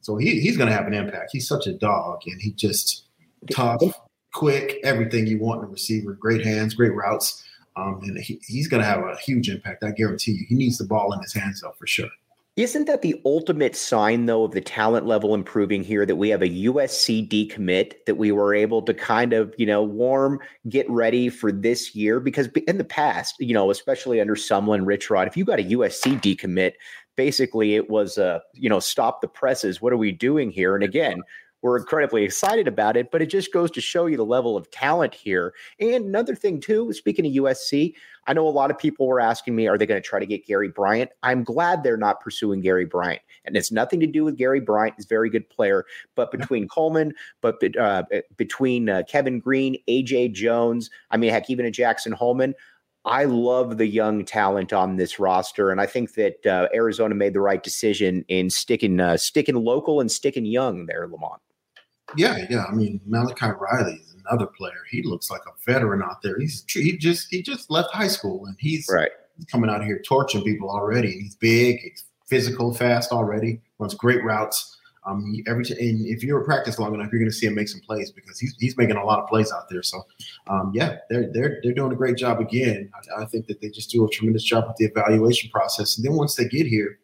So 0.02 0.16
he, 0.16 0.40
he's 0.40 0.56
going 0.56 0.68
to 0.68 0.74
have 0.74 0.86
an 0.86 0.94
impact. 0.94 1.30
He's 1.32 1.48
such 1.48 1.66
a 1.66 1.72
dog, 1.72 2.22
and 2.26 2.40
he 2.40 2.52
just 2.52 3.04
tough, 3.50 3.82
quick, 4.34 4.78
everything 4.84 5.26
you 5.26 5.38
want 5.38 5.62
in 5.62 5.68
a 5.68 5.70
receiver. 5.70 6.12
Great 6.14 6.44
hands, 6.44 6.74
great 6.74 6.94
routes, 6.94 7.42
um, 7.76 8.00
and 8.02 8.18
he, 8.18 8.40
he's 8.46 8.68
going 8.68 8.82
to 8.82 8.88
have 8.88 9.00
a 9.00 9.16
huge 9.16 9.48
impact. 9.48 9.84
I 9.84 9.90
guarantee 9.92 10.32
you. 10.32 10.46
He 10.48 10.54
needs 10.54 10.78
the 10.78 10.84
ball 10.84 11.12
in 11.12 11.20
his 11.20 11.32
hands 11.32 11.60
though, 11.60 11.74
for 11.78 11.86
sure. 11.86 12.08
Isn't 12.54 12.86
that 12.86 13.00
the 13.00 13.18
ultimate 13.24 13.74
sign, 13.74 14.26
though, 14.26 14.44
of 14.44 14.52
the 14.52 14.60
talent 14.60 15.06
level 15.06 15.34
improving 15.34 15.82
here 15.82 16.04
that 16.04 16.16
we 16.16 16.28
have 16.28 16.42
a 16.42 16.48
USC 16.48 17.26
decommit 17.26 18.04
that 18.04 18.16
we 18.16 18.30
were 18.30 18.54
able 18.54 18.82
to 18.82 18.92
kind 18.92 19.32
of, 19.32 19.54
you 19.56 19.64
know, 19.64 19.82
warm, 19.82 20.38
get 20.68 20.88
ready 20.90 21.30
for 21.30 21.50
this 21.50 21.94
year? 21.94 22.20
Because 22.20 22.48
in 22.66 22.76
the 22.76 22.84
past, 22.84 23.36
you 23.38 23.54
know, 23.54 23.70
especially 23.70 24.20
under 24.20 24.34
Sumlin, 24.34 24.86
Rich 24.86 25.08
Rod, 25.08 25.28
if 25.28 25.34
you 25.34 25.46
got 25.46 25.60
a 25.60 25.64
USC 25.64 26.20
decommit, 26.20 26.74
basically 27.16 27.74
it 27.74 27.88
was, 27.88 28.18
uh, 28.18 28.40
you 28.52 28.68
know, 28.68 28.80
stop 28.80 29.22
the 29.22 29.28
presses. 29.28 29.80
What 29.80 29.94
are 29.94 29.98
we 29.98 30.12
doing 30.12 30.50
here? 30.50 30.74
And 30.74 30.84
again, 30.84 31.22
we're 31.62 31.78
incredibly 31.78 32.24
excited 32.24 32.66
about 32.66 32.96
it, 32.96 33.10
but 33.10 33.22
it 33.22 33.26
just 33.26 33.52
goes 33.52 33.70
to 33.70 33.80
show 33.80 34.06
you 34.06 34.16
the 34.16 34.24
level 34.24 34.56
of 34.56 34.70
talent 34.70 35.14
here. 35.14 35.54
And 35.78 36.04
another 36.04 36.34
thing, 36.34 36.60
too, 36.60 36.92
speaking 36.92 37.24
of 37.24 37.32
USC, 37.32 37.94
I 38.26 38.32
know 38.32 38.46
a 38.46 38.50
lot 38.50 38.70
of 38.70 38.78
people 38.78 39.06
were 39.06 39.20
asking 39.20 39.54
me, 39.54 39.68
are 39.68 39.78
they 39.78 39.86
going 39.86 40.00
to 40.00 40.06
try 40.06 40.18
to 40.18 40.26
get 40.26 40.46
Gary 40.46 40.68
Bryant? 40.68 41.10
I'm 41.22 41.44
glad 41.44 41.82
they're 41.82 41.96
not 41.96 42.20
pursuing 42.20 42.60
Gary 42.60 42.84
Bryant. 42.84 43.22
And 43.44 43.56
it's 43.56 43.72
nothing 43.72 44.00
to 44.00 44.06
do 44.06 44.24
with 44.24 44.36
Gary 44.36 44.60
Bryant. 44.60 44.94
He's 44.96 45.04
a 45.04 45.08
very 45.08 45.30
good 45.30 45.48
player. 45.48 45.84
But 46.16 46.30
between 46.32 46.68
Coleman, 46.68 47.14
but 47.40 47.56
uh, 47.76 48.04
between 48.36 48.88
uh, 48.88 49.04
Kevin 49.08 49.38
Green, 49.38 49.76
AJ 49.88 50.32
Jones, 50.32 50.90
I 51.10 51.16
mean, 51.16 51.30
heck, 51.30 51.48
even 51.48 51.66
a 51.66 51.70
Jackson 51.70 52.12
Holman, 52.12 52.54
I 53.04 53.24
love 53.24 53.78
the 53.78 53.86
young 53.86 54.24
talent 54.24 54.72
on 54.72 54.96
this 54.96 55.18
roster, 55.18 55.70
and 55.70 55.80
I 55.80 55.86
think 55.86 56.14
that 56.14 56.46
uh, 56.46 56.68
Arizona 56.72 57.16
made 57.16 57.34
the 57.34 57.40
right 57.40 57.60
decision 57.60 58.24
in 58.28 58.48
sticking 58.48 59.00
uh, 59.00 59.16
sticking 59.16 59.56
local 59.56 60.00
and 60.00 60.10
sticking 60.10 60.46
young 60.46 60.86
there, 60.86 61.08
Lamont. 61.08 61.42
Yeah, 62.16 62.46
yeah. 62.50 62.64
I 62.64 62.72
mean, 62.72 63.00
Malachi 63.06 63.46
Riley 63.46 63.94
is 63.94 64.12
another 64.26 64.46
player. 64.46 64.84
He 64.90 65.02
looks 65.02 65.30
like 65.30 65.42
a 65.46 65.70
veteran 65.70 66.02
out 66.02 66.22
there. 66.22 66.38
He's 66.38 66.64
he 66.68 66.96
just 66.96 67.28
he 67.30 67.42
just 67.42 67.70
left 67.70 67.90
high 67.92 68.08
school 68.08 68.46
and 68.46 68.56
he's 68.58 68.88
right. 68.90 69.10
coming 69.50 69.70
out 69.70 69.84
here 69.84 70.00
torching 70.06 70.42
people 70.42 70.70
already. 70.70 71.12
He's 71.12 71.36
big, 71.36 71.80
he's 71.80 72.04
physical, 72.26 72.72
fast 72.74 73.12
already. 73.12 73.60
Runs 73.78 73.94
great 73.94 74.22
routes. 74.24 74.78
Um, 75.04 75.32
he, 75.32 75.44
every 75.48 75.64
and 75.70 76.06
if 76.06 76.22
you're 76.22 76.40
a 76.40 76.44
practice 76.44 76.78
long 76.78 76.94
enough, 76.94 77.08
you're 77.10 77.20
going 77.20 77.30
to 77.30 77.36
see 77.36 77.46
him 77.46 77.56
make 77.56 77.68
some 77.68 77.80
plays 77.80 78.12
because 78.12 78.38
he's 78.38 78.54
he's 78.60 78.76
making 78.76 78.96
a 78.96 79.04
lot 79.04 79.18
of 79.18 79.28
plays 79.28 79.50
out 79.52 79.68
there. 79.68 79.82
So, 79.82 80.00
um, 80.46 80.70
yeah, 80.74 80.98
they're 81.10 81.28
they're 81.32 81.58
they're 81.62 81.74
doing 81.74 81.92
a 81.92 81.96
great 81.96 82.16
job 82.16 82.38
again. 82.38 82.90
I, 82.94 83.22
I, 83.22 83.24
think 83.24 83.48
that 83.48 83.60
they 83.60 83.68
just 83.68 83.90
do 83.90 84.04
a 84.04 84.10
tremendous 84.10 84.44
job 84.44 84.68
with 84.68 84.76
the 84.76 84.84
evaluation 84.84 85.50
process, 85.50 85.96
and 85.96 86.06
then 86.06 86.14
once 86.14 86.36
they 86.36 86.44
get 86.44 86.66
here, 86.66 87.00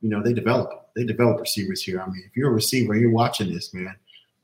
you 0.00 0.08
know, 0.08 0.22
they 0.22 0.32
develop 0.32 0.70
they 0.96 1.04
develop 1.04 1.40
receivers 1.40 1.82
here. 1.82 2.00
I 2.00 2.06
mean, 2.06 2.22
if 2.26 2.34
you're 2.34 2.48
a 2.48 2.54
receiver, 2.54 2.96
you're 2.96 3.10
watching 3.10 3.52
this, 3.52 3.74
man 3.74 3.96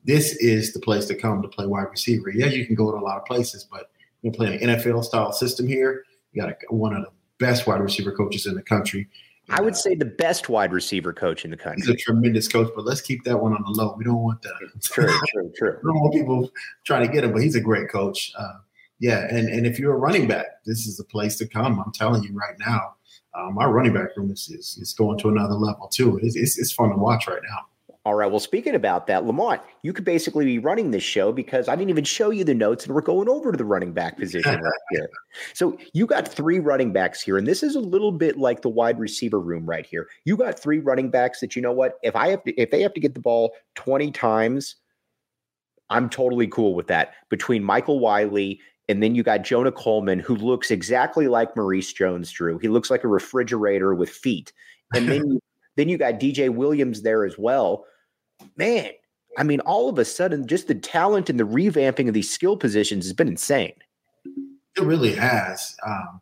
this 0.09 0.35
is 0.37 0.73
the 0.73 0.79
place 0.79 1.05
to 1.05 1.13
come 1.13 1.39
to 1.43 1.47
play 1.47 1.67
wide 1.67 1.87
receiver. 1.91 2.31
Yeah, 2.31 2.47
you 2.47 2.65
can 2.65 2.73
go 2.73 2.91
to 2.91 2.97
a 2.97 2.99
lot 2.99 3.17
of 3.17 3.25
places, 3.25 3.63
but 3.69 3.91
you're 4.23 4.33
playing 4.33 4.59
an 4.63 4.69
NFL 4.69 5.03
style 5.03 5.31
system 5.31 5.67
here. 5.67 6.03
You 6.33 6.41
got 6.41 6.49
a, 6.49 6.73
one 6.73 6.95
of 6.95 7.03
the 7.03 7.11
best 7.37 7.67
wide 7.67 7.79
receiver 7.79 8.11
coaches 8.11 8.47
in 8.47 8.55
the 8.55 8.63
country. 8.63 9.07
I 9.51 9.61
would 9.61 9.75
say 9.75 9.93
the 9.93 10.05
best 10.05 10.49
wide 10.49 10.73
receiver 10.73 11.13
coach 11.13 11.45
in 11.45 11.51
the 11.51 11.57
country. 11.57 11.81
He's 11.81 11.89
a 11.89 11.95
tremendous 11.95 12.47
coach, 12.47 12.71
but 12.75 12.85
let's 12.85 13.01
keep 13.01 13.23
that 13.25 13.37
one 13.37 13.53
on 13.53 13.61
the 13.61 13.69
low. 13.69 13.93
We 13.97 14.03
don't 14.03 14.21
want 14.21 14.41
that. 14.41 14.53
True, 14.83 15.07
true, 15.27 15.51
true. 15.55 15.77
we 15.83 15.91
don't 15.91 16.01
want 16.01 16.13
people 16.13 16.49
trying 16.85 17.05
to 17.05 17.13
get 17.13 17.23
him, 17.23 17.31
but 17.31 17.43
he's 17.43 17.55
a 17.55 17.61
great 17.61 17.89
coach. 17.89 18.31
Uh, 18.35 18.53
yeah, 18.99 19.27
and 19.29 19.47
and 19.47 19.67
if 19.67 19.77
you're 19.77 19.93
a 19.93 19.97
running 19.97 20.27
back, 20.27 20.63
this 20.65 20.87
is 20.87 20.97
the 20.97 21.03
place 21.03 21.37
to 21.37 21.47
come. 21.47 21.79
I'm 21.79 21.91
telling 21.91 22.23
you 22.23 22.33
right 22.33 22.55
now, 22.59 22.95
uh, 23.35 23.51
my 23.51 23.65
running 23.65 23.93
back 23.93 24.17
room 24.17 24.31
is, 24.31 24.49
is, 24.49 24.77
is 24.81 24.93
going 24.93 25.19
to 25.19 25.29
another 25.29 25.53
level 25.53 25.87
too. 25.87 26.19
It's, 26.23 26.35
it's, 26.35 26.57
it's 26.57 26.71
fun 26.71 26.89
to 26.89 26.97
watch 26.97 27.27
right 27.27 27.41
now. 27.43 27.59
All 28.09 28.15
right. 28.15 28.25
Well, 28.25 28.39
speaking 28.39 28.73
about 28.73 29.05
that, 29.05 29.27
Lamont, 29.27 29.61
you 29.83 29.93
could 29.93 30.03
basically 30.03 30.43
be 30.43 30.57
running 30.57 30.89
this 30.89 31.03
show 31.03 31.31
because 31.31 31.67
I 31.67 31.75
didn't 31.75 31.91
even 31.91 32.05
show 32.05 32.31
you 32.31 32.43
the 32.43 32.55
notes, 32.55 32.83
and 32.87 32.95
we're 32.95 33.01
going 33.01 33.29
over 33.29 33.51
to 33.51 33.57
the 33.57 33.63
running 33.63 33.93
back 33.93 34.17
position 34.17 34.59
right 34.59 34.73
here. 34.89 35.07
So 35.53 35.77
you 35.93 36.07
got 36.07 36.27
three 36.27 36.57
running 36.57 36.91
backs 36.91 37.21
here, 37.21 37.37
and 37.37 37.45
this 37.45 37.61
is 37.61 37.75
a 37.75 37.79
little 37.79 38.11
bit 38.11 38.35
like 38.35 38.63
the 38.63 38.69
wide 38.69 38.97
receiver 38.97 39.39
room 39.39 39.63
right 39.63 39.85
here. 39.85 40.07
You 40.25 40.37
got 40.37 40.59
three 40.59 40.79
running 40.79 41.11
backs 41.11 41.39
that 41.41 41.55
you 41.55 41.61
know 41.61 41.71
what? 41.71 41.99
If 42.01 42.15
I 42.15 42.29
have 42.29 42.43
to, 42.45 42.59
if 42.59 42.71
they 42.71 42.81
have 42.81 42.95
to 42.95 42.99
get 42.99 43.13
the 43.13 43.19
ball 43.19 43.53
twenty 43.75 44.09
times, 44.09 44.77
I'm 45.91 46.09
totally 46.09 46.47
cool 46.47 46.73
with 46.73 46.87
that. 46.87 47.13
Between 47.29 47.63
Michael 47.63 47.99
Wiley 47.99 48.59
and 48.87 49.03
then 49.03 49.13
you 49.13 49.21
got 49.21 49.43
Jonah 49.43 49.71
Coleman, 49.71 50.17
who 50.17 50.35
looks 50.35 50.71
exactly 50.71 51.27
like 51.27 51.55
Maurice 51.55 51.93
Jones-Drew. 51.93 52.57
He 52.57 52.69
looks 52.69 52.89
like 52.89 53.03
a 53.03 53.07
refrigerator 53.07 53.93
with 53.93 54.09
feet. 54.09 54.51
And 54.95 55.07
then 55.07 55.27
you 55.29 55.39
then 55.75 55.87
you 55.87 55.97
got 55.97 56.15
DJ 56.15 56.49
Williams 56.49 57.03
there 57.03 57.23
as 57.23 57.37
well. 57.37 57.85
Man, 58.55 58.91
I 59.37 59.43
mean, 59.43 59.59
all 59.61 59.89
of 59.89 59.97
a 59.99 60.05
sudden, 60.05 60.47
just 60.47 60.67
the 60.67 60.75
talent 60.75 61.29
and 61.29 61.39
the 61.39 61.45
revamping 61.45 62.07
of 62.07 62.13
these 62.13 62.31
skill 62.31 62.57
positions 62.57 63.05
has 63.05 63.13
been 63.13 63.27
insane. 63.27 63.73
It 64.25 64.83
really 64.83 65.13
has. 65.13 65.75
Um, 65.85 66.21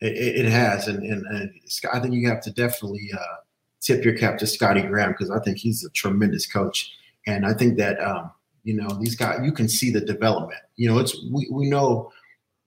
it, 0.00 0.44
it, 0.44 0.50
has, 0.50 0.88
and, 0.88 1.02
and, 1.02 1.24
and, 1.26 1.50
I 1.92 2.00
think 2.00 2.14
you 2.14 2.28
have 2.28 2.42
to 2.42 2.50
definitely 2.50 3.08
uh, 3.14 3.36
tip 3.80 4.04
your 4.04 4.16
cap 4.16 4.38
to 4.38 4.46
Scottie 4.46 4.82
Graham 4.82 5.12
because 5.12 5.30
I 5.30 5.40
think 5.40 5.58
he's 5.58 5.84
a 5.84 5.90
tremendous 5.90 6.46
coach, 6.46 6.92
and 7.26 7.46
I 7.46 7.54
think 7.54 7.78
that 7.78 7.98
um, 8.02 8.30
you 8.64 8.74
know 8.74 8.88
these 9.00 9.16
guys 9.16 9.40
you 9.42 9.52
can 9.52 9.68
see 9.68 9.90
the 9.90 10.00
development. 10.00 10.60
You 10.76 10.90
know, 10.90 10.98
it's 10.98 11.16
we, 11.32 11.48
we 11.50 11.70
know 11.70 12.12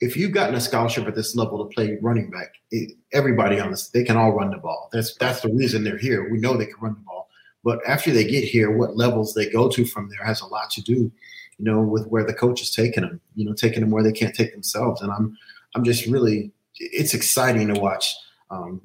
if 0.01 0.15
you've 0.15 0.31
gotten 0.31 0.55
a 0.55 0.61
scholarship 0.61 1.07
at 1.07 1.15
this 1.15 1.35
level 1.35 1.59
to 1.59 1.73
play 1.73 1.97
running 2.01 2.31
back, 2.31 2.53
it, 2.71 2.93
everybody 3.11 3.59
on 3.59 3.71
this 3.71 3.89
they 3.89 4.03
can 4.03 4.17
all 4.17 4.31
run 4.31 4.49
the 4.49 4.57
ball. 4.57 4.89
That's 4.91 5.15
that's 5.15 5.41
the 5.41 5.49
reason 5.49 5.83
they're 5.83 5.97
here. 5.97 6.29
We 6.31 6.39
know 6.39 6.57
they 6.57 6.65
can 6.65 6.79
run 6.81 6.93
the 6.93 7.01
ball, 7.01 7.18
but 7.63 7.79
after 7.87 8.11
they 8.11 8.23
get 8.23 8.43
here, 8.43 8.71
what 8.71 8.95
levels 8.95 9.33
they 9.33 9.49
go 9.49 9.69
to 9.69 9.85
from 9.85 10.09
there 10.09 10.25
has 10.25 10.41
a 10.41 10.47
lot 10.47 10.69
to 10.71 10.81
do, 10.81 11.11
you 11.57 11.65
know, 11.65 11.81
with 11.81 12.07
where 12.07 12.25
the 12.25 12.33
coach 12.33 12.61
is 12.61 12.71
taking 12.71 13.03
them. 13.03 13.19
You 13.35 13.45
know, 13.45 13.53
taking 13.53 13.81
them 13.81 13.91
where 13.91 14.03
they 14.03 14.13
can't 14.13 14.35
take 14.35 14.53
themselves. 14.53 15.01
And 15.01 15.11
I'm 15.11 15.37
I'm 15.75 15.83
just 15.83 16.05
really 16.05 16.51
it's 16.75 17.13
exciting 17.13 17.73
to 17.73 17.79
watch 17.79 18.15
um, 18.49 18.81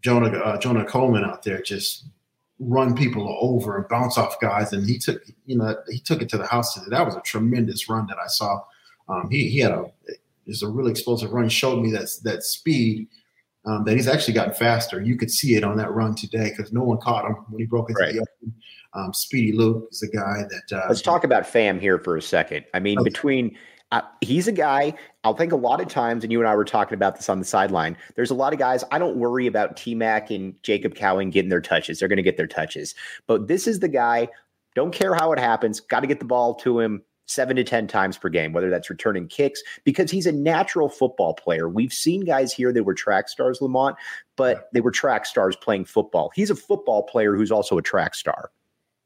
Jonah 0.00 0.38
uh, 0.38 0.58
Jonah 0.58 0.84
Coleman 0.84 1.24
out 1.24 1.42
there 1.42 1.60
just 1.60 2.06
run 2.60 2.94
people 2.94 3.36
over 3.40 3.76
and 3.76 3.88
bounce 3.88 4.16
off 4.16 4.38
guys. 4.40 4.72
And 4.72 4.86
he 4.86 4.98
took 4.98 5.22
you 5.46 5.56
know 5.56 5.76
he 5.88 5.98
took 5.98 6.22
it 6.22 6.28
to 6.30 6.38
the 6.38 6.46
house 6.46 6.74
today. 6.74 6.86
That 6.90 7.06
was 7.06 7.16
a 7.16 7.22
tremendous 7.22 7.88
run 7.88 8.06
that 8.06 8.18
I 8.18 8.28
saw. 8.28 8.62
Um, 9.08 9.28
he 9.30 9.48
he 9.48 9.58
had 9.58 9.72
a 9.72 9.90
is 10.46 10.62
a 10.62 10.68
really 10.68 10.92
explosive 10.92 11.32
run. 11.32 11.48
Showed 11.48 11.82
me 11.82 11.90
that 11.92 12.08
that 12.22 12.44
speed 12.44 13.08
um, 13.64 13.84
that 13.84 13.94
he's 13.94 14.08
actually 14.08 14.34
gotten 14.34 14.54
faster. 14.54 15.00
You 15.00 15.16
could 15.16 15.30
see 15.30 15.54
it 15.54 15.64
on 15.64 15.76
that 15.76 15.92
run 15.92 16.14
today 16.14 16.52
because 16.56 16.72
no 16.72 16.82
one 16.82 16.98
caught 16.98 17.24
him 17.24 17.36
when 17.48 17.60
he 17.60 17.66
broke 17.66 17.90
into 17.90 18.02
right. 18.02 18.12
the 18.14 18.20
open. 18.20 18.54
Um, 18.94 19.14
Speedy 19.14 19.52
Luke 19.52 19.88
is 19.90 20.02
a 20.02 20.14
guy 20.14 20.42
that. 20.48 20.76
Uh, 20.76 20.86
Let's 20.88 21.02
talk 21.02 21.24
about 21.24 21.46
Fam 21.46 21.80
here 21.80 21.98
for 21.98 22.16
a 22.16 22.22
second. 22.22 22.64
I 22.74 22.80
mean, 22.80 22.98
okay. 22.98 23.08
between 23.08 23.56
uh, 23.92 24.02
he's 24.20 24.48
a 24.48 24.52
guy. 24.52 24.94
I'll 25.22 25.34
think 25.34 25.52
a 25.52 25.56
lot 25.56 25.80
of 25.80 25.88
times, 25.88 26.24
and 26.24 26.32
you 26.32 26.40
and 26.40 26.48
I 26.48 26.56
were 26.56 26.64
talking 26.64 26.94
about 26.94 27.16
this 27.16 27.28
on 27.28 27.38
the 27.38 27.44
sideline. 27.44 27.96
There's 28.16 28.30
a 28.30 28.34
lot 28.34 28.52
of 28.52 28.58
guys. 28.58 28.84
I 28.90 28.98
don't 28.98 29.16
worry 29.16 29.46
about 29.46 29.76
T 29.76 29.94
Mac 29.94 30.30
and 30.30 30.54
Jacob 30.62 30.94
Cowing 30.94 31.30
getting 31.30 31.50
their 31.50 31.60
touches. 31.60 31.98
They're 31.98 32.08
going 32.08 32.16
to 32.16 32.22
get 32.22 32.36
their 32.36 32.46
touches. 32.46 32.94
But 33.26 33.48
this 33.48 33.66
is 33.66 33.80
the 33.80 33.88
guy. 33.88 34.28
Don't 34.74 34.92
care 34.92 35.14
how 35.14 35.32
it 35.32 35.38
happens. 35.38 35.80
Got 35.80 36.00
to 36.00 36.06
get 36.06 36.18
the 36.18 36.24
ball 36.24 36.54
to 36.56 36.80
him 36.80 37.02
seven 37.32 37.56
to 37.56 37.64
10 37.64 37.86
times 37.86 38.18
per 38.18 38.28
game, 38.28 38.52
whether 38.52 38.70
that's 38.70 38.90
returning 38.90 39.28
kicks, 39.28 39.62
because 39.84 40.10
he's 40.10 40.26
a 40.26 40.32
natural 40.32 40.88
football 40.88 41.34
player. 41.34 41.68
We've 41.68 41.92
seen 41.92 42.24
guys 42.24 42.52
here 42.52 42.72
that 42.72 42.84
were 42.84 42.94
track 42.94 43.28
stars, 43.28 43.60
Lamont, 43.60 43.96
but 44.36 44.68
they 44.72 44.80
were 44.80 44.90
track 44.90 45.26
stars 45.26 45.56
playing 45.56 45.86
football. 45.86 46.30
He's 46.34 46.50
a 46.50 46.56
football 46.56 47.02
player 47.02 47.34
who's 47.34 47.50
also 47.50 47.78
a 47.78 47.82
track 47.82 48.14
star. 48.14 48.50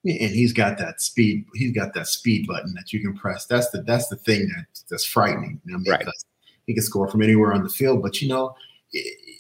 And 0.04 0.30
he's 0.30 0.52
got 0.52 0.78
that 0.78 1.00
speed. 1.00 1.46
He's 1.54 1.72
got 1.72 1.92
that 1.94 2.06
speed 2.06 2.46
button 2.46 2.72
that 2.74 2.92
you 2.92 3.00
can 3.00 3.16
press. 3.16 3.46
That's 3.46 3.70
the 3.70 3.82
that's 3.82 4.06
the 4.06 4.14
thing 4.14 4.48
that 4.54 4.66
that's 4.88 5.04
frightening. 5.04 5.60
I 5.68 5.78
mean, 5.78 5.90
right. 5.90 6.06
he 6.66 6.74
can 6.74 6.82
score 6.84 7.08
from 7.08 7.22
anywhere 7.22 7.52
on 7.52 7.64
the 7.64 7.68
field. 7.68 8.02
But 8.02 8.22
you 8.22 8.28
know, 8.28 8.54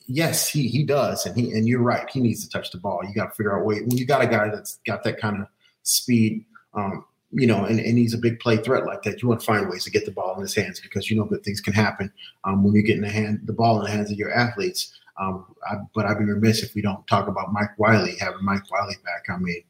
yes, 0.08 0.48
he 0.48 0.66
he 0.66 0.82
does, 0.82 1.24
and 1.24 1.36
he 1.36 1.52
and 1.52 1.68
you're 1.68 1.82
right. 1.82 2.10
He 2.10 2.20
needs 2.20 2.42
to 2.44 2.50
touch 2.50 2.72
the 2.72 2.78
ball. 2.78 3.00
You 3.06 3.14
got 3.14 3.26
to 3.26 3.36
figure 3.36 3.56
out 3.56 3.64
way 3.64 3.80
when 3.82 3.96
you 3.96 4.06
got 4.06 4.22
a 4.22 4.26
guy 4.26 4.48
that's 4.48 4.80
got 4.84 5.04
that 5.04 5.20
kind 5.20 5.40
of 5.40 5.46
speed. 5.84 6.44
Um, 6.74 7.04
you 7.32 7.46
know, 7.46 7.64
and, 7.64 7.80
and 7.80 7.98
he's 7.98 8.14
a 8.14 8.18
big 8.18 8.38
play 8.40 8.56
threat 8.56 8.86
like 8.86 9.02
that. 9.02 9.20
You 9.20 9.28
want 9.28 9.40
to 9.40 9.46
find 9.46 9.68
ways 9.68 9.84
to 9.84 9.90
get 9.90 10.04
the 10.04 10.12
ball 10.12 10.34
in 10.36 10.42
his 10.42 10.54
hands 10.54 10.80
because 10.80 11.10
you 11.10 11.16
know 11.16 11.24
good 11.24 11.42
things 11.42 11.60
can 11.60 11.72
happen 11.72 12.12
um, 12.44 12.62
when 12.62 12.74
you 12.74 12.82
get 12.82 12.96
in 12.96 13.02
the 13.02 13.10
hand 13.10 13.40
the 13.44 13.52
ball 13.52 13.78
in 13.78 13.84
the 13.84 13.90
hands 13.90 14.10
of 14.10 14.18
your 14.18 14.32
athletes. 14.32 14.92
Um, 15.18 15.46
I, 15.68 15.76
but 15.94 16.06
I'd 16.06 16.18
be 16.18 16.24
remiss 16.24 16.62
if 16.62 16.74
we 16.74 16.82
don't 16.82 17.06
talk 17.06 17.26
about 17.26 17.52
Mike 17.52 17.78
Wiley 17.78 18.16
having 18.20 18.44
Mike 18.44 18.70
Wiley 18.70 18.96
back. 19.04 19.24
I 19.34 19.38
mean, 19.38 19.62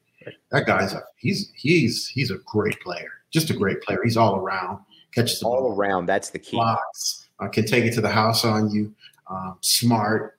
that 0.51 0.67
guy's 0.67 0.93
a 0.93 1.03
he's 1.17 1.53
he's 1.57 2.09
he's 2.09 2.31
a 2.31 2.39
great 2.47 2.79
player, 2.81 3.11
just 3.31 3.51
a 3.51 3.55
great 3.55 3.81
player. 3.83 4.01
He's 4.05 4.17
all 4.17 4.37
around, 4.37 4.81
catches 5.15 5.43
all 5.43 5.63
ball, 5.63 5.77
around. 5.77 6.07
That's 6.07 6.31
the 6.31 6.39
key. 6.39 6.57
Blocks, 6.57 7.29
uh, 7.41 7.49
can 7.49 7.65
take 7.65 7.85
it 7.85 7.95
to 7.95 8.01
the 8.01 8.11
house 8.11 8.45
on 8.45 8.71
you. 8.71 8.95
Um, 9.29 9.59
smart. 9.61 10.39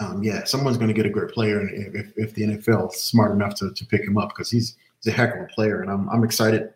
Um, 0.00 0.22
yeah, 0.22 0.44
someone's 0.44 0.76
going 0.76 0.88
to 0.88 0.94
get 0.94 1.06
a 1.06 1.10
great 1.10 1.30
player 1.30 1.68
if, 1.68 2.12
if 2.16 2.34
the 2.34 2.42
NFL 2.42 2.94
is 2.94 3.02
smart 3.02 3.32
enough 3.32 3.56
to, 3.56 3.72
to 3.72 3.86
pick 3.86 4.02
him 4.02 4.16
up 4.16 4.28
because 4.28 4.48
he's 4.48 4.76
he's 5.02 5.12
a 5.12 5.16
heck 5.16 5.34
of 5.34 5.42
a 5.42 5.46
player, 5.46 5.82
and 5.82 5.90
I'm 5.90 6.08
I'm 6.08 6.24
excited 6.24 6.72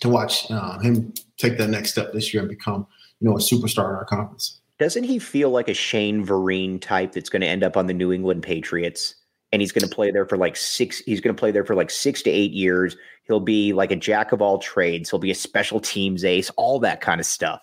to 0.00 0.08
watch 0.08 0.50
uh, 0.50 0.78
him 0.78 1.12
take 1.38 1.58
that 1.58 1.70
next 1.70 1.92
step 1.92 2.12
this 2.12 2.32
year 2.32 2.42
and 2.42 2.48
become 2.48 2.86
you 3.20 3.28
know 3.28 3.36
a 3.36 3.40
superstar 3.40 3.90
in 3.90 3.96
our 3.96 4.04
conference. 4.04 4.60
Doesn't 4.78 5.04
he 5.04 5.18
feel 5.18 5.50
like 5.50 5.68
a 5.68 5.74
Shane 5.74 6.24
Vereen 6.24 6.80
type 6.80 7.12
that's 7.12 7.28
going 7.28 7.42
to 7.42 7.48
end 7.48 7.64
up 7.64 7.76
on 7.76 7.86
the 7.86 7.94
New 7.94 8.12
England 8.12 8.42
Patriots? 8.42 9.14
And 9.50 9.62
he's 9.62 9.72
going 9.72 9.88
to 9.88 9.94
play 9.94 10.10
there 10.10 10.26
for 10.26 10.36
like 10.36 10.56
six. 10.56 10.98
He's 10.98 11.20
going 11.20 11.34
to 11.34 11.38
play 11.38 11.50
there 11.50 11.64
for 11.64 11.74
like 11.74 11.90
six 11.90 12.22
to 12.22 12.30
eight 12.30 12.52
years. 12.52 12.96
He'll 13.24 13.40
be 13.40 13.72
like 13.72 13.90
a 13.90 13.96
jack 13.96 14.32
of 14.32 14.42
all 14.42 14.58
trades. 14.58 15.08
He'll 15.10 15.18
be 15.18 15.30
a 15.30 15.34
special 15.34 15.80
teams 15.80 16.22
ace, 16.22 16.50
all 16.56 16.78
that 16.80 17.00
kind 17.00 17.18
of 17.18 17.26
stuff. 17.26 17.60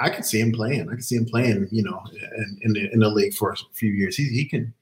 I 0.00 0.10
could 0.10 0.24
see 0.24 0.40
him 0.40 0.52
playing. 0.52 0.88
I 0.88 0.92
could 0.92 1.04
see 1.04 1.16
him 1.16 1.26
playing, 1.26 1.68
you 1.72 1.82
know, 1.82 2.00
in, 2.36 2.58
in, 2.62 2.72
the, 2.72 2.92
in 2.92 3.00
the 3.00 3.08
league 3.08 3.34
for 3.34 3.50
a 3.50 3.56
few 3.72 3.90
years. 3.90 4.16
He, 4.16 4.28
he 4.28 4.44
can, 4.44 4.72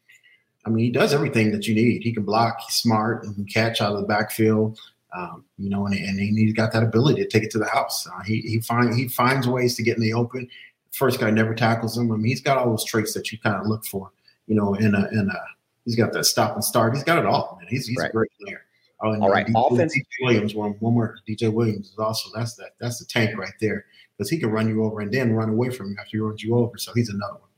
I 0.66 0.68
mean, 0.68 0.84
he 0.84 0.90
does 0.90 1.14
everything 1.14 1.52
that 1.52 1.68
you 1.68 1.74
need. 1.74 2.02
He 2.02 2.12
can 2.12 2.24
block, 2.24 2.58
he's 2.60 2.74
smart, 2.74 3.24
and 3.24 3.48
catch 3.52 3.80
out 3.80 3.94
of 3.94 4.00
the 4.00 4.06
backfield. 4.06 4.78
Um, 5.16 5.44
you 5.56 5.70
know, 5.70 5.86
and, 5.86 5.94
and 5.94 6.18
he's 6.18 6.52
got 6.52 6.72
that 6.72 6.82
ability 6.82 7.22
to 7.22 7.28
take 7.28 7.44
it 7.44 7.50
to 7.52 7.58
the 7.58 7.68
house. 7.68 8.06
Uh, 8.06 8.22
he 8.24 8.40
he 8.40 8.60
find 8.60 8.94
he 8.94 9.08
finds 9.08 9.46
ways 9.46 9.76
to 9.76 9.82
get 9.82 9.96
in 9.96 10.02
the 10.02 10.12
open. 10.12 10.48
First 10.92 11.20
guy 11.20 11.30
never 11.30 11.54
tackles 11.54 11.96
him. 11.96 12.10
I 12.10 12.16
mean, 12.16 12.26
he's 12.26 12.40
got 12.40 12.58
all 12.58 12.70
those 12.70 12.84
traits 12.84 13.14
that 13.14 13.30
you 13.30 13.38
kind 13.38 13.56
of 13.56 13.66
look 13.66 13.86
for. 13.86 14.10
You 14.46 14.56
know, 14.56 14.74
in 14.74 14.94
a 14.94 15.08
in 15.12 15.30
a 15.30 15.40
he's 15.84 15.96
got 15.96 16.12
that 16.12 16.24
stop 16.24 16.54
and 16.54 16.64
start. 16.64 16.94
He's 16.94 17.04
got 17.04 17.18
it 17.18 17.26
all. 17.26 17.56
Man. 17.60 17.68
He's 17.70 17.86
he's 17.86 17.96
right. 17.96 18.10
a 18.10 18.12
great 18.12 18.30
player. 18.42 18.62
Oh, 19.00 19.12
and 19.12 19.22
all 19.22 19.30
right, 19.30 19.46
DJ, 19.46 19.72
offense. 19.72 19.96
DJ 19.96 20.04
Williams, 20.22 20.54
one 20.54 20.72
one 20.80 20.94
more. 20.94 21.16
DJ 21.28 21.52
Williams 21.52 21.90
is 21.90 21.98
also 21.98 22.28
that's 22.34 22.54
that 22.56 22.70
that's 22.80 22.98
the 22.98 23.04
tank 23.04 23.38
right 23.38 23.54
there 23.60 23.86
because 24.16 24.28
he 24.28 24.38
can 24.38 24.50
run 24.50 24.68
you 24.68 24.84
over 24.84 25.00
and 25.00 25.12
then 25.12 25.32
run 25.32 25.50
away 25.50 25.70
from 25.70 25.90
you 25.90 25.96
after 25.98 26.16
he 26.16 26.18
runs 26.18 26.42
you 26.42 26.56
over. 26.56 26.76
So 26.76 26.92
he's 26.94 27.08
another 27.08 27.34
one. 27.34 27.50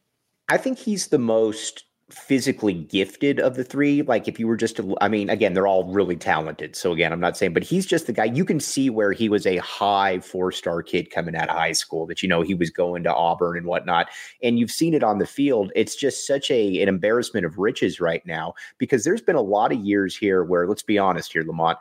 I 0.48 0.58
think 0.58 0.78
he's 0.78 1.08
the 1.08 1.18
most 1.18 1.84
physically 2.10 2.72
gifted 2.72 3.38
of 3.38 3.54
the 3.54 3.64
three. 3.64 4.00
Like 4.02 4.28
if 4.28 4.40
you 4.40 4.46
were 4.46 4.56
just 4.56 4.76
to, 4.76 4.96
I 5.00 5.08
mean, 5.08 5.28
again, 5.28 5.52
they're 5.52 5.66
all 5.66 5.92
really 5.92 6.16
talented. 6.16 6.74
So 6.74 6.92
again, 6.92 7.12
I'm 7.12 7.20
not 7.20 7.36
saying, 7.36 7.52
but 7.52 7.62
he's 7.62 7.84
just 7.84 8.06
the 8.06 8.14
guy 8.14 8.24
you 8.24 8.44
can 8.44 8.60
see 8.60 8.88
where 8.88 9.12
he 9.12 9.28
was 9.28 9.46
a 9.46 9.58
high 9.58 10.20
four 10.20 10.50
star 10.50 10.82
kid 10.82 11.10
coming 11.10 11.36
out 11.36 11.50
of 11.50 11.56
high 11.56 11.72
school 11.72 12.06
that, 12.06 12.22
you 12.22 12.28
know, 12.28 12.40
he 12.40 12.54
was 12.54 12.70
going 12.70 13.02
to 13.02 13.14
Auburn 13.14 13.58
and 13.58 13.66
whatnot. 13.66 14.08
And 14.42 14.58
you've 14.58 14.70
seen 14.70 14.94
it 14.94 15.04
on 15.04 15.18
the 15.18 15.26
field. 15.26 15.70
It's 15.76 15.96
just 15.96 16.26
such 16.26 16.50
a, 16.50 16.80
an 16.80 16.88
embarrassment 16.88 17.44
of 17.44 17.58
riches 17.58 18.00
right 18.00 18.24
now 18.24 18.54
because 18.78 19.04
there's 19.04 19.22
been 19.22 19.36
a 19.36 19.42
lot 19.42 19.72
of 19.72 19.80
years 19.80 20.16
here 20.16 20.44
where 20.44 20.66
let's 20.66 20.82
be 20.82 20.98
honest 20.98 21.32
here, 21.32 21.44
Lamont, 21.44 21.78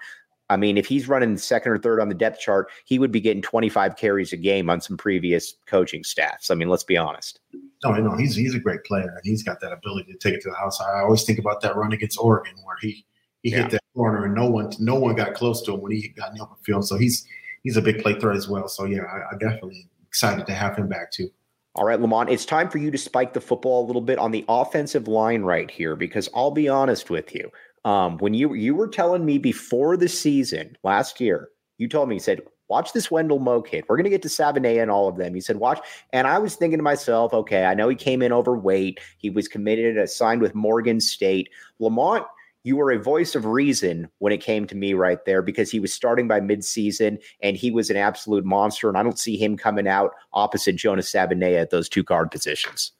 I 0.50 0.58
mean, 0.58 0.78
if 0.78 0.88
he's 0.88 1.08
running 1.08 1.38
second 1.38 1.72
or 1.74 1.78
third 1.78 2.00
on 2.00 2.10
the 2.10 2.16
depth 2.16 2.40
chart, 2.40 2.70
he 2.86 3.00
would 3.00 3.12
be 3.12 3.20
getting 3.20 3.42
25 3.42 3.98
carries 3.98 4.32
a 4.32 4.38
game 4.38 4.70
on 4.70 4.82
some 4.82 4.98
previous 4.98 5.56
coaching 5.66 6.04
staffs. 6.04 6.52
I 6.52 6.56
mean, 6.56 6.70
let's 6.70 6.86
be 6.86 6.98
honest. 6.98 7.40
No, 7.84 7.92
no, 7.92 8.16
he's 8.16 8.36
he's 8.36 8.56
a 8.56 8.60
great 8.60 8.84
player 8.84 9.10
and 9.10 9.22
he's 9.24 9.44
got 9.44 9.60
that 9.62 9.72
ability 9.72 10.12
to 10.12 10.18
take 10.18 10.34
it 10.34 10.42
to 10.42 10.50
the 10.50 10.56
house. 10.56 10.82
I 10.82 11.02
always 11.02 11.24
think 11.24 11.40
about 11.40 11.62
that 11.62 11.76
run 11.76 11.94
against 11.94 12.18
Oregon 12.20 12.54
where 12.64 12.78
he 12.82 13.06
he 13.44 13.52
yeah. 13.52 13.64
hit 13.64 13.72
that 13.72 13.82
corner 13.96 14.26
and 14.26 14.34
no 14.34 14.50
one 14.50 14.72
no 14.80 14.96
one 14.96 15.16
got 15.16 15.34
close 15.36 15.62
to 15.64 15.74
him 15.74 15.82
when 15.82 15.92
he 15.92 16.10
got 16.10 16.32
in 16.32 16.38
the 16.38 16.44
open 16.44 16.58
field. 16.66 16.88
So 16.88 16.98
he's 16.98 17.26
he's 17.64 17.78
a 17.78 17.82
big 17.82 18.02
play 18.02 18.20
threat 18.20 18.36
as 18.36 18.48
well. 18.48 18.68
So 18.68 18.86
yeah, 18.86 19.02
I, 19.04 19.36
I 19.36 19.38
definitely 19.40 19.90
excited 20.08 20.48
to 20.48 20.54
have 20.54 20.76
him 20.76 20.88
back 20.88 21.12
too. 21.12 21.30
All 21.76 21.86
right, 21.86 22.02
Lamont, 22.02 22.32
it's 22.32 22.46
time 22.46 22.70
for 22.70 22.80
you 22.80 22.90
to 22.90 22.98
spike 22.98 23.34
the 23.34 23.42
football 23.42 23.86
a 23.86 23.88
little 23.88 24.02
bit 24.02 24.18
on 24.18 24.32
the 24.32 24.44
offensive 24.50 25.08
line 25.08 25.44
right 25.44 25.70
here 25.70 25.96
because 25.96 26.28
I'll 26.34 26.50
be 26.50 26.68
honest 26.68 27.12
with 27.12 27.36
you. 27.36 27.52
Um, 27.86 28.18
when 28.18 28.34
you 28.34 28.56
you 28.56 28.74
were 28.74 28.88
telling 28.88 29.24
me 29.24 29.38
before 29.38 29.96
the 29.96 30.10
season 30.10 30.76
last 30.84 31.22
year, 31.22 31.50
you 31.78 31.88
told 31.88 32.10
me 32.10 32.16
you 32.16 32.20
said 32.20 32.42
watch 32.70 32.94
this 32.94 33.10
Wendell 33.10 33.40
Moe 33.40 33.62
kid. 33.62 33.86
We're 33.88 33.98
going 33.98 34.06
to 34.06 34.10
get 34.10 34.22
to 34.24 34.28
Savaiinaea 34.28 34.82
and 34.82 34.92
all 34.92 35.08
of 35.08 35.18
them. 35.18 35.34
He 35.34 35.42
said, 35.42 35.58
watch. 35.58 35.80
And 36.14 36.28
I 36.28 36.38
was 36.40 36.56
thinking 36.56 36.80
to 36.80 36.84
myself, 36.84 37.34
okay, 37.34 37.66
I 37.66 37.74
know 37.74 37.90
he 37.90 37.96
came 37.96 38.22
in 38.22 38.34
overweight. 38.34 39.00
He 39.18 39.30
was 39.30 39.48
committed, 39.48 39.98
uh, 39.98 40.08
signed 40.08 40.42
with 40.42 40.56
Morgan 40.56 41.00
State. 41.00 41.50
Lamont, 41.80 42.26
you 42.64 42.76
were 42.76 42.92
a 42.92 43.00
voice 43.00 43.34
of 43.36 43.46
reason 43.46 44.10
when 44.20 44.34
it 44.34 44.42
came 44.42 44.68
to 44.68 44.76
me 44.76 44.94
right 44.94 45.24
there 45.26 45.42
because 45.42 45.72
he 45.72 45.80
was 45.80 45.94
starting 45.94 46.28
by 46.28 46.42
midseason 46.42 47.18
and 47.42 47.56
he 47.56 47.72
was 47.72 47.90
an 47.90 47.96
absolute 47.96 48.44
monster. 48.44 48.90
And 48.90 48.98
I 48.98 49.04
don't 49.04 49.20
see 49.20 49.38
him 49.38 49.56
coming 49.56 49.88
out 49.88 50.12
opposite 50.34 50.76
Jonas 50.76 51.12
Savaiinaea 51.12 51.62
at 51.62 51.70
those 51.70 51.88
two 51.88 52.04
guard 52.04 52.30
positions. 52.30 52.92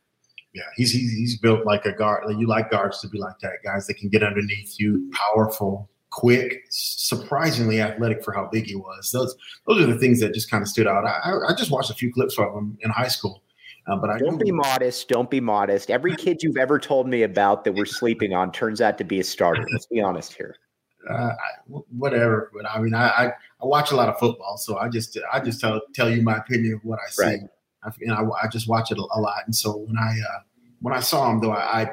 Yeah, 0.54 0.64
he's 0.76 0.92
he's 0.92 1.38
built 1.38 1.66
like 1.66 1.86
a 1.86 1.92
guard. 1.92 2.24
You 2.40 2.48
like 2.48 2.72
guards 2.72 3.02
to 3.02 3.10
be 3.10 3.20
like 3.20 3.38
that, 3.42 3.52
guys 3.64 3.86
that 3.88 3.96
can 3.96 4.10
get 4.10 4.24
underneath 4.24 4.80
you, 4.80 5.12
powerful, 5.12 5.90
quick, 6.10 6.66
surprisingly 6.70 7.82
athletic 7.82 8.24
for 8.24 8.34
how 8.34 8.50
big 8.52 8.66
he 8.66 8.76
was. 8.76 9.12
Those 9.12 9.36
those 9.68 9.82
are 9.82 9.86
the 9.86 9.98
things 9.98 10.20
that 10.22 10.34
just 10.34 10.50
kind 10.50 10.62
of 10.62 10.68
stood 10.68 10.88
out. 10.88 11.06
I, 11.06 11.34
I 11.48 11.54
just 11.54 11.72
watched 11.72 11.90
a 11.90 11.96
few 11.96 12.12
clips 12.12 12.38
of 12.38 12.54
him 12.54 12.78
in 12.82 12.92
high 12.92 13.08
school. 13.08 13.44
Uh, 13.88 13.96
but 13.96 14.10
I 14.10 14.18
don't 14.18 14.38
be 14.38 14.52
modest. 14.52 15.08
Don't 15.08 15.30
be 15.30 15.40
modest. 15.40 15.90
Every 15.90 16.16
kid 16.18 16.44
you've 16.44 16.58
ever 16.58 16.78
told 16.78 17.08
me 17.08 17.24
about 17.24 17.64
that 17.64 17.74
we're 17.74 17.86
sleeping 17.86 18.34
on 18.34 18.52
turns 18.52 18.82
out 18.82 18.98
to 18.98 19.04
be 19.04 19.20
a 19.20 19.24
starter. 19.24 19.66
Let's 19.72 19.86
be 19.86 20.02
honest 20.02 20.34
here. 20.34 20.56
Uh, 21.10 21.32
whatever, 21.96 22.52
but 22.54 22.70
I 22.70 22.82
mean, 22.82 22.94
I, 22.94 23.08
I, 23.08 23.26
I 23.28 23.66
watch 23.66 23.92
a 23.92 23.96
lot 23.96 24.10
of 24.10 24.20
football, 24.20 24.58
so 24.58 24.78
I 24.78 24.90
just 24.90 25.18
I 25.32 25.40
just 25.40 25.62
tell 25.62 25.80
tell 25.94 26.10
you 26.10 26.22
my 26.22 26.36
opinion 26.36 26.74
of 26.74 26.84
what 26.84 27.00
I 27.00 27.10
see. 27.10 27.24
Right. 27.24 27.40
I, 27.84 27.92
know, 28.02 28.34
I, 28.34 28.46
I, 28.46 28.48
just 28.50 28.68
watch 28.68 28.92
it 28.92 28.98
a, 28.98 29.02
a, 29.02 29.20
lot, 29.22 29.44
and 29.46 29.56
so 29.56 29.78
when 29.78 29.98
I 29.98 30.10
uh, 30.10 30.40
when 30.82 30.94
I 30.94 31.00
saw 31.00 31.32
him, 31.32 31.40
though, 31.40 31.52
I, 31.52 31.84
I 31.84 31.92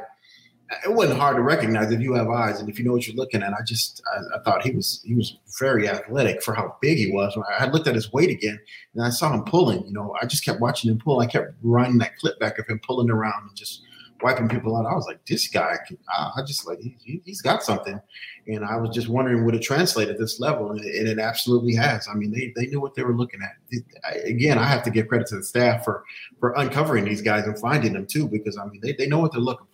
it 0.84 0.92
wasn't 0.92 1.20
hard 1.20 1.36
to 1.36 1.42
recognize 1.42 1.92
if 1.92 2.00
you 2.00 2.14
have 2.14 2.28
eyes 2.28 2.60
and 2.60 2.68
if 2.68 2.78
you 2.78 2.84
know 2.84 2.92
what 2.92 3.06
you're 3.06 3.16
looking 3.16 3.42
at. 3.42 3.52
I 3.52 3.62
just 3.66 4.02
I, 4.14 4.38
I, 4.38 4.42
thought 4.42 4.62
he 4.62 4.72
was 4.72 5.02
he 5.04 5.14
was 5.14 5.36
very 5.58 5.88
athletic 5.88 6.42
for 6.42 6.54
how 6.54 6.76
big 6.80 6.98
he 6.98 7.12
was. 7.12 7.36
When 7.36 7.44
I 7.58 7.66
looked 7.66 7.86
at 7.86 7.94
his 7.94 8.12
weight 8.12 8.30
again 8.30 8.58
and 8.94 9.04
I 9.04 9.10
saw 9.10 9.32
him 9.32 9.44
pulling, 9.44 9.84
you 9.86 9.92
know, 9.92 10.14
I 10.20 10.26
just 10.26 10.44
kept 10.44 10.60
watching 10.60 10.90
him 10.90 10.98
pull. 10.98 11.20
I 11.20 11.26
kept 11.26 11.54
running 11.62 11.98
that 11.98 12.16
clip 12.16 12.38
back 12.40 12.58
of 12.58 12.66
him 12.66 12.80
pulling 12.84 13.10
around 13.10 13.48
and 13.48 13.56
just 13.56 13.82
wiping 14.22 14.48
people 14.48 14.74
out. 14.76 14.86
I 14.86 14.94
was 14.94 15.06
like, 15.06 15.24
this 15.26 15.48
guy, 15.48 15.76
can, 15.86 15.98
I 16.08 16.40
just 16.46 16.66
like 16.66 16.80
he, 16.80 17.22
has 17.26 17.42
got 17.42 17.62
something, 17.62 18.00
and 18.46 18.64
I 18.64 18.76
was 18.76 18.94
just 18.94 19.08
wondering 19.08 19.44
would 19.44 19.54
it 19.54 19.62
translate 19.62 20.08
at 20.08 20.18
this 20.18 20.40
level, 20.40 20.70
and 20.70 20.82
it, 20.82 20.96
and 20.96 21.08
it 21.08 21.18
absolutely 21.18 21.74
has. 21.74 22.08
I 22.10 22.14
mean, 22.14 22.32
they 22.32 22.52
they 22.56 22.68
knew 22.68 22.80
what 22.80 22.94
they 22.94 23.02
were 23.02 23.14
looking 23.14 23.40
at. 23.42 23.82
I, 24.04 24.14
again, 24.20 24.58
I 24.58 24.64
have 24.64 24.82
to 24.84 24.90
give 24.90 25.08
credit 25.08 25.26
to 25.28 25.36
the 25.36 25.44
staff 25.44 25.84
for 25.84 26.04
for 26.40 26.54
uncovering 26.56 27.04
these 27.04 27.20
guys 27.20 27.44
and 27.44 27.58
finding 27.58 27.92
them 27.92 28.06
too, 28.06 28.26
because 28.28 28.56
I 28.56 28.64
mean, 28.66 28.80
they 28.82 28.92
they 28.92 29.06
know 29.06 29.18
what 29.18 29.32
they're 29.32 29.40
looking 29.40 29.66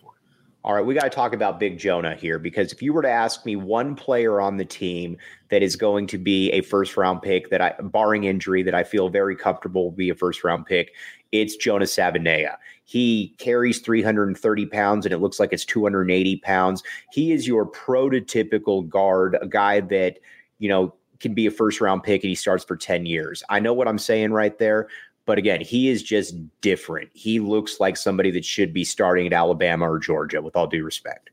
All 0.63 0.75
right, 0.75 0.85
we 0.85 0.93
got 0.93 1.03
to 1.03 1.09
talk 1.09 1.33
about 1.33 1.59
Big 1.59 1.79
Jonah 1.79 2.13
here 2.13 2.37
because 2.37 2.71
if 2.71 2.83
you 2.83 2.93
were 2.93 3.01
to 3.01 3.09
ask 3.09 3.47
me 3.47 3.55
one 3.55 3.95
player 3.95 4.39
on 4.39 4.57
the 4.57 4.65
team 4.65 5.17
that 5.49 5.63
is 5.63 5.75
going 5.75 6.05
to 6.07 6.19
be 6.19 6.51
a 6.51 6.61
first 6.61 6.95
round 6.97 7.23
pick 7.23 7.49
that 7.49 7.61
I, 7.61 7.73
barring 7.81 8.25
injury, 8.25 8.61
that 8.63 8.75
I 8.75 8.83
feel 8.83 9.09
very 9.09 9.35
comfortable 9.35 9.85
will 9.85 9.91
be 9.91 10.11
a 10.11 10.15
first 10.15 10.43
round 10.43 10.67
pick, 10.67 10.91
it's 11.31 11.55
Jonah 11.55 11.85
Savaiinaea. 11.85 12.57
He 12.85 13.33
carries 13.39 13.79
330 13.79 14.65
pounds 14.67 15.05
and 15.07 15.13
it 15.13 15.17
looks 15.17 15.39
like 15.39 15.51
it's 15.51 15.65
280 15.65 16.37
pounds. 16.37 16.83
He 17.11 17.31
is 17.31 17.47
your 17.47 17.65
prototypical 17.65 18.87
guard, 18.87 19.39
a 19.41 19.47
guy 19.47 19.79
that, 19.79 20.19
you 20.59 20.69
know, 20.69 20.93
can 21.19 21.33
be 21.33 21.47
a 21.47 21.51
first 21.51 21.81
round 21.81 22.03
pick 22.03 22.23
and 22.23 22.29
he 22.29 22.35
starts 22.35 22.63
for 22.63 22.75
10 22.77 23.07
years. 23.07 23.43
I 23.49 23.59
know 23.59 23.73
what 23.73 23.87
I'm 23.87 23.99
saying 23.99 24.31
right 24.31 24.57
there, 24.59 24.89
but 25.25 25.37
again, 25.37 25.61
he 25.61 25.89
is 25.89 26.03
just 26.03 26.35
different. 26.61 27.09
He 27.13 27.39
looks 27.39 27.79
like 27.79 27.97
somebody 27.97 28.31
that 28.31 28.45
should 28.45 28.73
be 28.73 28.83
starting 28.83 29.27
at 29.27 29.33
Alabama 29.33 29.89
or 29.89 29.99
Georgia, 29.99 30.41
with 30.41 30.55
all 30.55 30.67
due 30.67 30.83
respect. 30.83 31.29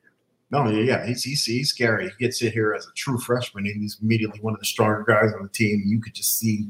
No, 0.50 0.68
yeah, 0.68 1.06
he's, 1.06 1.22
he's, 1.24 1.44
he's 1.44 1.68
scary. 1.68 2.08
He 2.08 2.24
gets 2.24 2.40
in 2.40 2.52
here 2.52 2.74
as 2.74 2.86
a 2.86 2.92
true 2.96 3.18
freshman, 3.18 3.66
and 3.66 3.80
he's 3.80 3.98
immediately 4.00 4.40
one 4.40 4.54
of 4.54 4.60
the 4.60 4.66
stronger 4.66 5.04
guys 5.06 5.32
on 5.34 5.42
the 5.42 5.48
team. 5.50 5.82
You 5.84 6.00
could 6.00 6.14
just 6.14 6.38
see, 6.38 6.68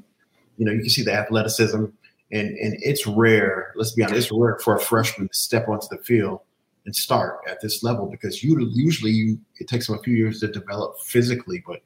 you 0.57 0.64
know, 0.64 0.72
you 0.72 0.81
can 0.81 0.90
see 0.90 1.04
the 1.04 1.12
athleticism, 1.12 1.76
and 1.76 1.92
and 2.33 2.76
it's 2.81 3.07
rare. 3.07 3.72
Let's 3.76 3.92
be 3.92 4.02
honest, 4.02 4.31
it's 4.31 4.33
rare 4.33 4.59
for 4.64 4.76
a 4.76 4.81
freshman 4.81 5.28
to 5.28 5.35
step 5.35 5.68
onto 5.68 5.87
the 5.90 5.98
field 5.98 6.40
and 6.87 6.96
start 6.96 7.40
at 7.46 7.61
this 7.61 7.83
level 7.83 8.07
because 8.07 8.42
you 8.42 8.59
usually 8.72 9.12
you, 9.12 9.38
it 9.61 9.68
takes 9.68 9.88
him 9.88 9.94
a 9.94 10.02
few 10.02 10.14
years 10.14 10.40
to 10.40 10.48
develop 10.48 10.98
physically, 11.00 11.62
but 11.66 11.83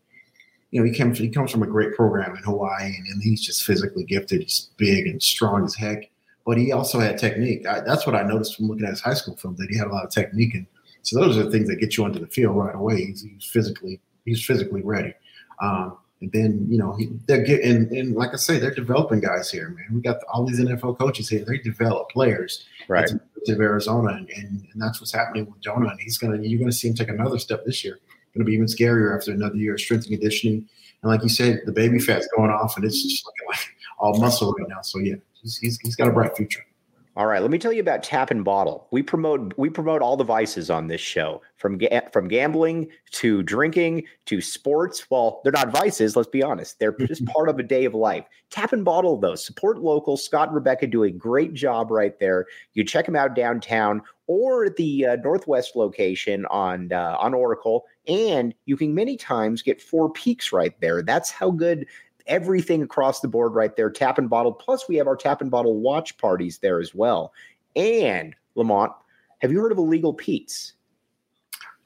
you 0.72 0.80
know, 0.80 0.90
he 0.90 0.96
comes 0.96 1.18
he 1.18 1.28
comes 1.28 1.52
from 1.52 1.62
a 1.62 1.66
great 1.66 1.94
program 1.94 2.34
in 2.34 2.42
Hawaii, 2.42 2.86
and, 2.86 3.06
and 3.06 3.22
he's 3.22 3.44
just 3.44 3.62
physically 3.62 4.04
gifted. 4.04 4.40
He's 4.40 4.70
big 4.78 5.06
and 5.06 5.22
strong 5.22 5.64
as 5.64 5.74
heck, 5.74 6.10
but 6.46 6.56
he 6.56 6.72
also 6.72 6.98
had 6.98 7.18
technique. 7.18 7.66
I, 7.66 7.80
that's 7.80 8.06
what 8.06 8.16
I 8.16 8.22
noticed 8.22 8.56
from 8.56 8.68
looking 8.68 8.86
at 8.86 8.90
his 8.90 9.02
high 9.02 9.14
school 9.14 9.36
film 9.36 9.54
that 9.58 9.68
he 9.70 9.76
had 9.76 9.86
a 9.86 9.90
lot 9.90 10.04
of 10.06 10.10
technique, 10.10 10.54
and 10.54 10.66
so 11.02 11.20
those 11.20 11.36
are 11.36 11.44
the 11.44 11.50
things 11.50 11.68
that 11.68 11.76
get 11.76 11.96
you 11.96 12.04
onto 12.04 12.18
the 12.18 12.26
field 12.26 12.56
right 12.56 12.74
away. 12.74 13.04
He's, 13.04 13.20
he's 13.20 13.44
physically 13.44 14.00
he's 14.24 14.44
physically 14.44 14.80
ready. 14.82 15.12
Um, 15.60 15.98
and 16.22 16.32
then 16.32 16.66
you 16.70 16.78
know 16.78 16.94
he, 16.94 17.10
they're 17.26 17.44
getting 17.44 17.94
and 17.94 18.14
like 18.14 18.30
I 18.32 18.36
say, 18.36 18.58
they're 18.58 18.74
developing 18.74 19.20
guys 19.20 19.50
here, 19.50 19.68
man. 19.68 19.88
We 19.92 20.00
got 20.00 20.22
all 20.32 20.46
these 20.46 20.58
NFL 20.58 20.98
coaches 20.98 21.28
here. 21.28 21.44
They 21.44 21.58
develop 21.58 22.08
players, 22.08 22.64
right? 22.88 23.10
To 23.44 23.52
Arizona, 23.60 24.12
and, 24.14 24.30
and, 24.30 24.66
and 24.72 24.80
that's 24.80 25.00
what's 25.00 25.12
happening 25.12 25.46
with 25.46 25.60
Jonah. 25.60 25.88
And 25.88 26.00
he's 26.00 26.16
gonna 26.16 26.38
you're 26.40 26.60
gonna 26.60 26.72
see 26.72 26.88
him 26.88 26.94
take 26.94 27.08
another 27.08 27.38
step 27.38 27.66
this 27.66 27.84
year 27.84 27.98
going 28.34 28.44
to 28.44 28.50
be 28.50 28.54
even 28.54 28.66
scarier 28.66 29.16
after 29.16 29.32
another 29.32 29.56
year 29.56 29.74
of 29.74 29.80
strength 29.80 30.06
and 30.06 30.18
conditioning. 30.18 30.68
And 31.02 31.10
like 31.10 31.22
you 31.22 31.28
said, 31.28 31.62
the 31.66 31.72
baby 31.72 31.98
fat's 31.98 32.28
going 32.36 32.50
off, 32.50 32.76
and 32.76 32.84
it's 32.84 33.02
just 33.02 33.26
looking 33.26 33.48
like 33.48 33.76
all 33.98 34.18
muscle 34.18 34.52
right 34.52 34.68
now. 34.68 34.82
So 34.82 34.98
yeah, 34.98 35.16
he's, 35.40 35.58
he's, 35.58 35.78
he's 35.80 35.96
got 35.96 36.08
a 36.08 36.12
bright 36.12 36.36
future. 36.36 36.64
All 37.14 37.26
right, 37.26 37.42
let 37.42 37.50
me 37.50 37.58
tell 37.58 37.74
you 37.74 37.82
about 37.82 38.02
Tap 38.02 38.30
and 38.30 38.42
Bottle. 38.42 38.88
We 38.90 39.02
promote 39.02 39.52
we 39.58 39.68
promote 39.68 40.00
all 40.00 40.16
the 40.16 40.24
vices 40.24 40.70
on 40.70 40.86
this 40.86 41.02
show, 41.02 41.42
from 41.58 41.76
ga- 41.76 42.08
from 42.10 42.26
gambling 42.26 42.88
to 43.10 43.42
drinking 43.42 44.04
to 44.24 44.40
sports. 44.40 45.10
Well, 45.10 45.42
they're 45.42 45.52
not 45.52 45.72
vices. 45.72 46.16
Let's 46.16 46.30
be 46.30 46.42
honest; 46.42 46.78
they're 46.78 46.96
just 47.06 47.26
part 47.26 47.50
of 47.50 47.58
a 47.58 47.62
day 47.62 47.84
of 47.84 47.92
life. 47.92 48.24
Tap 48.48 48.72
and 48.72 48.82
Bottle, 48.82 49.18
though, 49.18 49.34
support 49.34 49.78
local. 49.78 50.16
Scott 50.16 50.48
and 50.48 50.54
Rebecca 50.54 50.86
do 50.86 51.02
a 51.02 51.10
great 51.10 51.52
job 51.52 51.90
right 51.90 52.18
there. 52.18 52.46
You 52.72 52.82
check 52.82 53.04
them 53.04 53.16
out 53.16 53.36
downtown 53.36 54.00
or 54.26 54.70
the 54.70 55.06
uh, 55.06 55.16
Northwest 55.16 55.76
location 55.76 56.46
on 56.46 56.92
uh, 56.92 57.16
on 57.18 57.34
Oracle, 57.34 57.84
and 58.06 58.54
you 58.66 58.76
can 58.76 58.94
many 58.94 59.16
times 59.16 59.62
get 59.62 59.80
Four 59.80 60.10
Peaks 60.10 60.52
right 60.52 60.78
there. 60.80 61.02
That's 61.02 61.30
how 61.30 61.50
good 61.50 61.86
everything 62.26 62.82
across 62.82 63.20
the 63.20 63.28
board 63.28 63.54
right 63.54 63.74
there. 63.76 63.90
Tap 63.90 64.18
and 64.18 64.30
bottle. 64.30 64.52
Plus, 64.52 64.88
we 64.88 64.96
have 64.96 65.06
our 65.06 65.16
tap 65.16 65.40
and 65.40 65.50
bottle 65.50 65.80
watch 65.80 66.16
parties 66.18 66.58
there 66.58 66.80
as 66.80 66.94
well. 66.94 67.32
And 67.74 68.34
Lamont, 68.54 68.92
have 69.40 69.50
you 69.50 69.60
heard 69.60 69.72
of 69.72 69.78
Illegal 69.78 70.14
Pete's? 70.14 70.74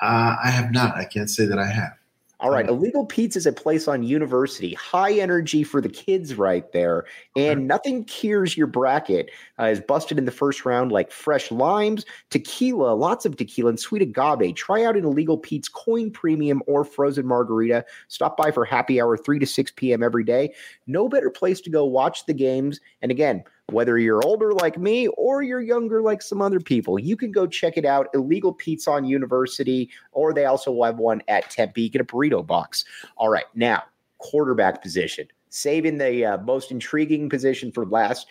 Uh, 0.00 0.36
I 0.44 0.50
have 0.50 0.72
not. 0.72 0.94
I 0.96 1.04
can't 1.04 1.30
say 1.30 1.46
that 1.46 1.58
I 1.58 1.66
have. 1.66 1.92
All 2.38 2.50
right. 2.50 2.68
Illegal 2.68 3.06
Pete's 3.06 3.34
is 3.34 3.46
a 3.46 3.52
place 3.52 3.88
on 3.88 4.02
University. 4.02 4.74
High 4.74 5.12
energy 5.12 5.64
for 5.64 5.80
the 5.80 5.88
kids 5.88 6.34
right 6.34 6.70
there. 6.72 7.06
And 7.34 7.58
okay. 7.58 7.60
nothing 7.62 8.04
cures 8.04 8.58
your 8.58 8.66
bracket. 8.66 9.30
Uh, 9.58 9.64
is 9.64 9.80
busted 9.80 10.18
in 10.18 10.26
the 10.26 10.30
first 10.30 10.66
round 10.66 10.92
like 10.92 11.10
fresh 11.10 11.50
limes, 11.50 12.04
tequila, 12.28 12.92
lots 12.92 13.24
of 13.24 13.38
tequila, 13.38 13.70
and 13.70 13.80
sweet 13.80 14.02
agave. 14.02 14.54
Try 14.54 14.84
out 14.84 14.98
an 14.98 15.04
Illegal 15.06 15.38
Pete's 15.38 15.68
coin 15.68 16.10
premium 16.10 16.62
or 16.66 16.84
frozen 16.84 17.26
margarita. 17.26 17.86
Stop 18.08 18.36
by 18.36 18.50
for 18.50 18.66
happy 18.66 19.00
hour 19.00 19.16
3 19.16 19.38
to 19.38 19.46
6 19.46 19.72
p.m. 19.76 20.02
every 20.02 20.24
day. 20.24 20.52
No 20.86 21.08
better 21.08 21.30
place 21.30 21.62
to 21.62 21.70
go 21.70 21.86
watch 21.86 22.26
the 22.26 22.34
games. 22.34 22.80
And 23.00 23.10
again, 23.10 23.44
whether 23.72 23.98
you're 23.98 24.24
older 24.24 24.52
like 24.52 24.78
me 24.78 25.08
or 25.08 25.42
you're 25.42 25.60
younger 25.60 26.00
like 26.00 26.22
some 26.22 26.40
other 26.40 26.60
people, 26.60 26.98
you 26.98 27.16
can 27.16 27.32
go 27.32 27.46
check 27.46 27.76
it 27.76 27.84
out. 27.84 28.08
Illegal 28.14 28.52
Pete's 28.52 28.86
on 28.86 29.04
University, 29.04 29.90
or 30.12 30.32
they 30.32 30.44
also 30.44 30.82
have 30.84 30.98
one 30.98 31.22
at 31.28 31.50
Tempe. 31.50 31.88
Get 31.88 32.00
a 32.00 32.04
burrito 32.04 32.46
box. 32.46 32.84
All 33.16 33.28
right, 33.28 33.46
now 33.54 33.82
quarterback 34.18 34.82
position, 34.82 35.26
saving 35.48 35.98
the 35.98 36.24
uh, 36.24 36.38
most 36.38 36.70
intriguing 36.70 37.28
position 37.28 37.72
for 37.72 37.84
last. 37.86 38.26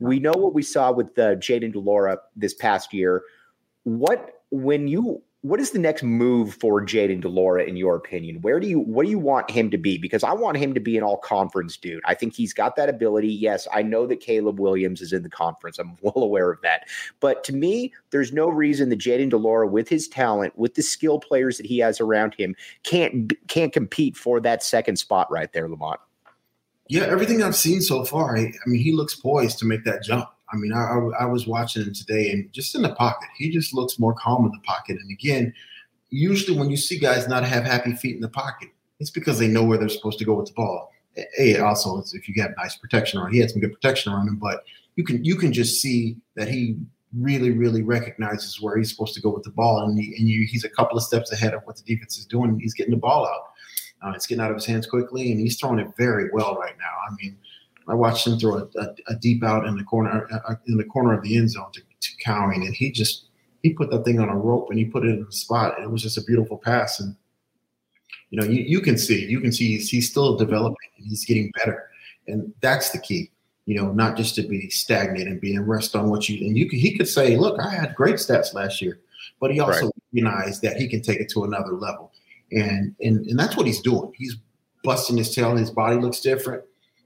We 0.00 0.18
know 0.18 0.32
what 0.32 0.54
we 0.54 0.62
saw 0.62 0.92
with 0.92 1.18
uh, 1.18 1.36
Jayden 1.36 1.72
de 1.72 1.78
Laura 1.78 2.18
this 2.36 2.54
past 2.54 2.92
year. 2.92 3.22
What 3.84 4.42
when 4.50 4.86
you 4.86 5.22
what 5.44 5.60
is 5.60 5.72
the 5.72 5.78
next 5.78 6.02
move 6.02 6.54
for 6.54 6.80
Jayden 6.80 7.20
de 7.20 7.28
Laura 7.28 7.64
in 7.64 7.76
your 7.76 7.96
opinion? 7.96 8.40
Where 8.40 8.58
do 8.58 8.66
you 8.66 8.80
what 8.80 9.04
do 9.04 9.10
you 9.10 9.18
want 9.18 9.50
him 9.50 9.70
to 9.72 9.76
be? 9.76 9.98
Because 9.98 10.24
I 10.24 10.32
want 10.32 10.56
him 10.56 10.72
to 10.72 10.80
be 10.80 10.96
an 10.96 11.04
all 11.04 11.18
conference 11.18 11.76
dude. 11.76 12.02
I 12.06 12.14
think 12.14 12.34
he's 12.34 12.54
got 12.54 12.76
that 12.76 12.88
ability. 12.88 13.28
Yes, 13.28 13.68
I 13.70 13.82
know 13.82 14.06
that 14.06 14.20
Caleb 14.20 14.58
Williams 14.58 15.02
is 15.02 15.12
in 15.12 15.22
the 15.22 15.28
conference. 15.28 15.78
I'm 15.78 15.98
well 16.00 16.24
aware 16.24 16.50
of 16.50 16.62
that. 16.62 16.88
But 17.20 17.44
to 17.44 17.52
me, 17.52 17.92
there's 18.08 18.32
no 18.32 18.48
reason 18.48 18.88
that 18.88 18.98
Jayden 18.98 19.28
de 19.28 19.36
Laura 19.36 19.68
with 19.68 19.86
his 19.86 20.08
talent, 20.08 20.58
with 20.58 20.76
the 20.76 20.82
skill 20.82 21.20
players 21.20 21.58
that 21.58 21.66
he 21.66 21.76
has 21.80 22.00
around 22.00 22.34
him, 22.34 22.56
can't 22.82 23.30
can't 23.46 23.70
compete 23.72 24.16
for 24.16 24.40
that 24.40 24.62
second 24.62 24.96
spot 24.96 25.30
right 25.30 25.52
there, 25.52 25.68
Lamont. 25.68 26.00
Yeah, 26.88 27.02
everything 27.02 27.42
I've 27.42 27.56
seen 27.56 27.82
so 27.82 28.06
far, 28.06 28.38
I, 28.38 28.40
I 28.40 28.68
mean, 28.68 28.82
he 28.82 28.92
looks 28.92 29.14
poised 29.14 29.58
to 29.58 29.66
make 29.66 29.84
that 29.84 30.02
jump. 30.02 30.30
I 30.54 30.56
mean, 30.56 30.72
I, 30.72 31.24
I, 31.24 31.26
was 31.26 31.48
watching 31.48 31.82
him 31.82 31.92
today, 31.92 32.30
and 32.30 32.52
just 32.52 32.76
in 32.76 32.82
the 32.82 32.94
pocket, 32.94 33.28
he 33.36 33.50
just 33.50 33.74
looks 33.74 33.98
more 33.98 34.14
calm 34.14 34.44
in 34.44 34.52
the 34.52 34.60
pocket. 34.64 34.96
And 35.00 35.10
again, 35.10 35.52
usually 36.10 36.56
when 36.56 36.70
you 36.70 36.76
see 36.76 36.96
guys 36.96 37.26
not 37.26 37.42
have 37.44 37.64
happy 37.64 37.92
feet 37.94 38.14
in 38.14 38.20
the 38.20 38.28
pocket, 38.28 38.68
it's 39.00 39.10
because 39.10 39.40
they 39.40 39.48
know 39.48 39.64
where 39.64 39.78
they're 39.78 39.88
supposed 39.88 40.20
to 40.20 40.24
go 40.24 40.34
with 40.34 40.46
the 40.46 40.52
ball. 40.52 40.92
A, 41.40 41.58
also, 41.58 42.02
if 42.12 42.28
you 42.28 42.40
have 42.40 42.52
nice 42.56 42.76
protection 42.76 43.18
around, 43.18 43.32
he 43.32 43.40
had 43.40 43.50
some 43.50 43.60
good 43.60 43.72
protection 43.72 44.12
around 44.12 44.28
him, 44.28 44.36
but 44.36 44.64
you 44.94 45.04
can 45.04 45.24
you 45.24 45.34
can 45.34 45.52
just 45.52 45.80
see 45.80 46.16
that 46.36 46.48
he 46.48 46.76
really, 47.18 47.50
really 47.50 47.82
recognizes 47.82 48.60
where 48.60 48.76
he's 48.76 48.90
supposed 48.90 49.14
to 49.14 49.20
go 49.20 49.30
with 49.30 49.42
the 49.42 49.50
ball, 49.50 49.84
and, 49.84 49.98
he, 49.98 50.14
and 50.16 50.28
you, 50.28 50.46
he's 50.48 50.64
a 50.64 50.68
couple 50.68 50.96
of 50.96 51.04
steps 51.04 51.32
ahead 51.32 51.54
of 51.54 51.62
what 51.64 51.76
the 51.76 51.82
defense 51.82 52.18
is 52.18 52.26
doing. 52.26 52.58
He's 52.60 52.74
getting 52.74 52.94
the 52.94 53.00
ball 53.00 53.26
out. 53.26 53.50
Uh, 54.04 54.12
it's 54.14 54.26
getting 54.26 54.42
out 54.42 54.50
of 54.50 54.56
his 54.56 54.66
hands 54.66 54.86
quickly, 54.86 55.30
and 55.32 55.40
he's 55.40 55.58
throwing 55.58 55.78
it 55.78 55.88
very 55.96 56.28
well 56.32 56.56
right 56.56 56.76
now. 56.78 56.92
I 57.08 57.14
mean, 57.20 57.36
I 57.88 57.94
watched 57.94 58.26
him 58.26 58.38
throw 58.38 58.56
a, 58.56 58.80
a, 58.80 58.94
a 59.08 59.14
deep 59.16 59.44
out 59.44 59.66
in 59.66 59.76
the 59.76 59.84
corner 59.84 60.26
uh, 60.32 60.52
uh, 60.52 60.54
in 60.66 60.76
the 60.76 60.84
corner 60.84 61.12
of 61.12 61.22
the 61.22 61.36
end 61.36 61.50
zone 61.50 61.70
to, 61.72 61.80
to 61.80 62.16
Cowing, 62.22 62.64
and 62.64 62.74
he 62.74 62.90
just 62.90 63.26
he 63.62 63.72
put 63.72 63.90
that 63.90 64.04
thing 64.04 64.20
on 64.20 64.28
a 64.28 64.36
rope 64.36 64.68
and 64.70 64.78
he 64.78 64.84
put 64.84 65.04
it 65.04 65.10
in 65.10 65.24
the 65.24 65.32
spot. 65.32 65.76
And 65.76 65.84
it 65.84 65.90
was 65.90 66.02
just 66.02 66.18
a 66.18 66.22
beautiful 66.22 66.56
pass, 66.56 67.00
and 67.00 67.14
you 68.30 68.40
know 68.40 68.46
you, 68.46 68.62
you 68.62 68.80
can 68.80 68.96
see 68.96 69.26
you 69.26 69.40
can 69.40 69.52
see 69.52 69.76
he's, 69.76 69.90
he's 69.90 70.10
still 70.10 70.36
developing 70.36 70.76
and 70.96 71.06
he's 71.06 71.24
getting 71.24 71.52
better, 71.58 71.90
and 72.26 72.52
that's 72.60 72.90
the 72.90 72.98
key. 72.98 73.30
You 73.66 73.76
know, 73.76 73.92
not 73.92 74.16
just 74.16 74.34
to 74.36 74.42
be 74.42 74.68
stagnant 74.68 75.26
and 75.26 75.40
be 75.40 75.52
being 75.52 75.62
rest 75.62 75.96
on 75.96 76.10
what 76.10 76.28
you 76.28 76.46
and 76.46 76.56
you 76.56 76.68
can, 76.68 76.78
he 76.78 76.96
could 76.96 77.08
say, 77.08 77.36
look, 77.36 77.58
I 77.58 77.70
had 77.70 77.94
great 77.94 78.16
stats 78.16 78.52
last 78.52 78.82
year, 78.82 79.00
but 79.40 79.50
he 79.52 79.60
also 79.60 79.86
right. 79.86 79.92
recognized 80.12 80.62
that 80.62 80.76
he 80.76 80.86
can 80.86 81.00
take 81.00 81.20
it 81.20 81.30
to 81.30 81.44
another 81.44 81.72
level, 81.72 82.12
and 82.50 82.94
and 83.00 83.26
and 83.26 83.38
that's 83.38 83.56
what 83.56 83.66
he's 83.66 83.80
doing. 83.80 84.12
He's 84.16 84.36
busting 84.82 85.16
his 85.16 85.34
tail. 85.34 85.50
and 85.50 85.58
His 85.58 85.70
body 85.70 85.96
looks 85.96 86.20
different 86.20 86.62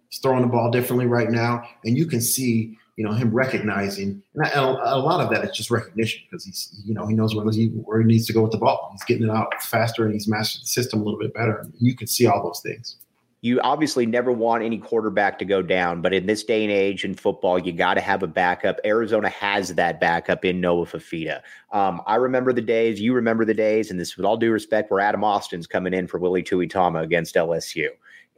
He's 0.08 0.20
throwing 0.20 0.42
the 0.42 0.48
ball 0.48 0.70
differently 0.70 1.06
right 1.06 1.30
now, 1.30 1.62
and 1.84 1.96
you 1.96 2.06
can 2.06 2.20
see 2.20 2.76
you 2.96 3.04
know 3.04 3.12
him 3.12 3.32
recognizing, 3.32 4.22
and 4.34 4.46
a 4.54 4.98
lot 4.98 5.20
of 5.20 5.30
that 5.30 5.44
is 5.44 5.56
just 5.56 5.70
recognition 5.70 6.22
because 6.28 6.44
he's 6.44 6.82
you 6.84 6.94
know 6.94 7.06
he 7.06 7.14
knows 7.14 7.34
where 7.34 7.48
he 7.50 7.68
where 7.68 8.00
he 8.00 8.06
needs 8.06 8.26
to 8.26 8.32
go 8.32 8.42
with 8.42 8.50
the 8.50 8.58
ball. 8.58 8.88
He's 8.92 9.04
getting 9.04 9.28
it 9.28 9.30
out 9.30 9.62
faster, 9.62 10.04
and 10.04 10.12
he's 10.12 10.26
mastered 10.26 10.62
the 10.62 10.66
system 10.66 11.00
a 11.00 11.04
little 11.04 11.20
bit 11.20 11.32
better. 11.32 11.64
You 11.78 11.94
can 11.94 12.08
see 12.08 12.26
all 12.26 12.42
those 12.42 12.60
things. 12.60 12.96
You 13.40 13.60
obviously 13.60 14.04
never 14.04 14.32
want 14.32 14.64
any 14.64 14.78
quarterback 14.78 15.38
to 15.38 15.44
go 15.44 15.62
down, 15.62 16.02
but 16.02 16.12
in 16.12 16.26
this 16.26 16.42
day 16.42 16.64
and 16.64 16.72
age 16.72 17.04
in 17.04 17.14
football, 17.14 17.56
you 17.56 17.70
got 17.70 17.94
to 17.94 18.00
have 18.00 18.24
a 18.24 18.26
backup. 18.26 18.80
Arizona 18.84 19.28
has 19.28 19.76
that 19.76 20.00
backup 20.00 20.44
in 20.44 20.60
Noah 20.60 20.86
Fifita. 20.86 21.40
Um, 21.70 22.02
I 22.04 22.16
remember 22.16 22.52
the 22.52 22.62
days, 22.62 23.00
you 23.00 23.14
remember 23.14 23.44
the 23.44 23.54
days, 23.54 23.92
and 23.92 24.00
this, 24.00 24.16
with 24.16 24.26
all 24.26 24.36
due 24.36 24.50
respect, 24.50 24.90
where 24.90 24.98
Adam 24.98 25.22
Austin's 25.22 25.68
coming 25.68 25.94
in 25.94 26.08
for 26.08 26.18
Willie 26.18 26.42
Tuitama 26.42 27.00
against 27.04 27.36
LSU, 27.36 27.90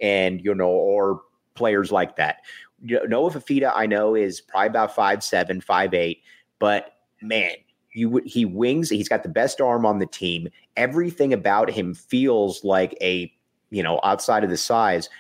and 0.02 0.44
you 0.44 0.54
know, 0.54 0.68
or 0.68 1.22
players 1.60 1.92
like 1.92 2.16
that. 2.16 2.38
Noah 2.82 3.30
Fifita, 3.30 3.70
I 3.74 3.84
know, 3.84 4.14
is 4.14 4.40
probably 4.40 4.68
about 4.68 4.94
five 4.94 5.22
seven, 5.22 5.60
five 5.60 5.92
eight, 5.92 6.22
but 6.58 6.94
man, 7.20 7.52
you 7.92 8.22
he 8.24 8.46
wings. 8.46 8.88
He's 8.88 9.10
got 9.10 9.22
the 9.22 9.28
best 9.28 9.60
arm 9.60 9.84
on 9.84 9.98
the 9.98 10.06
team. 10.06 10.48
Everything 10.78 11.34
about 11.34 11.70
him 11.70 11.92
feels 11.92 12.64
like 12.64 12.96
a 13.02 13.30
you 13.68 13.82
know 13.82 14.00
outside 14.02 14.42
of 14.42 14.48
the 14.48 14.56
size, 14.56 15.10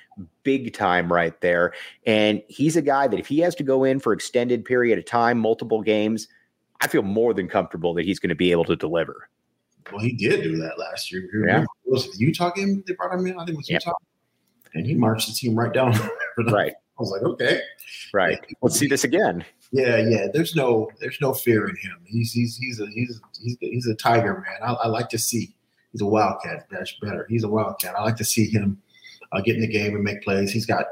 big 0.42 0.72
time 0.72 1.12
right 1.12 1.38
there. 1.42 1.74
And 2.06 2.42
he's 2.48 2.74
a 2.74 2.82
guy 2.82 3.06
that 3.06 3.20
if 3.20 3.26
he 3.26 3.40
has 3.40 3.54
to 3.56 3.62
go 3.62 3.84
in 3.84 4.00
for 4.00 4.14
extended 4.14 4.64
period 4.64 4.98
of 4.98 5.04
time, 5.04 5.38
multiple 5.38 5.82
games, 5.82 6.26
I 6.80 6.88
feel 6.88 7.02
more 7.02 7.34
than 7.34 7.46
comfortable 7.46 7.92
that 7.92 8.06
he's 8.06 8.18
going 8.18 8.30
to 8.30 8.34
be 8.34 8.52
able 8.52 8.64
to 8.64 8.76
deliver. 8.76 9.28
Well, 9.92 10.00
he 10.00 10.12
did 10.12 10.42
do 10.42 10.56
that 10.56 10.78
last 10.78 11.12
year. 11.12 11.28
Yeah. 11.46 11.66
Was 11.84 12.06
it 12.06 12.18
Utah 12.18 12.52
game 12.52 12.82
they 12.86 12.94
brought 12.94 13.12
him 13.12 13.26
in? 13.26 13.34
I 13.34 13.44
think 13.44 13.50
it 13.50 13.56
was 13.56 13.68
Utah. 13.68 13.92
And 14.72 14.86
he 14.86 14.94
marched 14.94 15.28
the 15.28 15.34
team 15.34 15.58
right 15.58 15.72
down. 15.72 15.92
right. 16.50 16.72
I 16.72 17.02
was 17.02 17.10
like, 17.10 17.22
okay, 17.22 17.60
right. 18.12 18.38
Let's 18.62 18.76
see 18.76 18.86
this 18.86 19.04
again. 19.04 19.44
Yeah, 19.72 19.98
yeah. 19.98 20.26
There's 20.32 20.54
no, 20.54 20.90
there's 21.00 21.18
no 21.20 21.32
fear 21.32 21.68
in 21.68 21.76
him. 21.76 21.96
He's, 22.04 22.32
he's, 22.32 22.56
he's 22.56 22.80
a, 22.80 22.86
he's, 22.88 23.20
he's, 23.40 23.56
he's 23.60 23.86
a 23.86 23.94
tiger 23.94 24.34
man. 24.34 24.68
I, 24.68 24.72
I 24.72 24.88
like 24.88 25.08
to 25.10 25.18
see. 25.18 25.54
He's 25.92 26.02
a 26.02 26.06
wildcat. 26.06 26.66
That's 26.70 26.94
better. 27.00 27.26
He's 27.28 27.44
a 27.44 27.48
wildcat. 27.48 27.94
I 27.96 28.02
like 28.02 28.16
to 28.16 28.24
see 28.24 28.48
him 28.48 28.80
uh, 29.32 29.40
get 29.40 29.56
in 29.56 29.62
the 29.62 29.68
game 29.68 29.94
and 29.94 30.04
make 30.04 30.22
plays. 30.22 30.52
He's 30.52 30.66
got 30.66 30.86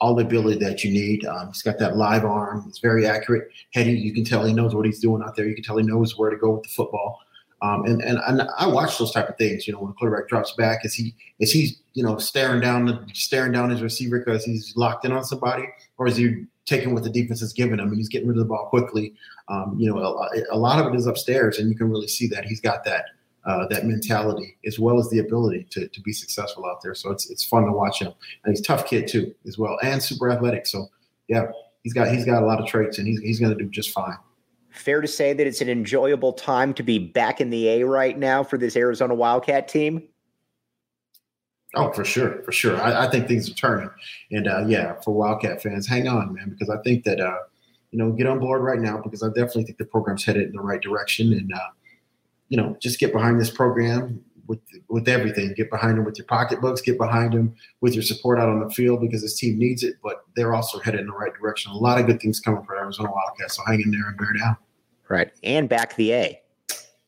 all 0.00 0.14
the 0.14 0.24
ability 0.24 0.58
that 0.58 0.84
you 0.84 0.90
need. 0.92 1.24
Um, 1.24 1.48
he's 1.48 1.62
got 1.62 1.78
that 1.78 1.96
live 1.96 2.24
arm. 2.24 2.64
He's 2.64 2.78
very 2.78 3.06
accurate. 3.06 3.48
Heady. 3.72 3.92
You 3.92 4.12
can 4.12 4.24
tell 4.24 4.44
he 4.44 4.52
knows 4.52 4.74
what 4.74 4.86
he's 4.86 5.00
doing 5.00 5.22
out 5.22 5.36
there. 5.36 5.46
You 5.46 5.54
can 5.54 5.64
tell 5.64 5.78
he 5.78 5.84
knows 5.84 6.18
where 6.18 6.30
to 6.30 6.36
go 6.36 6.50
with 6.52 6.64
the 6.64 6.68
football. 6.70 7.20
Um, 7.62 7.84
and, 7.86 8.02
and 8.02 8.18
and 8.26 8.42
I 8.58 8.66
watch 8.66 8.98
those 8.98 9.12
type 9.12 9.28
of 9.28 9.36
things. 9.38 9.66
You 9.66 9.72
know, 9.72 9.80
when 9.80 9.88
the 9.88 9.94
quarterback 9.94 10.28
drops 10.28 10.52
back, 10.52 10.84
is 10.84 10.92
he 10.92 11.14
is 11.38 11.50
he 11.50 11.76
you 11.94 12.02
know 12.02 12.18
staring 12.18 12.60
down 12.60 13.08
staring 13.14 13.52
down 13.52 13.70
his 13.70 13.82
receiver 13.82 14.18
because 14.18 14.44
he's 14.44 14.74
locked 14.76 15.06
in 15.06 15.12
on 15.12 15.24
somebody, 15.24 15.64
or 15.96 16.06
is 16.06 16.16
he 16.16 16.44
taking 16.66 16.92
what 16.92 17.02
the 17.02 17.10
defense 17.10 17.40
is 17.40 17.52
giving 17.54 17.78
him 17.78 17.88
and 17.88 17.96
he's 17.96 18.08
getting 18.08 18.28
rid 18.28 18.36
of 18.36 18.40
the 18.40 18.48
ball 18.48 18.66
quickly? 18.66 19.14
Um, 19.48 19.76
you 19.78 19.88
know, 19.88 19.98
a, 19.98 20.28
a, 20.50 20.58
lot 20.58 20.84
of 20.84 20.92
it 20.92 20.96
is 20.96 21.06
upstairs, 21.06 21.58
and 21.58 21.70
you 21.70 21.76
can 21.76 21.88
really 21.88 22.08
see 22.08 22.26
that 22.28 22.44
he's 22.44 22.60
got 22.60 22.84
that 22.84 23.06
uh, 23.46 23.66
that 23.68 23.86
mentality 23.86 24.56
as 24.66 24.78
well 24.78 24.98
as 24.98 25.08
the 25.08 25.20
ability 25.20 25.66
to, 25.70 25.88
to 25.88 26.00
be 26.02 26.12
successful 26.12 26.66
out 26.66 26.82
there. 26.82 26.94
So 26.94 27.10
it's 27.10 27.30
it's 27.30 27.44
fun 27.44 27.64
to 27.64 27.72
watch 27.72 28.00
him, 28.00 28.12
and 28.44 28.54
he's 28.54 28.66
tough 28.66 28.86
kid 28.86 29.08
too 29.08 29.34
as 29.46 29.56
well, 29.56 29.78
and 29.82 30.02
super 30.02 30.30
athletic. 30.30 30.66
So 30.66 30.88
yeah, 31.28 31.46
he's 31.84 31.94
got 31.94 32.08
he's 32.08 32.26
got 32.26 32.42
a 32.42 32.46
lot 32.46 32.60
of 32.60 32.66
traits, 32.66 32.98
and 32.98 33.08
he's 33.08 33.20
he's 33.20 33.40
going 33.40 33.56
to 33.56 33.64
do 33.64 33.70
just 33.70 33.92
fine 33.92 34.18
fair 34.76 35.00
to 35.00 35.08
say 35.08 35.32
that 35.32 35.46
it's 35.46 35.60
an 35.60 35.68
enjoyable 35.68 36.32
time 36.32 36.74
to 36.74 36.82
be 36.82 36.98
back 36.98 37.40
in 37.40 37.50
the 37.50 37.68
A 37.68 37.84
right 37.84 38.18
now 38.18 38.42
for 38.44 38.58
this 38.58 38.76
Arizona 38.76 39.14
Wildcat 39.14 39.68
team? 39.68 40.02
Oh, 41.74 41.92
for 41.92 42.04
sure, 42.04 42.42
for 42.42 42.52
sure. 42.52 42.80
I, 42.80 43.06
I 43.06 43.10
think 43.10 43.28
things 43.28 43.50
are 43.50 43.54
turning, 43.54 43.90
and 44.30 44.48
uh, 44.48 44.64
yeah, 44.66 44.94
for 45.02 45.12
Wildcat 45.12 45.62
fans, 45.62 45.86
hang 45.86 46.08
on, 46.08 46.32
man, 46.32 46.48
because 46.48 46.70
I 46.70 46.80
think 46.82 47.04
that 47.04 47.20
uh, 47.20 47.38
you 47.90 47.98
know 47.98 48.12
get 48.12 48.26
on 48.26 48.38
board 48.38 48.62
right 48.62 48.80
now 48.80 48.98
because 48.98 49.22
I 49.22 49.28
definitely 49.28 49.64
think 49.64 49.78
the 49.78 49.84
program's 49.84 50.24
headed 50.24 50.48
in 50.48 50.52
the 50.52 50.62
right 50.62 50.80
direction, 50.80 51.32
and 51.32 51.52
uh, 51.52 51.68
you 52.48 52.56
know 52.56 52.76
just 52.80 52.98
get 52.98 53.12
behind 53.12 53.40
this 53.40 53.50
program 53.50 54.24
with 54.46 54.60
with 54.88 55.08
everything. 55.08 55.52
Get 55.54 55.70
behind 55.70 55.98
them 55.98 56.04
with 56.04 56.18
your 56.18 56.26
pocketbooks. 56.26 56.80
Get 56.80 56.98
behind 56.98 57.32
them 57.32 57.54
with 57.80 57.94
your 57.94 58.02
support 58.02 58.38
out 58.38 58.48
on 58.48 58.60
the 58.60 58.70
field 58.70 59.00
because 59.00 59.22
this 59.22 59.38
team 59.38 59.58
needs 59.58 59.82
it. 59.82 59.96
But 60.02 60.24
they're 60.34 60.54
also 60.54 60.78
headed 60.78 61.00
in 61.00 61.06
the 61.06 61.12
right 61.12 61.34
direction. 61.34 61.72
A 61.72 61.76
lot 61.76 62.00
of 62.00 62.06
good 62.06 62.20
things 62.20 62.40
coming 62.40 62.64
for 62.64 62.76
Arizona 62.76 63.10
Wildcats. 63.10 63.56
So 63.56 63.62
hang 63.66 63.80
in 63.80 63.90
there 63.90 64.08
and 64.08 64.16
bear 64.16 64.32
down. 64.32 64.56
Right. 65.08 65.30
And 65.42 65.68
back 65.68 65.96
the 65.96 66.12
A. 66.12 66.40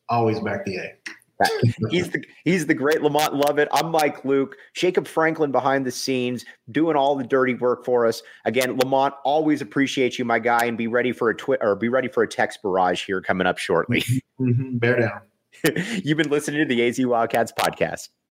Always 0.09 0.39
back 0.39 0.65
the 0.65 0.77
A. 0.77 0.93
he's 1.89 2.09
the 2.09 2.21
he's 2.43 2.65
the 2.67 2.73
great 2.73 3.01
Lamont 3.01 3.33
Lovett. 3.33 3.69
I'm 3.71 3.91
Mike 3.91 4.25
Luke. 4.25 4.57
Jacob 4.73 5.07
Franklin 5.07 5.51
behind 5.51 5.85
the 5.85 5.91
scenes, 5.91 6.43
doing 6.69 6.97
all 6.97 7.15
the 7.15 7.23
dirty 7.23 7.53
work 7.53 7.85
for 7.85 8.05
us. 8.05 8.21
Again, 8.45 8.77
Lamont, 8.77 9.13
always 9.23 9.61
appreciate 9.61 10.19
you, 10.19 10.25
my 10.25 10.39
guy, 10.39 10.65
and 10.65 10.77
be 10.77 10.87
ready 10.87 11.13
for 11.13 11.29
a 11.29 11.35
twit 11.35 11.59
or 11.61 11.75
be 11.75 11.87
ready 11.87 12.09
for 12.09 12.23
a 12.23 12.27
text 12.27 12.61
barrage 12.61 13.05
here 13.05 13.21
coming 13.21 13.47
up 13.47 13.57
shortly. 13.57 14.03
Mm-hmm. 14.39 14.77
Bear 14.77 14.99
down. 14.99 15.21
You've 16.03 16.17
been 16.17 16.29
listening 16.29 16.67
to 16.67 16.73
the 16.73 16.87
AZ 16.87 16.99
Wildcats 16.99 17.51
podcast. 17.51 18.09